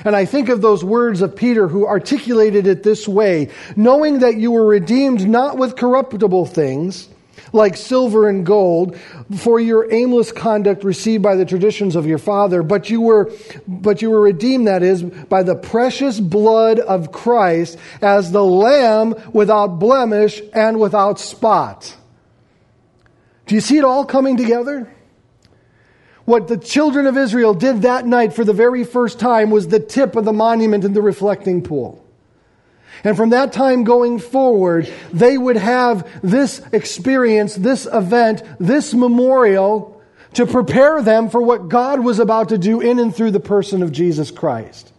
And 0.04 0.16
I 0.16 0.24
think 0.24 0.48
of 0.48 0.60
those 0.60 0.82
words 0.84 1.22
of 1.22 1.36
Peter 1.36 1.68
who 1.68 1.86
articulated 1.86 2.66
it 2.66 2.82
this 2.82 3.06
way, 3.06 3.50
knowing 3.76 4.20
that 4.20 4.36
you 4.36 4.50
were 4.50 4.66
redeemed 4.66 5.28
not 5.28 5.58
with 5.58 5.76
corruptible 5.76 6.46
things, 6.46 7.08
like 7.52 7.76
silver 7.76 8.28
and 8.28 8.46
gold 8.46 8.96
for 9.38 9.60
your 9.60 9.92
aimless 9.92 10.32
conduct 10.32 10.84
received 10.84 11.22
by 11.22 11.34
the 11.34 11.44
traditions 11.44 11.96
of 11.96 12.06
your 12.06 12.18
father, 12.18 12.62
but 12.62 12.88
you 12.88 13.00
were, 13.00 13.30
but 13.66 14.00
you 14.00 14.10
were 14.10 14.20
redeemed, 14.20 14.66
that 14.66 14.82
is, 14.82 15.02
by 15.02 15.42
the 15.42 15.54
precious 15.54 16.18
blood 16.18 16.78
of 16.78 17.12
Christ 17.12 17.78
as 18.00 18.32
the 18.32 18.44
lamb 18.44 19.14
without 19.32 19.78
blemish 19.78 20.40
and 20.54 20.80
without 20.80 21.20
spot. 21.20 21.94
Do 23.46 23.54
you 23.54 23.60
see 23.60 23.76
it 23.76 23.84
all 23.84 24.04
coming 24.04 24.36
together? 24.36 24.92
What 26.24 26.48
the 26.48 26.56
children 26.56 27.06
of 27.06 27.16
Israel 27.16 27.54
did 27.54 27.82
that 27.82 28.06
night 28.06 28.32
for 28.32 28.44
the 28.44 28.52
very 28.52 28.84
first 28.84 29.18
time 29.18 29.50
was 29.50 29.68
the 29.68 29.80
tip 29.80 30.14
of 30.14 30.24
the 30.24 30.32
monument 30.32 30.84
in 30.84 30.92
the 30.92 31.02
reflecting 31.02 31.62
pool. 31.62 32.04
And 33.04 33.16
from 33.16 33.30
that 33.30 33.52
time 33.52 33.82
going 33.84 34.20
forward, 34.20 34.92
they 35.12 35.36
would 35.36 35.56
have 35.56 36.08
this 36.22 36.60
experience, 36.72 37.56
this 37.56 37.86
event, 37.92 38.42
this 38.60 38.94
memorial 38.94 40.00
to 40.34 40.46
prepare 40.46 41.02
them 41.02 41.28
for 41.28 41.42
what 41.42 41.68
God 41.68 42.00
was 42.00 42.18
about 42.18 42.50
to 42.50 42.58
do 42.58 42.80
in 42.80 42.98
and 42.98 43.14
through 43.14 43.32
the 43.32 43.40
person 43.40 43.82
of 43.82 43.92
Jesus 43.92 44.30
Christ. 44.30 44.92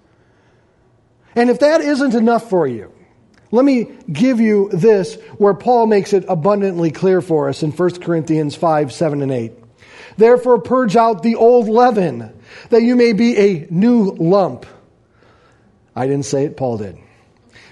And 1.35 1.49
if 1.49 1.59
that 1.59 1.81
isn't 1.81 2.13
enough 2.13 2.49
for 2.49 2.67
you, 2.67 2.91
let 3.51 3.63
me 3.63 3.87
give 4.11 4.39
you 4.39 4.69
this 4.73 5.15
where 5.37 5.53
Paul 5.53 5.87
makes 5.87 6.11
it 6.11 6.25
abundantly 6.27 6.91
clear 6.91 7.21
for 7.21 7.49
us 7.49 7.63
in 7.63 7.71
1 7.71 8.01
Corinthians 8.01 8.55
5, 8.55 8.91
7, 8.91 9.21
and 9.21 9.31
8. 9.31 9.62
Therefore, 10.17 10.59
purge 10.59 10.95
out 10.95 11.23
the 11.23 11.35
old 11.35 11.67
leaven, 11.67 12.33
that 12.69 12.83
you 12.83 12.95
may 12.95 13.13
be 13.13 13.37
a 13.37 13.67
new 13.69 14.11
lump. 14.11 14.65
I 15.95 16.07
didn't 16.07 16.25
say 16.25 16.45
it, 16.45 16.57
Paul 16.57 16.77
did. 16.77 16.97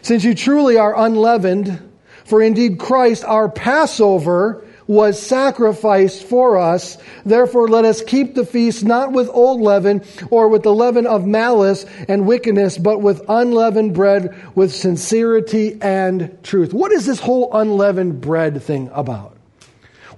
Since 0.02 0.24
you 0.24 0.34
truly 0.36 0.78
are 0.78 0.98
unleavened, 0.98 1.92
for 2.26 2.42
indeed 2.42 2.80
Christ, 2.80 3.24
our 3.24 3.50
Passover, 3.50 4.66
was 4.88 5.22
sacrificed 5.22 6.24
for 6.24 6.58
us. 6.58 6.98
Therefore, 7.26 7.68
let 7.68 7.86
us 7.86 8.02
keep 8.02 8.36
the 8.36 8.46
feast 8.46 8.84
not 8.84 9.12
with 9.14 9.30
old 9.30 9.62
leaven 9.62 10.04
or 10.30 10.50
with 10.50 10.64
the 10.64 10.74
leaven 10.74 11.08
of 11.08 11.26
malice 11.26 11.86
and 12.08 12.28
wickedness, 12.28 12.78
but 12.78 13.00
with 13.02 13.24
unleavened 13.30 13.94
bread 13.94 14.36
with 14.56 14.74
sincerity 14.74 15.78
and 15.82 16.38
truth. 16.44 16.74
What 16.74 16.92
is 16.92 17.06
this 17.06 17.20
whole 17.20 17.50
unleavened 17.54 18.20
bread 18.22 18.62
thing 18.62 18.90
about? 18.94 19.38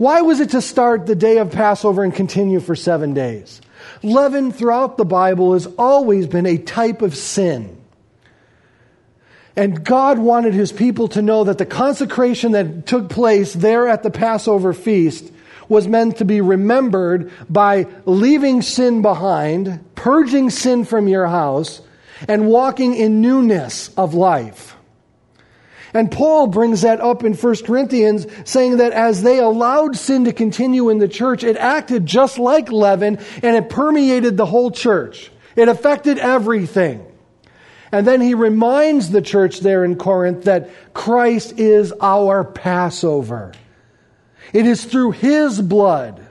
Why 0.04 0.20
was 0.20 0.42
it 0.42 0.50
to 0.50 0.62
start 0.62 1.06
the 1.06 1.16
day 1.16 1.38
of 1.38 1.54
Passover 1.54 2.04
and 2.04 2.14
continue 2.14 2.60
for 2.60 2.76
seven 2.76 3.14
days? 3.14 3.62
Leaven 4.04 4.52
throughout 4.52 4.98
the 4.98 5.06
Bible 5.06 5.54
has 5.54 5.66
always 5.78 6.28
been 6.28 6.46
a 6.46 6.58
type 6.58 7.02
of 7.02 7.16
sin. 7.16 7.82
And 9.56 9.86
God 9.86 10.20
wanted 10.20 10.54
his 10.54 10.74
people 10.74 11.08
to 11.08 11.22
know 11.22 11.46
that 11.46 11.58
the 11.58 11.66
consecration 11.66 12.52
that 12.52 12.86
took 12.86 13.10
place 13.10 13.54
there 13.54 13.88
at 13.88 14.04
the 14.04 14.12
Passover 14.12 14.74
feast 14.74 15.32
was 15.70 15.88
meant 15.88 16.18
to 16.18 16.26
be 16.26 16.42
remembered 16.42 17.32
by 17.50 17.88
leaving 18.06 18.62
sin 18.62 19.02
behind, 19.02 19.80
purging 19.96 20.50
sin 20.50 20.84
from 20.84 21.08
your 21.08 21.28
house, 21.28 21.82
and 22.28 22.50
walking 22.50 22.94
in 22.94 23.22
newness 23.22 23.88
of 23.96 24.14
life. 24.14 24.73
And 25.94 26.12
Paul 26.12 26.48
brings 26.48 26.82
that 26.82 27.02
up 27.02 27.24
in 27.24 27.34
1 27.34 27.56
Corinthians, 27.66 28.26
saying 28.46 28.78
that 28.78 28.94
as 28.94 29.22
they 29.22 29.40
allowed 29.40 29.96
sin 29.96 30.26
to 30.26 30.34
continue 30.34 30.90
in 30.90 30.98
the 30.98 31.08
church, 31.08 31.44
it 31.44 31.56
acted 31.58 32.06
just 32.06 32.40
like 32.40 32.72
leaven 32.72 33.20
and 33.44 33.56
it 33.56 33.70
permeated 33.70 34.36
the 34.36 34.46
whole 34.46 34.72
church. 34.72 35.32
It 35.56 35.68
affected 35.68 36.18
everything. 36.18 37.06
And 37.92 38.08
then 38.08 38.22
he 38.22 38.34
reminds 38.34 39.12
the 39.12 39.22
church 39.22 39.60
there 39.60 39.86
in 39.86 39.98
Corinth 39.98 40.46
that 40.46 40.72
Christ 40.96 41.60
is 41.60 41.94
our 42.02 42.44
Passover. 42.44 43.52
It 44.52 44.66
is 44.66 44.84
through 44.84 45.12
his 45.12 45.62
blood 45.62 46.26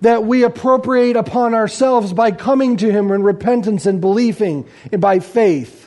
that 0.00 0.24
we 0.24 0.44
appropriate 0.44 1.16
upon 1.16 1.54
ourselves 1.54 2.12
by 2.12 2.30
coming 2.30 2.76
to 2.76 2.90
him 2.90 3.10
in 3.10 3.24
repentance 3.24 3.86
and 3.86 4.00
believing 4.00 4.68
and 4.92 5.00
by 5.00 5.18
faith. 5.18 5.85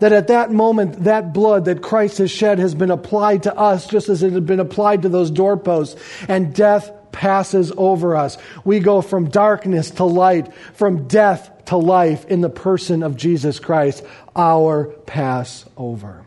That 0.00 0.12
at 0.12 0.28
that 0.28 0.50
moment, 0.50 1.04
that 1.04 1.32
blood 1.32 1.66
that 1.66 1.82
Christ 1.82 2.18
has 2.18 2.30
shed 2.30 2.58
has 2.58 2.74
been 2.74 2.90
applied 2.90 3.44
to 3.44 3.56
us 3.56 3.86
just 3.86 4.08
as 4.08 4.22
it 4.22 4.32
had 4.32 4.46
been 4.46 4.60
applied 4.60 5.02
to 5.02 5.08
those 5.08 5.30
doorposts, 5.30 6.00
and 6.28 6.54
death 6.54 6.90
passes 7.12 7.72
over 7.76 8.16
us. 8.16 8.38
We 8.64 8.80
go 8.80 9.02
from 9.02 9.28
darkness 9.28 9.90
to 9.92 10.04
light, 10.04 10.54
from 10.74 11.06
death 11.06 11.50
to 11.66 11.76
life 11.76 12.24
in 12.26 12.40
the 12.40 12.50
person 12.50 13.02
of 13.02 13.16
Jesus 13.16 13.58
Christ, 13.58 14.04
our 14.34 14.86
Passover. 15.06 16.24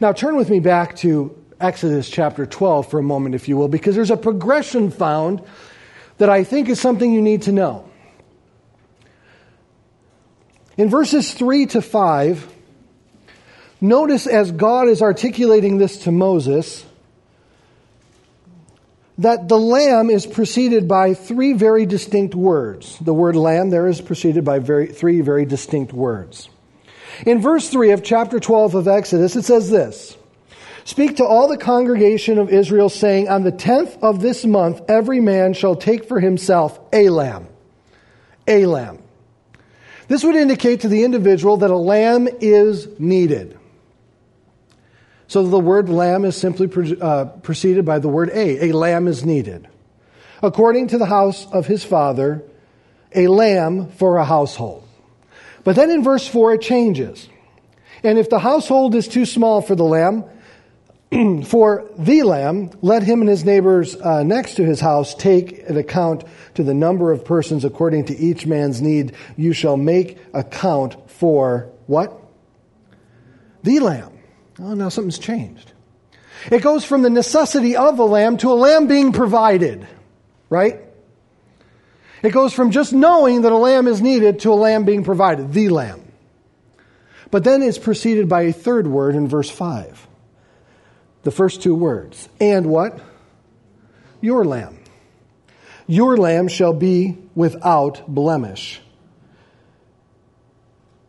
Now, 0.00 0.12
turn 0.12 0.36
with 0.36 0.48
me 0.48 0.60
back 0.60 0.96
to 0.98 1.36
Exodus 1.60 2.08
chapter 2.08 2.46
12 2.46 2.90
for 2.90 2.98
a 2.98 3.02
moment, 3.02 3.34
if 3.34 3.48
you 3.48 3.56
will, 3.56 3.68
because 3.68 3.94
there's 3.94 4.10
a 4.10 4.16
progression 4.16 4.90
found 4.90 5.42
that 6.18 6.28
I 6.28 6.44
think 6.44 6.68
is 6.68 6.80
something 6.80 7.12
you 7.12 7.22
need 7.22 7.42
to 7.42 7.52
know. 7.52 7.88
In 10.76 10.88
verses 10.88 11.32
3 11.34 11.66
to 11.66 11.82
5, 11.82 12.51
notice 13.82 14.26
as 14.26 14.50
God 14.52 14.88
is 14.88 15.02
articulating 15.02 15.78
this 15.78 15.98
to 16.04 16.12
Moses, 16.12 16.84
that 19.18 19.48
the 19.48 19.58
lamb 19.58 20.08
is 20.08 20.26
preceded 20.26 20.88
by 20.88 21.14
three 21.14 21.52
very 21.52 21.84
distinct 21.84 22.34
words. 22.34 22.98
The 23.00 23.12
word 23.12 23.36
lamb 23.36 23.70
there 23.70 23.86
is 23.86 24.00
preceded 24.00 24.44
by 24.44 24.58
very, 24.58 24.86
three 24.86 25.20
very 25.20 25.44
distinct 25.44 25.92
words. 25.92 26.48
In 27.26 27.40
verse 27.40 27.68
3 27.68 27.90
of 27.90 28.02
chapter 28.02 28.40
12 28.40 28.74
of 28.74 28.88
Exodus, 28.88 29.36
it 29.36 29.42
says 29.42 29.68
this 29.68 30.16
Speak 30.84 31.16
to 31.16 31.24
all 31.24 31.46
the 31.46 31.58
congregation 31.58 32.38
of 32.38 32.48
Israel, 32.48 32.88
saying, 32.88 33.28
On 33.28 33.42
the 33.44 33.52
tenth 33.52 33.96
of 34.02 34.20
this 34.20 34.44
month, 34.44 34.80
every 34.88 35.20
man 35.20 35.52
shall 35.52 35.76
take 35.76 36.06
for 36.06 36.18
himself 36.18 36.80
a 36.92 37.08
lamb. 37.10 37.46
A 38.48 38.66
lamb. 38.66 38.98
This 40.08 40.24
would 40.24 40.34
indicate 40.34 40.80
to 40.80 40.88
the 40.88 41.04
individual 41.04 41.58
that 41.58 41.70
a 41.70 41.76
lamb 41.76 42.28
is 42.40 42.88
needed. 42.98 43.58
So 45.32 45.42
the 45.42 45.58
word 45.58 45.88
lamb 45.88 46.26
is 46.26 46.36
simply 46.36 46.66
pre- 46.66 47.00
uh, 47.00 47.24
preceded 47.24 47.86
by 47.86 48.00
the 48.00 48.08
word 48.10 48.28
a. 48.34 48.68
A 48.68 48.72
lamb 48.72 49.08
is 49.08 49.24
needed. 49.24 49.66
According 50.42 50.88
to 50.88 50.98
the 50.98 51.06
house 51.06 51.50
of 51.50 51.66
his 51.66 51.82
father, 51.82 52.42
a 53.14 53.28
lamb 53.28 53.88
for 53.92 54.18
a 54.18 54.26
household. 54.26 54.86
But 55.64 55.74
then 55.74 55.90
in 55.90 56.04
verse 56.04 56.28
4 56.28 56.56
it 56.56 56.60
changes. 56.60 57.30
And 58.04 58.18
if 58.18 58.28
the 58.28 58.40
household 58.40 58.94
is 58.94 59.08
too 59.08 59.24
small 59.24 59.62
for 59.62 59.74
the 59.74 59.84
lamb, 59.84 60.26
for 61.46 61.90
the 61.96 62.24
lamb, 62.24 62.72
let 62.82 63.02
him 63.02 63.22
and 63.22 63.30
his 63.30 63.42
neighbors 63.42 63.96
uh, 63.96 64.22
next 64.24 64.56
to 64.56 64.66
his 64.66 64.80
house 64.80 65.14
take 65.14 65.66
an 65.66 65.78
account 65.78 66.24
to 66.56 66.62
the 66.62 66.74
number 66.74 67.10
of 67.10 67.24
persons 67.24 67.64
according 67.64 68.04
to 68.04 68.16
each 68.18 68.44
man's 68.44 68.82
need. 68.82 69.14
You 69.38 69.54
shall 69.54 69.78
make 69.78 70.18
account 70.34 71.10
for 71.10 71.70
what? 71.86 72.20
The 73.62 73.80
lamb. 73.80 74.12
Oh, 74.62 74.74
now 74.74 74.88
something's 74.88 75.18
changed. 75.18 75.72
It 76.50 76.62
goes 76.62 76.84
from 76.84 77.02
the 77.02 77.10
necessity 77.10 77.76
of 77.76 77.98
a 77.98 78.04
lamb 78.04 78.36
to 78.38 78.52
a 78.52 78.54
lamb 78.54 78.86
being 78.86 79.12
provided, 79.12 79.86
right? 80.48 80.80
It 82.22 82.30
goes 82.30 82.52
from 82.52 82.70
just 82.70 82.92
knowing 82.92 83.42
that 83.42 83.52
a 83.52 83.56
lamb 83.56 83.88
is 83.88 84.00
needed 84.00 84.40
to 84.40 84.52
a 84.52 84.54
lamb 84.54 84.84
being 84.84 85.02
provided, 85.02 85.52
the 85.52 85.68
lamb. 85.68 86.00
But 87.32 87.42
then 87.42 87.62
it's 87.62 87.78
preceded 87.78 88.28
by 88.28 88.42
a 88.42 88.52
third 88.52 88.86
word 88.86 89.16
in 89.16 89.26
verse 89.26 89.50
5. 89.50 90.06
The 91.24 91.30
first 91.32 91.62
two 91.62 91.74
words. 91.74 92.28
And 92.40 92.66
what? 92.66 93.00
Your 94.20 94.44
lamb. 94.44 94.78
Your 95.88 96.16
lamb 96.16 96.46
shall 96.46 96.72
be 96.72 97.18
without 97.34 98.06
blemish. 98.06 98.80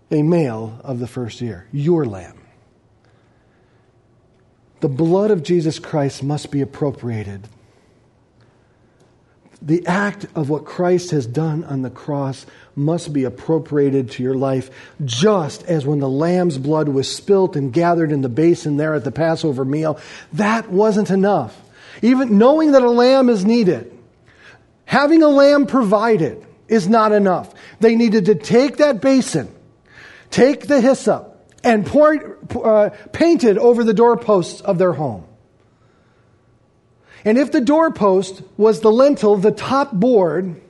A 0.10 0.24
male 0.24 0.80
of 0.84 1.00
the 1.00 1.08
first 1.08 1.42
year. 1.42 1.68
Your 1.72 2.06
lamb. 2.06 2.43
The 4.84 4.90
blood 4.90 5.32
of 5.32 5.44
Jesus 5.44 5.80
Christ 5.80 6.24
must 6.24 6.52
be 6.52 6.60
appropriated. 6.60 7.48
the 9.66 9.88
act 9.88 10.26
of 10.36 10.50
what 10.50 10.66
Christ 10.66 11.12
has 11.12 11.26
done 11.26 11.64
on 11.64 11.84
the 11.84 11.90
cross 11.90 12.46
must 12.76 13.14
be 13.14 13.24
appropriated 13.24 14.12
to 14.12 14.24
your 14.24 14.36
life, 14.36 14.70
just 15.06 15.64
as 15.64 15.86
when 15.86 16.00
the 16.00 16.10
lamb's 16.10 16.58
blood 16.58 16.90
was 16.90 17.10
spilt 17.10 17.56
and 17.56 17.72
gathered 17.72 18.12
in 18.12 18.20
the 18.20 18.30
basin 18.30 18.76
there 18.76 18.94
at 18.94 19.06
the 19.06 19.12
Passover 19.12 19.64
meal. 19.64 19.98
That 20.34 20.70
wasn't 20.70 21.10
enough. 21.10 21.58
Even 22.02 22.38
knowing 22.38 22.74
that 22.74 22.84
a 22.84 22.90
lamb 22.90 23.30
is 23.30 23.46
needed, 23.46 23.98
having 24.84 25.24
a 25.24 25.30
lamb 25.30 25.66
provided 25.66 26.46
is 26.68 26.90
not 26.90 27.14
enough. 27.14 27.54
They 27.80 27.96
needed 27.96 28.26
to 28.26 28.36
take 28.36 28.78
that 28.78 29.00
basin, 29.00 29.50
take 30.30 30.68
the 30.68 30.82
hyssop, 30.82 31.33
and 31.64 31.88
uh, 32.64 32.90
paint 33.12 33.44
it 33.44 33.58
over 33.58 33.84
the 33.84 33.94
doorposts 33.94 34.62
of 34.62 34.78
their 34.78 34.94
home. 34.94 35.26
And 37.26 37.38
if 37.38 37.52
the 37.52 37.62
doorpost 37.62 38.42
was 38.58 38.82
the 38.82 38.92
lintel, 38.92 39.38
the 39.38 39.52
top 39.52 39.94
board, 39.94 40.62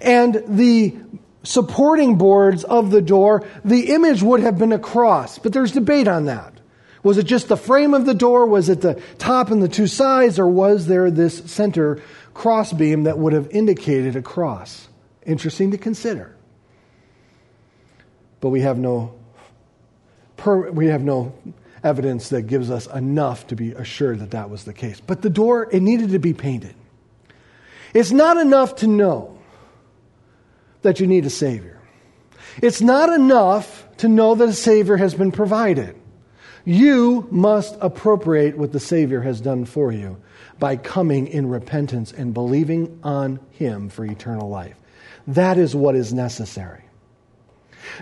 and 0.00 0.42
the 0.46 0.96
supporting 1.42 2.16
boards 2.16 2.64
of 2.64 2.90
the 2.90 3.02
door, 3.02 3.46
the 3.64 3.92
image 3.92 4.22
would 4.22 4.40
have 4.40 4.58
been 4.58 4.72
a 4.72 4.78
cross. 4.78 5.38
But 5.38 5.52
there's 5.52 5.72
debate 5.72 6.08
on 6.08 6.26
that. 6.26 6.54
Was 7.02 7.18
it 7.18 7.26
just 7.26 7.48
the 7.48 7.56
frame 7.56 7.94
of 7.94 8.04
the 8.04 8.14
door? 8.14 8.46
Was 8.46 8.68
it 8.68 8.80
the 8.80 9.00
top 9.18 9.50
and 9.50 9.62
the 9.62 9.68
two 9.68 9.86
sides? 9.86 10.38
Or 10.38 10.46
was 10.48 10.86
there 10.86 11.10
this 11.10 11.38
center 11.50 12.02
crossbeam 12.34 13.04
that 13.04 13.18
would 13.18 13.32
have 13.32 13.48
indicated 13.50 14.16
a 14.16 14.22
cross? 14.22 14.88
Interesting 15.24 15.70
to 15.70 15.78
consider. 15.78 16.34
But 18.40 18.48
we 18.48 18.62
have 18.62 18.78
no, 18.78 19.14
per, 20.46 20.70
we 20.70 20.86
have 20.86 21.02
no 21.02 21.34
evidence 21.82 22.28
that 22.28 22.42
gives 22.42 22.70
us 22.70 22.86
enough 22.86 23.48
to 23.48 23.56
be 23.56 23.72
assured 23.72 24.20
that 24.20 24.30
that 24.30 24.48
was 24.48 24.62
the 24.62 24.72
case. 24.72 25.00
But 25.00 25.20
the 25.20 25.28
door, 25.28 25.68
it 25.72 25.82
needed 25.82 26.10
to 26.10 26.20
be 26.20 26.34
painted. 26.34 26.76
It's 27.92 28.12
not 28.12 28.36
enough 28.36 28.76
to 28.76 28.86
know 28.86 29.38
that 30.82 31.00
you 31.00 31.08
need 31.08 31.26
a 31.26 31.30
Savior. 31.30 31.80
It's 32.62 32.80
not 32.80 33.12
enough 33.12 33.88
to 33.96 34.08
know 34.08 34.36
that 34.36 34.48
a 34.48 34.52
Savior 34.52 34.96
has 34.96 35.14
been 35.14 35.32
provided. 35.32 35.96
You 36.64 37.26
must 37.32 37.76
appropriate 37.80 38.56
what 38.56 38.70
the 38.70 38.78
Savior 38.78 39.22
has 39.22 39.40
done 39.40 39.64
for 39.64 39.90
you 39.90 40.16
by 40.60 40.76
coming 40.76 41.26
in 41.26 41.48
repentance 41.48 42.12
and 42.12 42.32
believing 42.32 43.00
on 43.02 43.40
Him 43.50 43.88
for 43.88 44.04
eternal 44.04 44.48
life. 44.48 44.76
That 45.26 45.58
is 45.58 45.74
what 45.74 45.96
is 45.96 46.14
necessary. 46.14 46.85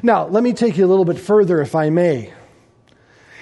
Now, 0.03 0.27
let 0.27 0.43
me 0.43 0.53
take 0.53 0.77
you 0.77 0.85
a 0.85 0.89
little 0.89 1.05
bit 1.05 1.19
further, 1.19 1.61
if 1.61 1.75
I 1.75 1.91
may. 1.91 2.33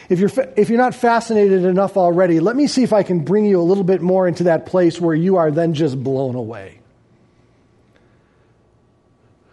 If 0.09 0.18
you're, 0.18 0.30
if 0.57 0.68
you're 0.68 0.78
not 0.78 0.95
fascinated 0.95 1.64
enough 1.64 1.97
already, 1.97 2.40
let 2.40 2.57
me 2.57 2.66
see 2.66 2.82
if 2.82 2.93
I 2.93 3.03
can 3.03 3.20
bring 3.20 3.47
you 3.47 3.61
a 3.61 3.62
little 3.62 3.84
bit 3.84 4.03
more 4.03 4.28
into 4.28 4.45
that 4.45 4.66
place 4.66 5.01
where 5.01 5.14
you 5.14 5.36
are 5.36 5.51
then 5.51 5.74
just 5.74 6.03
blown 6.03 6.34
away. 6.34 6.80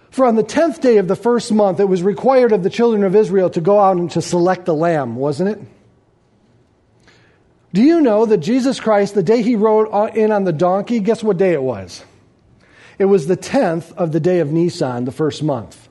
For 0.10 0.26
on 0.26 0.36
the 0.36 0.44
tenth 0.44 0.82
day 0.82 0.98
of 0.98 1.08
the 1.08 1.16
first 1.16 1.52
month, 1.52 1.80
it 1.80 1.86
was 1.86 2.02
required 2.02 2.52
of 2.52 2.64
the 2.64 2.70
children 2.70 3.04
of 3.04 3.16
Israel 3.16 3.50
to 3.52 3.62
go 3.62 3.80
out 3.80 3.98
and 3.98 4.12
to 4.12 4.22
select 4.22 4.66
the 4.66 4.74
lamb, 4.74 5.16
wasn't 5.16 5.50
it? 5.50 5.60
Do 7.74 7.84
you 7.84 8.02
know 8.02 8.26
that 8.26 8.40
Jesus 8.40 8.80
Christ, 8.80 9.14
the 9.14 9.24
day 9.24 9.44
he 9.44 9.56
rode 9.56 10.16
in 10.16 10.32
on 10.32 10.44
the 10.44 10.52
donkey, 10.52 11.00
guess 11.00 11.24
what 11.24 11.38
day 11.38 11.54
it 11.54 11.62
was? 11.62 12.04
It 12.98 13.06
was 13.06 13.28
the 13.28 13.36
tenth 13.36 13.94
of 13.94 14.12
the 14.12 14.20
day 14.20 14.40
of 14.40 14.52
Nisan, 14.52 15.06
the 15.06 15.12
first 15.12 15.44
month. 15.44 15.89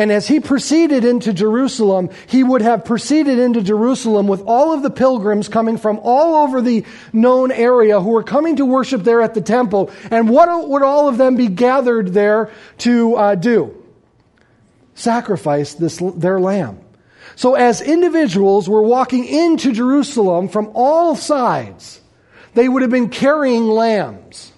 And 0.00 0.10
as 0.10 0.26
he 0.26 0.40
proceeded 0.40 1.04
into 1.04 1.34
Jerusalem, 1.34 2.08
he 2.26 2.42
would 2.42 2.62
have 2.62 2.86
proceeded 2.86 3.38
into 3.38 3.60
Jerusalem 3.60 4.28
with 4.28 4.40
all 4.46 4.72
of 4.72 4.82
the 4.82 4.88
pilgrims 4.88 5.46
coming 5.46 5.76
from 5.76 6.00
all 6.02 6.42
over 6.42 6.62
the 6.62 6.86
known 7.12 7.52
area 7.52 8.00
who 8.00 8.08
were 8.08 8.22
coming 8.22 8.56
to 8.56 8.64
worship 8.64 9.02
there 9.02 9.20
at 9.20 9.34
the 9.34 9.42
temple. 9.42 9.90
And 10.10 10.30
what 10.30 10.70
would 10.70 10.82
all 10.82 11.10
of 11.10 11.18
them 11.18 11.36
be 11.36 11.48
gathered 11.48 12.14
there 12.14 12.50
to 12.78 13.14
uh, 13.14 13.34
do? 13.34 13.76
Sacrifice 14.94 15.74
this, 15.74 16.02
their 16.16 16.40
lamb. 16.40 16.80
So 17.36 17.54
as 17.54 17.82
individuals 17.82 18.70
were 18.70 18.82
walking 18.82 19.26
into 19.26 19.70
Jerusalem 19.70 20.48
from 20.48 20.70
all 20.72 21.14
sides, 21.14 22.00
they 22.54 22.70
would 22.70 22.80
have 22.80 22.90
been 22.90 23.10
carrying 23.10 23.68
lambs. 23.68 24.50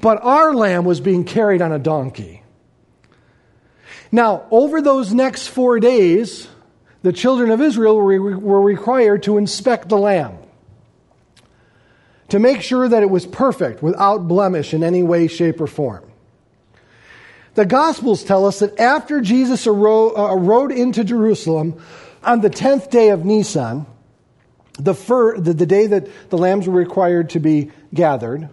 But 0.00 0.22
our 0.22 0.54
lamb 0.54 0.86
was 0.86 1.00
being 1.00 1.24
carried 1.24 1.60
on 1.60 1.70
a 1.70 1.78
donkey. 1.78 2.44
Now, 4.10 4.46
over 4.50 4.80
those 4.80 5.12
next 5.12 5.48
four 5.48 5.80
days, 5.80 6.48
the 7.02 7.12
children 7.12 7.50
of 7.50 7.60
Israel 7.60 7.96
were 7.96 8.60
required 8.60 9.22
to 9.24 9.38
inspect 9.38 9.88
the 9.88 9.98
lamb 9.98 10.38
to 12.28 12.38
make 12.38 12.62
sure 12.62 12.88
that 12.88 13.02
it 13.02 13.10
was 13.10 13.26
perfect 13.26 13.82
without 13.82 14.28
blemish 14.28 14.74
in 14.74 14.84
any 14.84 15.02
way, 15.02 15.28
shape, 15.28 15.60
or 15.60 15.66
form. 15.66 16.04
The 17.54 17.66
Gospels 17.66 18.22
tell 18.22 18.46
us 18.46 18.60
that 18.60 18.78
after 18.78 19.20
Jesus 19.20 19.66
uh, 19.66 19.72
rode 19.72 20.70
into 20.70 21.02
Jerusalem 21.04 21.82
on 22.22 22.40
the 22.40 22.50
10th 22.50 22.90
day 22.90 23.08
of 23.08 23.24
Nisan, 23.24 23.86
the, 24.78 24.94
fir- 24.94 25.40
the, 25.40 25.54
the 25.54 25.66
day 25.66 25.86
that 25.86 26.30
the 26.30 26.38
lambs 26.38 26.68
were 26.68 26.74
required 26.74 27.30
to 27.30 27.40
be 27.40 27.72
gathered, 27.92 28.48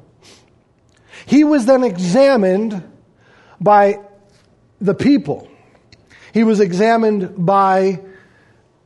he 1.26 1.44
was 1.44 1.66
then 1.66 1.84
examined 1.84 2.84
by 3.60 4.00
the 4.80 4.94
people. 4.94 5.48
He 6.34 6.44
was 6.44 6.60
examined 6.60 7.46
by 7.46 8.02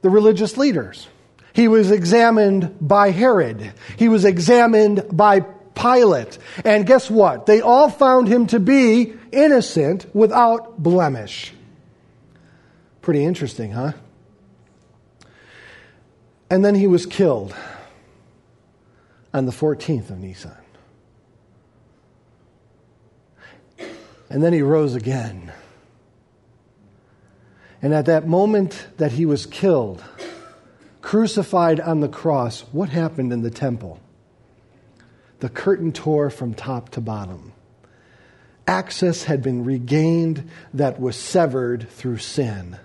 the 0.01 0.09
religious 0.09 0.57
leaders. 0.57 1.07
He 1.53 1.67
was 1.67 1.91
examined 1.91 2.75
by 2.79 3.11
Herod. 3.11 3.73
He 3.97 4.07
was 4.07 4.23
examined 4.23 5.05
by 5.11 5.41
Pilate. 5.73 6.37
And 6.63 6.85
guess 6.85 7.09
what? 7.09 7.45
They 7.45 7.61
all 7.61 7.89
found 7.89 8.27
him 8.27 8.47
to 8.47 8.59
be 8.59 9.13
innocent 9.31 10.05
without 10.13 10.81
blemish. 10.81 11.53
Pretty 13.01 13.23
interesting, 13.23 13.71
huh? 13.71 13.93
And 16.49 16.63
then 16.65 16.75
he 16.75 16.87
was 16.87 17.05
killed 17.05 17.55
on 19.33 19.45
the 19.45 19.51
14th 19.51 20.09
of 20.09 20.19
Nisan. 20.19 20.51
And 24.29 24.43
then 24.43 24.53
he 24.53 24.61
rose 24.61 24.95
again. 24.95 25.51
And 27.81 27.93
at 27.93 28.05
that 28.07 28.27
moment 28.27 28.87
that 28.97 29.13
he 29.13 29.25
was 29.25 29.45
killed, 29.45 30.03
crucified 31.01 31.79
on 31.79 32.01
the 32.01 32.09
cross, 32.09 32.61
what 32.71 32.89
happened 32.89 33.31
in 33.31 33.41
the 33.41 33.51
temple? 33.51 33.99
The 35.39 35.49
curtain 35.49 35.93
tore 35.93 36.29
from 36.29 36.53
top 36.53 36.89
to 36.89 37.01
bottom. 37.01 37.53
Access 38.67 39.23
had 39.23 39.41
been 39.41 39.63
regained 39.63 40.49
that 40.73 40.99
was 40.99 41.15
severed 41.15 41.89
through 41.89 42.17
sin. 42.17 42.77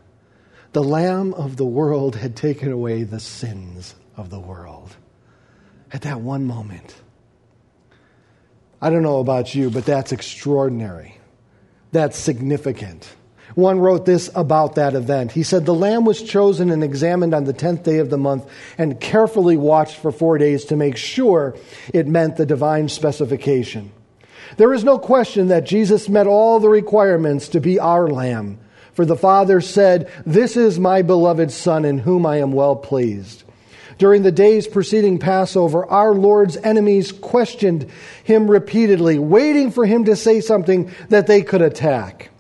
The 0.73 0.83
Lamb 0.83 1.35
of 1.35 1.57
the 1.57 1.65
world 1.67 2.17
had 2.17 2.37
taken 2.37 2.73
away 2.73 3.03
the 3.03 3.21
sins 3.21 3.95
of 4.17 4.31
the 4.31 4.41
world. 4.41 4.97
At 5.93 6.03
that 6.03 6.21
one 6.21 6.47
moment. 6.47 6.95
I 8.81 8.91
don't 8.91 9.03
know 9.03 9.19
about 9.19 9.55
you, 9.55 9.71
but 9.71 9.85
that's 9.85 10.13
extraordinary. 10.13 11.19
That's 11.93 12.19
significant. 12.19 13.15
One 13.55 13.79
wrote 13.79 14.05
this 14.05 14.31
about 14.35 14.75
that 14.75 14.95
event. 14.95 15.33
He 15.33 15.43
said, 15.43 15.65
The 15.65 15.75
lamb 15.75 16.05
was 16.05 16.23
chosen 16.23 16.71
and 16.71 16.83
examined 16.83 17.35
on 17.35 17.45
the 17.45 17.55
10th 17.55 17.85
day 17.85 17.99
of 17.99 18.11
the 18.11 18.19
month 18.19 18.47
and 18.79 19.01
carefully 19.01 19.57
watched 19.57 19.97
for 19.97 20.11
four 20.11 20.39
days 20.39 20.65
to 20.67 20.77
make 20.77 20.97
sure 20.97 21.57
it 21.93 22.09
meant 22.09 22.37
the 22.37 22.47
divine 22.47 22.89
specification. 22.89 23.93
There 24.57 24.73
is 24.73 24.85
no 24.85 24.99
question 24.99 25.49
that 25.49 25.65
Jesus 25.65 26.09
met 26.09 26.27
all 26.27 26.59
the 26.59 26.69
requirements 26.69 27.49
to 27.49 27.61
be 27.61 27.79
our 27.79 28.09
lamb. 28.09 28.59
For 28.93 29.05
the 29.05 29.17
Father 29.17 29.61
said, 29.61 30.11
This 30.25 30.57
is 30.57 30.79
my 30.79 31.03
beloved 31.03 31.51
Son 31.51 31.85
in 31.85 31.99
whom 31.99 32.27
I 32.27 32.39
am 32.39 32.53
well 32.53 32.77
pleased. 32.77 33.45
During 33.99 34.23
the 34.23 34.33
days 34.33 34.67
preceding 34.67 35.19
Passover, 35.19 35.87
our 35.87 36.15
Lord's 36.15 36.57
enemies 36.59 37.13
questioned 37.13 37.87
him 38.25 38.51
repeatedly, 38.51 39.19
waiting 39.19 39.71
for 39.71 39.87
him 39.87 40.05
to 40.07 40.17
say 40.17 40.41
something 40.41 40.91
that 41.11 41.27
they 41.27 41.43
could 41.43 41.63
attack. 41.63 42.31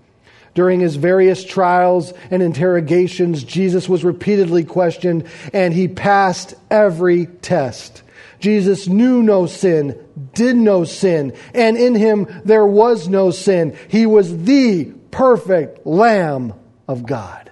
During 0.54 0.80
his 0.80 0.96
various 0.96 1.44
trials 1.44 2.12
and 2.30 2.42
interrogations, 2.42 3.42
Jesus 3.42 3.88
was 3.88 4.04
repeatedly 4.04 4.64
questioned 4.64 5.26
and 5.52 5.74
he 5.74 5.88
passed 5.88 6.54
every 6.70 7.26
test. 7.26 8.02
Jesus 8.38 8.86
knew 8.86 9.22
no 9.22 9.46
sin, 9.46 9.98
did 10.34 10.54
no 10.54 10.84
sin, 10.84 11.34
and 11.54 11.76
in 11.76 11.94
him 11.94 12.26
there 12.44 12.66
was 12.66 13.08
no 13.08 13.30
sin. 13.30 13.76
He 13.88 14.06
was 14.06 14.44
the 14.44 14.92
perfect 15.10 15.86
Lamb 15.86 16.52
of 16.86 17.06
God. 17.06 17.50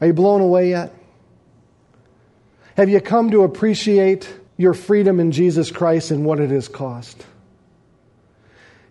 Are 0.00 0.08
you 0.08 0.12
blown 0.12 0.40
away 0.40 0.70
yet? 0.70 0.92
Have 2.76 2.90
you 2.90 3.00
come 3.00 3.30
to 3.30 3.44
appreciate 3.44 4.28
your 4.58 4.74
freedom 4.74 5.20
in 5.20 5.32
Jesus 5.32 5.70
Christ 5.70 6.10
and 6.10 6.24
what 6.24 6.40
it 6.40 6.50
has 6.50 6.68
cost? 6.68 7.24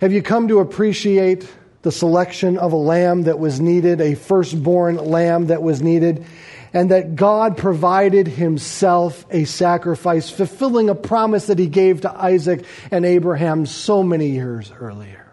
Have 0.02 0.12
you 0.12 0.24
come 0.24 0.48
to 0.48 0.60
appreciate 0.60 1.48
the 1.86 1.92
selection 1.92 2.58
of 2.58 2.74
a 2.74 2.76
lamb 2.76 3.22
that 3.24 3.38
was 3.38 3.62
needed, 3.62 4.02
a 4.02 4.16
firstborn 4.16 4.96
lamb 4.96 5.46
that 5.48 5.62
was 5.62 5.84
needed, 5.84 6.26
and 6.74 6.90
that 6.90 7.16
God 7.16 7.58
provided 7.58 8.26
himself 8.28 9.24
a 9.30 9.46
sacrifice, 9.46 10.28
fulfilling 10.32 10.90
a 10.90 10.96
promise 10.96 11.46
that 11.46 11.60
he 11.60 11.68
gave 11.68 12.02
to 12.02 12.12
Isaac 12.12 12.66
and 12.90 13.06
Abraham 13.06 13.68
so 13.68 14.02
many 14.02 14.30
years 14.30 14.72
earlier? 14.72 15.32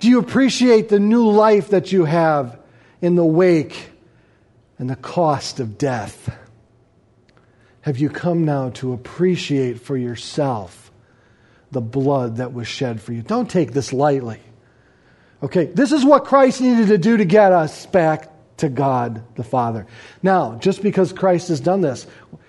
Do 0.00 0.08
you 0.08 0.18
appreciate 0.18 0.88
the 0.88 0.98
new 0.98 1.30
life 1.30 1.68
that 1.68 1.92
you 1.92 2.04
have 2.04 2.58
in 3.00 3.14
the 3.14 3.24
wake 3.24 3.90
and 4.76 4.90
the 4.90 4.96
cost 4.96 5.60
of 5.60 5.78
death? 5.78 6.36
Have 7.82 7.98
you 7.98 8.10
come 8.10 8.44
now 8.44 8.70
to 8.70 8.92
appreciate 8.92 9.80
for 9.80 9.96
yourself 9.96 10.90
the 11.70 11.80
blood 11.80 12.38
that 12.38 12.52
was 12.52 12.66
shed 12.66 13.00
for 13.00 13.12
you? 13.12 13.22
Don't 13.22 13.48
take 13.48 13.70
this 13.70 13.92
lightly. 13.92 14.40
Okay, 15.46 15.66
this 15.66 15.92
is 15.92 16.04
what 16.04 16.24
Christ 16.24 16.60
needed 16.60 16.88
to 16.88 16.98
do 16.98 17.18
to 17.18 17.24
get 17.24 17.52
us 17.52 17.86
back 17.86 18.32
to 18.56 18.68
God 18.68 19.22
the 19.36 19.44
Father. 19.44 19.86
Now, 20.20 20.56
just 20.56 20.82
because 20.82 21.12
Christ 21.12 21.50
has 21.50 21.60
done 21.60 21.82
this, 21.82 22.04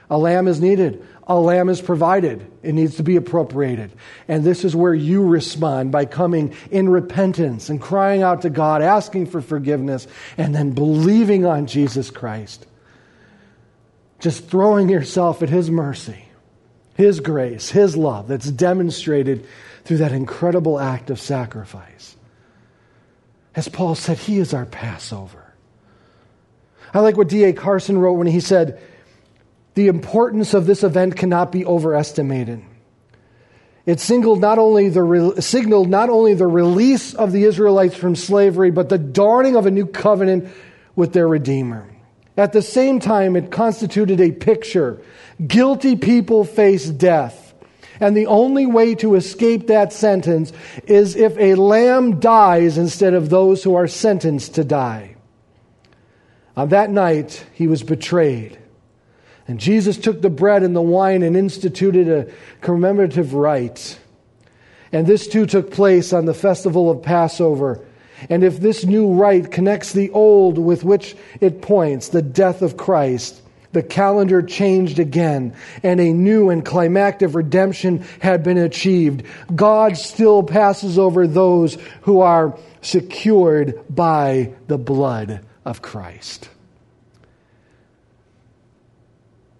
a 0.09 0.17
lamb 0.17 0.47
is 0.47 0.59
needed. 0.59 1.05
A 1.27 1.39
lamb 1.39 1.69
is 1.69 1.79
provided. 1.79 2.51
It 2.63 2.73
needs 2.73 2.95
to 2.95 3.03
be 3.03 3.15
appropriated. 3.15 3.91
And 4.27 4.43
this 4.43 4.65
is 4.65 4.75
where 4.75 4.95
you 4.95 5.27
respond 5.27 5.91
by 5.91 6.05
coming 6.05 6.55
in 6.71 6.89
repentance 6.89 7.69
and 7.69 7.79
crying 7.79 8.23
out 8.23 8.41
to 8.41 8.49
God, 8.49 8.81
asking 8.81 9.27
for 9.27 9.41
forgiveness, 9.41 10.07
and 10.35 10.55
then 10.55 10.71
believing 10.71 11.45
on 11.45 11.67
Jesus 11.67 12.09
Christ. 12.09 12.65
Just 14.19 14.49
throwing 14.49 14.89
yourself 14.89 15.43
at 15.43 15.49
His 15.49 15.69
mercy, 15.69 16.25
His 16.95 17.19
grace, 17.19 17.69
His 17.69 17.95
love 17.95 18.27
that's 18.27 18.49
demonstrated 18.49 19.45
through 19.85 19.97
that 19.97 20.13
incredible 20.13 20.79
act 20.79 21.11
of 21.11 21.19
sacrifice. 21.19 22.16
As 23.57 23.67
Paul 23.67 23.95
said, 23.95 24.19
He 24.19 24.37
is 24.37 24.53
our 24.53 24.67
Passover. 24.67 25.43
I 26.93 26.99
like 26.99 27.17
what 27.17 27.27
D.A. 27.27 27.53
Carson 27.53 27.97
wrote 27.97 28.13
when 28.13 28.27
he 28.27 28.39
said, 28.39 28.79
The 29.73 29.87
importance 29.87 30.53
of 30.53 30.67
this 30.67 30.83
event 30.83 31.17
cannot 31.17 31.51
be 31.51 31.65
overestimated. 31.65 32.61
It 33.87 33.99
signaled 33.99 34.41
not 34.41 34.59
only 34.59 34.89
the, 34.89 35.01
re- 35.01 35.41
signaled 35.41 35.89
not 35.89 36.09
only 36.09 36.35
the 36.35 36.45
release 36.45 37.15
of 37.15 37.31
the 37.31 37.45
Israelites 37.45 37.95
from 37.95 38.15
slavery, 38.15 38.69
but 38.69 38.89
the 38.89 38.99
dawning 38.99 39.55
of 39.55 39.65
a 39.65 39.71
new 39.71 39.87
covenant 39.87 40.49
with 40.95 41.13
their 41.13 41.27
Redeemer. 41.27 41.89
At 42.37 42.53
the 42.53 42.61
same 42.61 42.99
time, 42.99 43.35
it 43.35 43.49
constituted 43.49 44.21
a 44.21 44.31
picture. 44.31 45.01
Guilty 45.45 45.95
people 45.95 46.43
face 46.43 46.87
death. 46.87 47.46
And 47.99 48.15
the 48.15 48.27
only 48.27 48.65
way 48.65 48.95
to 48.95 49.15
escape 49.15 49.67
that 49.67 49.93
sentence 49.93 50.53
is 50.85 51.15
if 51.15 51.37
a 51.37 51.55
lamb 51.55 52.19
dies 52.19 52.77
instead 52.77 53.13
of 53.13 53.29
those 53.29 53.63
who 53.63 53.75
are 53.75 53.87
sentenced 53.87 54.55
to 54.55 54.63
die. 54.63 55.15
On 56.55 56.69
that 56.69 56.89
night, 56.89 57.45
he 57.53 57.67
was 57.67 57.83
betrayed. 57.83 58.57
And 59.47 59.59
Jesus 59.59 59.97
took 59.97 60.21
the 60.21 60.29
bread 60.29 60.63
and 60.63 60.75
the 60.75 60.81
wine 60.81 61.23
and 61.23 61.37
instituted 61.37 62.09
a 62.09 62.31
commemorative 62.61 63.33
rite. 63.33 63.97
And 64.91 65.07
this 65.07 65.27
too 65.27 65.45
took 65.45 65.71
place 65.71 66.13
on 66.13 66.25
the 66.25 66.33
festival 66.33 66.89
of 66.89 67.01
Passover. 67.01 67.85
And 68.29 68.43
if 68.43 68.59
this 68.59 68.85
new 68.85 69.13
rite 69.13 69.51
connects 69.51 69.93
the 69.93 70.09
old 70.11 70.57
with 70.57 70.83
which 70.83 71.15
it 71.39 71.61
points, 71.61 72.09
the 72.09 72.21
death 72.21 72.61
of 72.61 72.75
Christ, 72.75 73.41
the 73.77 73.83
calendar 73.83 74.41
changed 74.41 74.97
again, 74.97 75.53
and 75.83 75.99
a 75.99 76.11
new 76.11 76.49
and 76.49 76.65
climactic 76.65 77.35
redemption 77.35 78.03
had 78.19 78.41
been 78.41 78.57
achieved. 78.57 79.23
God 79.55 79.97
still 79.97 80.41
passes 80.41 80.97
over 80.97 81.27
those 81.27 81.77
who 82.01 82.21
are 82.21 82.57
secured 82.81 83.83
by 83.87 84.51
the 84.65 84.79
blood 84.79 85.45
of 85.63 85.83
Christ. 85.83 86.49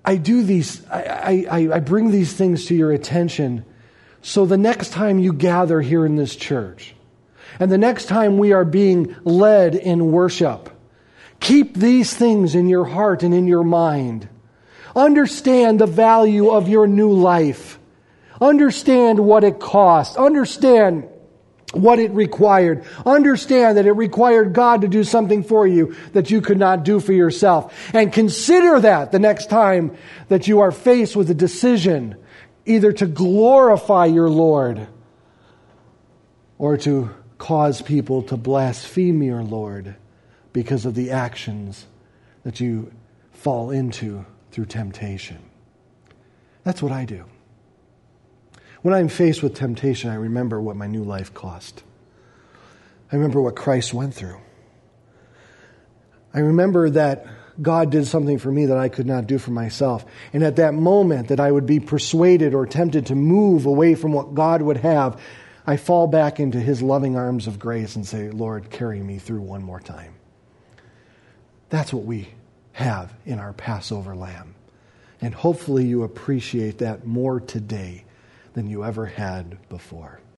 I 0.04 0.16
do 0.16 0.42
these, 0.42 0.84
I, 0.90 1.46
I, 1.48 1.76
I 1.76 1.80
bring 1.80 2.10
these 2.10 2.34
things 2.34 2.66
to 2.66 2.76
your 2.76 2.92
attention 2.92 3.66
so 4.24 4.48
the 4.48 4.58
next 4.58 4.90
time 4.90 5.20
you 5.20 5.32
gather 5.32 5.80
here 5.80 6.08
in 6.08 6.16
this 6.16 6.36
church, 6.36 6.96
and 7.60 7.72
the 7.72 7.78
next 7.78 8.08
time 8.08 8.40
we 8.40 8.52
are 8.52 8.66
being 8.66 9.16
led 9.24 9.76
in 9.76 10.12
worship, 10.12 10.72
keep 11.40 11.76
these 11.76 12.14
things 12.14 12.56
in 12.56 12.68
your 12.68 12.86
heart 12.86 13.24
and 13.24 13.34
in 13.34 13.48
your 13.48 13.64
mind. 13.64 14.28
Understand 14.96 15.80
the 15.80 15.86
value 15.86 16.50
of 16.50 16.68
your 16.68 16.88
new 16.88 17.12
life. 17.12 17.80
Understand 18.42 19.20
what 19.20 19.44
it 19.44 19.60
costs. 19.60 20.16
Understand 20.16 21.08
what 21.74 22.00
it 22.00 22.12
required. 22.12 22.86
Understand 23.06 23.78
that 23.78 23.86
it 23.86 23.92
required 23.92 24.54
God 24.54 24.82
to 24.82 24.88
do 24.88 25.04
something 25.04 25.44
for 25.44 25.68
you 25.68 25.96
that 26.14 26.32
you 26.32 26.42
could 26.42 26.58
not 26.58 26.84
do 26.84 27.00
for 27.00 27.14
yourself. 27.14 27.94
And 27.94 28.12
consider 28.12 28.80
that 28.80 29.12
the 29.12 29.20
next 29.20 29.50
time 29.50 29.98
that 30.30 30.48
you 30.48 30.62
are 30.62 30.72
faced 30.72 31.16
with 31.16 31.30
a 31.30 31.36
decision 31.36 32.16
either 32.66 32.92
to 32.94 33.06
glorify 33.06 34.06
your 34.06 34.30
Lord 34.30 34.88
or 36.58 36.78
to 36.78 37.10
cause 37.38 37.82
people 37.82 38.24
to 38.24 38.38
blaspheme 38.38 39.22
your 39.22 39.44
Lord 39.44 39.96
because 40.58 40.88
of 40.88 40.96
the 40.96 41.12
actions 41.12 41.86
that 42.44 42.60
you 42.60 42.92
fall 43.32 43.70
into 43.70 44.26
through 44.50 44.66
temptation. 44.66 45.38
That's 46.64 46.82
what 46.82 46.92
I 46.92 47.06
do. 47.06 47.26
When 48.82 48.92
I'm 48.92 49.08
faced 49.08 49.44
with 49.44 49.54
temptation, 49.54 50.10
I 50.10 50.16
remember 50.16 50.60
what 50.60 50.76
my 50.76 50.88
new 50.88 51.04
life 51.04 51.32
cost. 51.32 51.84
I 53.12 53.18
remember 53.18 53.40
what 53.40 53.56
Christ 53.56 53.94
went 53.94 54.16
through. 54.16 54.40
I 56.34 56.40
remember 56.40 56.90
that 56.90 57.28
God 57.62 57.92
did 57.92 58.08
something 58.08 58.40
for 58.40 58.52
me 58.52 58.66
that 58.66 58.78
I 58.78 58.90
could 58.90 59.06
not 59.06 59.28
do 59.28 59.38
for 59.38 59.52
myself. 59.52 60.06
And 60.34 60.44
at 60.44 60.56
that 60.56 60.74
moment 60.74 61.28
that 61.28 61.40
I 61.40 61.52
would 61.52 61.68
be 61.68 61.80
persuaded 61.80 62.56
or 62.56 62.66
tempted 62.66 63.06
to 63.06 63.16
move 63.16 63.68
away 63.68 63.94
from 63.94 64.12
what 64.12 64.34
God 64.34 64.64
would 64.64 64.78
have, 64.78 65.22
I 65.68 65.78
fall 65.78 66.08
back 66.08 66.40
into 66.40 66.60
his 66.60 66.82
loving 66.82 67.16
arms 67.16 67.46
of 67.46 67.60
grace 67.60 67.96
and 67.96 68.08
say, 68.08 68.32
Lord, 68.32 68.72
carry 68.72 69.04
me 69.04 69.20
through 69.20 69.42
one 69.42 69.62
more 69.62 69.80
time. 69.80 70.17
That's 71.70 71.94
what 71.94 72.06
we 72.06 72.30
have 72.74 73.14
in 73.26 73.40
our 73.40 73.54
Passover 73.54 74.16
lamb. 74.16 74.56
And 75.22 75.34
hopefully 75.34 75.86
you 75.86 76.04
appreciate 76.04 76.78
that 76.78 77.06
more 77.06 77.40
today 77.40 78.06
than 78.54 78.70
you 78.70 78.84
ever 78.84 79.08
had 79.08 79.58
before. 79.70 80.20